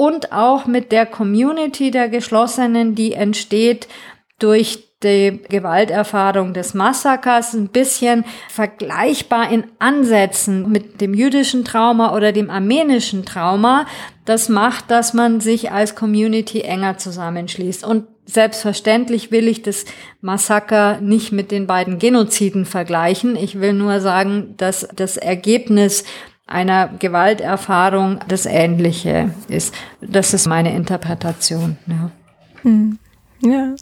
und 0.02 0.32
auch 0.32 0.66
mit 0.66 0.90
der 0.90 1.06
Community 1.06 1.92
der 1.92 2.08
Geschlossenen, 2.08 2.96
die 2.96 3.12
entsteht 3.12 3.86
durch 4.40 4.88
die 5.04 5.38
Gewalterfahrung 5.48 6.54
des 6.54 6.74
Massakers 6.74 7.54
ein 7.54 7.68
bisschen 7.68 8.24
vergleichbar 8.48 9.52
in 9.52 9.62
Ansätzen 9.78 10.68
mit 10.72 11.00
dem 11.00 11.14
jüdischen 11.14 11.64
Trauma 11.64 12.16
oder 12.16 12.32
dem 12.32 12.50
armenischen 12.50 13.24
Trauma. 13.24 13.86
Das 14.24 14.48
macht, 14.48 14.90
dass 14.90 15.14
man 15.14 15.40
sich 15.40 15.70
als 15.70 15.94
Community 15.94 16.62
enger 16.62 16.98
zusammenschließt. 16.98 17.86
Und 17.86 18.08
selbstverständlich 18.26 19.30
will 19.30 19.46
ich 19.46 19.62
das 19.62 19.84
Massaker 20.20 21.00
nicht 21.00 21.30
mit 21.30 21.52
den 21.52 21.68
beiden 21.68 22.00
Genoziden 22.00 22.64
vergleichen. 22.64 23.36
Ich 23.36 23.60
will 23.60 23.72
nur 23.72 24.00
sagen, 24.00 24.54
dass 24.56 24.88
das 24.96 25.16
Ergebnis 25.16 26.02
einer 26.52 26.88
Gewalterfahrung 26.98 28.20
das 28.28 28.46
Ähnliche 28.46 29.30
ist. 29.48 29.74
Das 30.00 30.34
ist 30.34 30.46
meine 30.46 30.74
Interpretation. 30.74 31.76
Ja. 31.86 32.10
Hm. 32.62 32.98
Ja, 33.40 33.74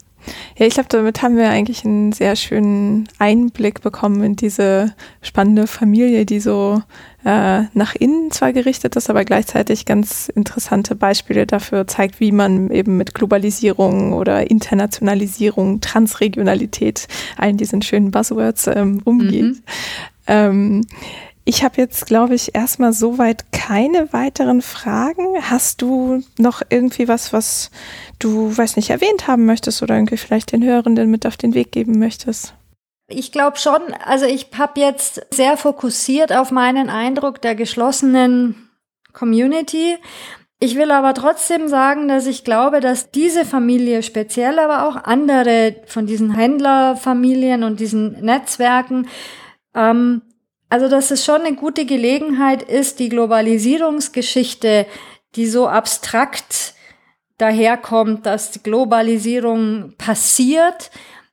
ja, 0.56 0.66
ich 0.66 0.74
glaube, 0.74 0.88
damit 0.90 1.22
haben 1.22 1.36
wir 1.36 1.48
eigentlich 1.50 1.84
einen 1.84 2.12
sehr 2.12 2.36
schönen 2.36 3.08
Einblick 3.18 3.80
bekommen 3.80 4.22
in 4.22 4.36
diese 4.36 4.94
spannende 5.22 5.66
Familie, 5.66 6.26
die 6.26 6.40
so 6.40 6.82
äh, 7.24 7.62
nach 7.72 7.94
innen 7.94 8.30
zwar 8.30 8.52
gerichtet 8.52 8.96
ist, 8.96 9.08
aber 9.08 9.24
gleichzeitig 9.24 9.86
ganz 9.86 10.28
interessante 10.28 10.94
Beispiele 10.94 11.46
dafür 11.46 11.86
zeigt, 11.86 12.20
wie 12.20 12.32
man 12.32 12.70
eben 12.70 12.96
mit 12.96 13.14
Globalisierung 13.14 14.12
oder 14.12 14.50
Internationalisierung, 14.50 15.80
Transregionalität, 15.80 17.08
allen 17.36 17.56
diesen 17.56 17.82
schönen 17.82 18.10
Buzzwords 18.10 18.66
ähm, 18.66 19.00
umgeht. 19.04 19.42
Mhm. 19.42 19.62
Ähm, 20.26 20.86
ich 21.50 21.64
habe 21.64 21.78
jetzt, 21.78 22.06
glaube 22.06 22.36
ich, 22.36 22.54
erstmal 22.54 22.92
soweit 22.92 23.50
keine 23.50 24.12
weiteren 24.12 24.62
Fragen. 24.62 25.24
Hast 25.42 25.82
du 25.82 26.22
noch 26.38 26.62
irgendwie 26.68 27.08
was, 27.08 27.32
was 27.32 27.72
du, 28.20 28.56
weiß 28.56 28.76
nicht, 28.76 28.90
erwähnt 28.90 29.26
haben 29.26 29.46
möchtest 29.46 29.82
oder 29.82 29.96
irgendwie 29.96 30.16
vielleicht 30.16 30.52
den 30.52 30.62
Hörenden 30.62 31.10
mit 31.10 31.26
auf 31.26 31.36
den 31.36 31.52
Weg 31.54 31.72
geben 31.72 31.98
möchtest? 31.98 32.54
Ich 33.08 33.32
glaube 33.32 33.56
schon, 33.56 33.80
also 34.04 34.26
ich 34.26 34.46
habe 34.56 34.78
jetzt 34.78 35.26
sehr 35.34 35.56
fokussiert 35.56 36.32
auf 36.32 36.52
meinen 36.52 36.88
Eindruck 36.88 37.42
der 37.42 37.56
geschlossenen 37.56 38.70
Community. 39.12 39.96
Ich 40.60 40.76
will 40.76 40.92
aber 40.92 41.14
trotzdem 41.14 41.66
sagen, 41.66 42.06
dass 42.06 42.28
ich 42.28 42.44
glaube, 42.44 42.78
dass 42.78 43.10
diese 43.10 43.44
Familie 43.44 44.04
speziell, 44.04 44.60
aber 44.60 44.86
auch 44.86 45.02
andere 45.02 45.82
von 45.86 46.06
diesen 46.06 46.30
Händlerfamilien 46.32 47.64
und 47.64 47.80
diesen 47.80 48.24
Netzwerken 48.24 49.08
ähm, 49.74 50.22
also, 50.70 50.88
dass 50.88 51.10
es 51.10 51.24
schon 51.24 51.42
eine 51.42 51.56
gute 51.56 51.84
Gelegenheit 51.84 52.62
ist, 52.62 53.00
die 53.00 53.08
Globalisierungsgeschichte, 53.08 54.86
die 55.34 55.46
so 55.46 55.66
abstrakt 55.66 56.74
daherkommt, 57.38 58.24
dass 58.24 58.52
die 58.52 58.62
Globalisierung 58.62 59.94
passiert, 59.98 60.92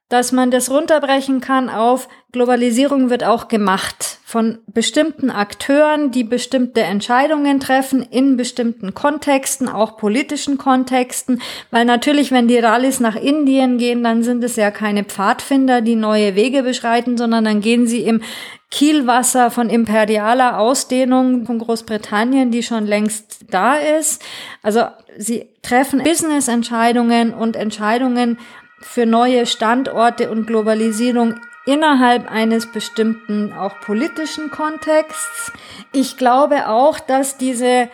dass 0.09 0.31
man 0.31 0.51
das 0.51 0.69
runterbrechen 0.69 1.41
kann 1.41 1.69
auf 1.69 2.07
Globalisierung 2.33 3.09
wird 3.09 3.23
auch 3.23 3.47
gemacht 3.47 4.19
von 4.25 4.59
bestimmten 4.67 5.31
Akteuren, 5.31 6.11
die 6.11 6.25
bestimmte 6.25 6.81
Entscheidungen 6.81 7.61
treffen 7.61 8.03
in 8.03 8.35
bestimmten 8.35 8.93
Kontexten, 8.93 9.69
auch 9.69 9.97
politischen 9.97 10.57
Kontexten, 10.57 11.41
weil 11.71 11.85
natürlich, 11.85 12.31
wenn 12.31 12.49
die 12.49 12.59
Rallyes 12.59 12.99
nach 12.99 13.15
Indien 13.15 13.77
gehen, 13.77 14.03
dann 14.03 14.23
sind 14.23 14.43
es 14.43 14.57
ja 14.57 14.71
keine 14.71 15.05
Pfadfinder, 15.05 15.81
die 15.81 15.95
neue 15.95 16.35
Wege 16.35 16.63
beschreiten, 16.63 17.17
sondern 17.17 17.45
dann 17.45 17.61
gehen 17.61 17.87
sie 17.87 18.01
im 18.01 18.21
Kielwasser 18.69 19.49
von 19.49 19.69
imperialer 19.69 20.59
Ausdehnung 20.59 21.45
von 21.45 21.59
Großbritannien, 21.59 22.51
die 22.51 22.61
schon 22.63 22.85
längst 22.85 23.45
da 23.49 23.75
ist. 23.75 24.21
Also 24.61 24.81
sie 25.17 25.47
treffen 25.61 26.03
Business-Entscheidungen 26.03 27.33
und 27.33 27.55
Entscheidungen 27.55 28.37
für 28.79 29.05
neue 29.05 29.45
Standorte 29.45 30.29
und 30.29 30.47
Globalisierung 30.47 31.35
innerhalb 31.65 32.31
eines 32.31 32.71
bestimmten 32.71 33.53
auch 33.53 33.79
politischen 33.81 34.51
Kontexts. 34.51 35.51
Ich 35.91 36.17
glaube 36.17 36.69
auch, 36.69 36.99
dass 36.99 37.37
diese 37.37 37.89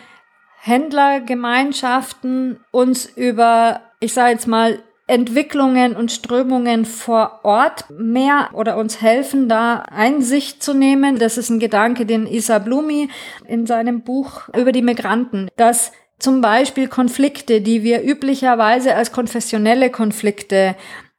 Händlergemeinschaften 0.60 2.60
uns 2.70 3.06
über, 3.06 3.80
ich 4.00 4.14
sage 4.14 4.32
jetzt 4.32 4.46
mal, 4.46 4.78
Entwicklungen 5.06 5.96
und 5.96 6.12
Strömungen 6.12 6.86
vor 6.86 7.40
Ort 7.42 7.90
mehr 7.90 8.48
oder 8.54 8.78
uns 8.78 9.02
helfen, 9.02 9.50
da 9.50 9.80
Einsicht 9.80 10.62
zu 10.62 10.72
nehmen. 10.72 11.18
Das 11.18 11.36
ist 11.36 11.50
ein 11.50 11.58
Gedanke, 11.58 12.06
den 12.06 12.26
Isa 12.26 12.58
Blumi 12.58 13.10
in 13.46 13.66
seinem 13.66 14.02
Buch 14.02 14.48
über 14.56 14.72
die 14.72 14.80
Migranten, 14.80 15.50
dass 15.56 15.92
zum 16.18 16.40
Beispiel 16.40 16.88
Konflikte, 16.88 17.60
die 17.60 17.82
wir 17.82 18.02
üblicherweise 18.02 18.94
als 18.94 19.12
konfessionelle 19.12 19.90
Konflikte 19.90 20.76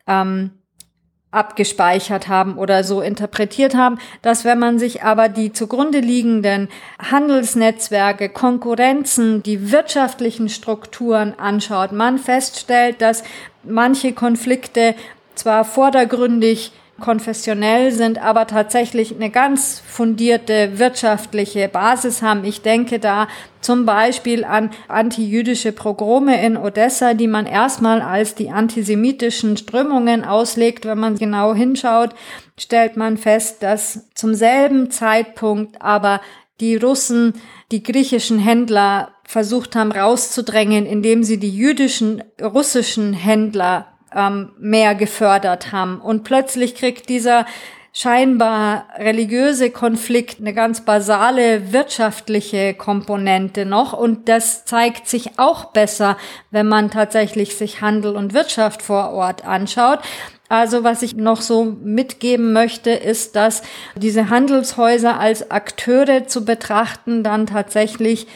ähm, 0.07 0.51
abgespeichert 1.35 2.29
haben 2.29 2.57
oder 2.57 2.83
so 2.83 3.01
interpretiert 3.01 3.75
haben, 3.75 3.99
dass 4.21 4.45
wenn 4.45 4.57
man 4.57 4.79
sich 4.79 5.03
aber 5.03 5.27
die 5.27 5.51
zugrunde 5.51 5.99
liegenden 5.99 6.69
Handelsnetzwerke, 6.97 8.29
Konkurrenzen, 8.29 9.43
die 9.43 9.71
wirtschaftlichen 9.71 10.47
Strukturen 10.47 11.37
anschaut, 11.37 11.91
man 11.91 12.17
feststellt, 12.17 13.01
dass 13.01 13.23
manche 13.63 14.13
Konflikte 14.13 14.95
zwar 15.35 15.65
vordergründig 15.65 16.71
konfessionell 16.99 17.91
sind, 17.91 18.23
aber 18.23 18.47
tatsächlich 18.47 19.13
eine 19.13 19.29
ganz 19.29 19.81
fundierte 19.85 20.79
wirtschaftliche 20.79 21.67
Basis 21.67 22.21
haben. 22.21 22.45
Ich 22.45 22.61
denke 22.61 22.99
da 22.99 23.27
zum 23.59 23.85
Beispiel 23.85 24.45
an 24.45 24.69
antijüdische 24.87 25.73
Progrome 25.73 26.41
in 26.45 26.55
Odessa, 26.55 27.13
die 27.13 27.27
man 27.27 27.47
erstmal 27.47 28.01
als 28.01 28.35
die 28.35 28.49
antisemitischen 28.49 29.57
Strömungen 29.57 30.23
auslegt. 30.23 30.85
Wenn 30.85 30.99
man 30.99 31.17
genau 31.17 31.53
hinschaut, 31.53 32.11
stellt 32.57 32.95
man 32.95 33.17
fest, 33.17 33.61
dass 33.61 34.09
zum 34.13 34.33
selben 34.33 34.89
Zeitpunkt 34.89 35.81
aber 35.81 36.21
die 36.61 36.77
Russen 36.77 37.33
die 37.71 37.83
griechischen 37.83 38.39
Händler 38.39 39.09
versucht 39.27 39.75
haben 39.75 39.91
rauszudrängen, 39.91 40.85
indem 40.85 41.23
sie 41.23 41.39
die 41.39 41.49
jüdischen, 41.49 42.23
russischen 42.41 43.11
Händler 43.11 43.87
ähm, 44.15 44.51
mehr 44.57 44.95
gefördert 44.95 45.71
haben. 45.71 45.99
Und 45.99 46.23
plötzlich 46.23 46.75
kriegt 46.75 47.09
dieser 47.09 47.45
scheinbar 47.95 48.87
religiöse 48.97 49.69
Konflikt 49.69 50.41
eine 50.41 50.53
ganz 50.53 50.81
basale 50.81 51.71
wirtschaftliche 51.71 52.73
Komponente 52.73 53.65
noch 53.65 53.93
und 53.93 54.27
das 54.27 54.65
zeigt 54.65 55.07
sich 55.07 55.39
auch 55.39 55.71
besser, 55.71 56.17
wenn 56.51 56.67
man 56.67 56.91
tatsächlich 56.91 57.55
sich 57.55 57.79
Handel 57.79 58.17
und 58.17 58.33
Wirtschaft 58.33 58.81
vor 58.81 59.11
Ort 59.11 59.45
anschaut. 59.45 59.99
Also 60.49 60.83
was 60.83 61.03
ich 61.03 61.15
noch 61.15 61.41
so 61.41 61.63
mitgeben 61.63 62.51
möchte, 62.51 62.91
ist, 62.91 63.37
dass 63.37 63.63
diese 63.95 64.29
Handelshäuser 64.29 65.17
als 65.17 65.49
Akteure 65.49 66.27
zu 66.27 66.43
betrachten 66.43 67.23
dann 67.23 67.47
tatsächlich 67.47 68.27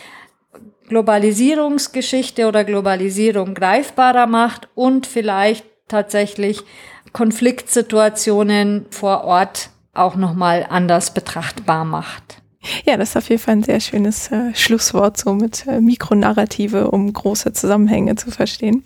Globalisierungsgeschichte 0.88 2.48
oder 2.48 2.64
Globalisierung 2.64 3.54
greifbarer 3.54 4.26
macht 4.26 4.70
und 4.74 5.06
vielleicht 5.06 5.66
tatsächlich 5.90 6.64
Konfliktsituationen 7.12 8.86
vor 8.90 9.24
Ort 9.26 9.70
auch 9.94 10.16
nochmal 10.16 10.66
anders 10.70 11.14
betrachtbar 11.14 11.84
macht. 11.84 12.42
Ja, 12.86 12.98
das 12.98 13.10
ist 13.10 13.18
auf 13.18 13.30
jeden 13.30 13.42
Fall 13.42 13.56
ein 13.56 13.64
sehr 13.64 13.80
schönes 13.80 14.32
äh, 14.32 14.54
Schlusswort, 14.54 15.18
so 15.18 15.34
mit 15.34 15.66
äh, 15.68 15.80
Mikronarrative, 15.80 16.92
um 16.92 17.12
große 17.12 17.54
Zusammenhänge 17.54 18.16
zu 18.16 18.32
verstehen. 18.32 18.84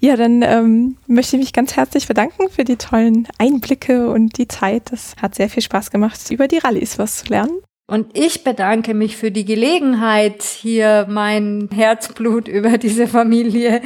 Ja, 0.00 0.16
dann 0.16 0.42
ähm, 0.42 0.96
möchte 1.06 1.36
ich 1.36 1.40
mich 1.40 1.52
ganz 1.52 1.76
herzlich 1.76 2.08
bedanken 2.08 2.48
für 2.50 2.64
die 2.64 2.76
tollen 2.76 3.28
Einblicke 3.38 4.10
und 4.10 4.38
die 4.38 4.48
Zeit. 4.48 4.92
Das 4.92 5.14
hat 5.20 5.34
sehr 5.34 5.50
viel 5.50 5.62
Spaß 5.62 5.90
gemacht, 5.90 6.18
über 6.30 6.48
die 6.48 6.58
Rallyes 6.58 6.98
was 6.98 7.18
zu 7.18 7.26
lernen. 7.26 7.60
Und 7.90 8.16
ich 8.16 8.44
bedanke 8.44 8.94
mich 8.94 9.16
für 9.16 9.32
die 9.32 9.44
Gelegenheit, 9.44 10.42
hier 10.44 11.06
mein 11.10 11.68
Herzblut 11.74 12.46
über 12.48 12.78
diese 12.78 13.08
Familie 13.08 13.82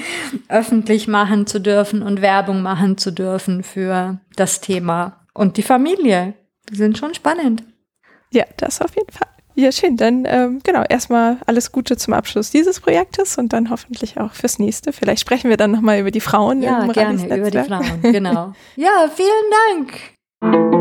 öffentlich 0.48 1.08
machen 1.08 1.46
zu 1.46 1.58
dürfen 1.58 2.02
und 2.02 2.20
Werbung 2.20 2.60
machen 2.60 2.98
zu 2.98 3.12
dürfen 3.12 3.62
für 3.62 4.20
das 4.36 4.60
Thema 4.60 5.24
und 5.32 5.56
die 5.56 5.62
Familie. 5.62 6.34
Die 6.70 6.76
sind 6.76 6.98
schon 6.98 7.14
spannend. 7.14 7.64
Ja, 8.30 8.44
das 8.58 8.82
auf 8.82 8.94
jeden 8.94 9.10
Fall. 9.10 9.28
Ja, 9.54 9.72
schön. 9.72 9.96
Dann 9.96 10.24
ähm, 10.26 10.60
genau, 10.62 10.82
erstmal 10.86 11.38
alles 11.46 11.72
Gute 11.72 11.96
zum 11.96 12.12
Abschluss 12.12 12.50
dieses 12.50 12.80
Projektes 12.80 13.38
und 13.38 13.54
dann 13.54 13.70
hoffentlich 13.70 14.20
auch 14.20 14.32
fürs 14.32 14.58
nächste. 14.58 14.92
Vielleicht 14.92 15.22
sprechen 15.22 15.48
wir 15.48 15.56
dann 15.56 15.70
nochmal 15.70 16.00
über 16.00 16.10
die 16.10 16.20
Frauen. 16.20 16.60
Ja, 16.60 16.86
gerne 16.88 17.24
über 17.24 17.50
die 17.50 17.62
Frauen, 17.62 18.02
genau. 18.02 18.52
ja, 18.76 19.08
vielen 19.14 19.88
Dank. 20.42 20.73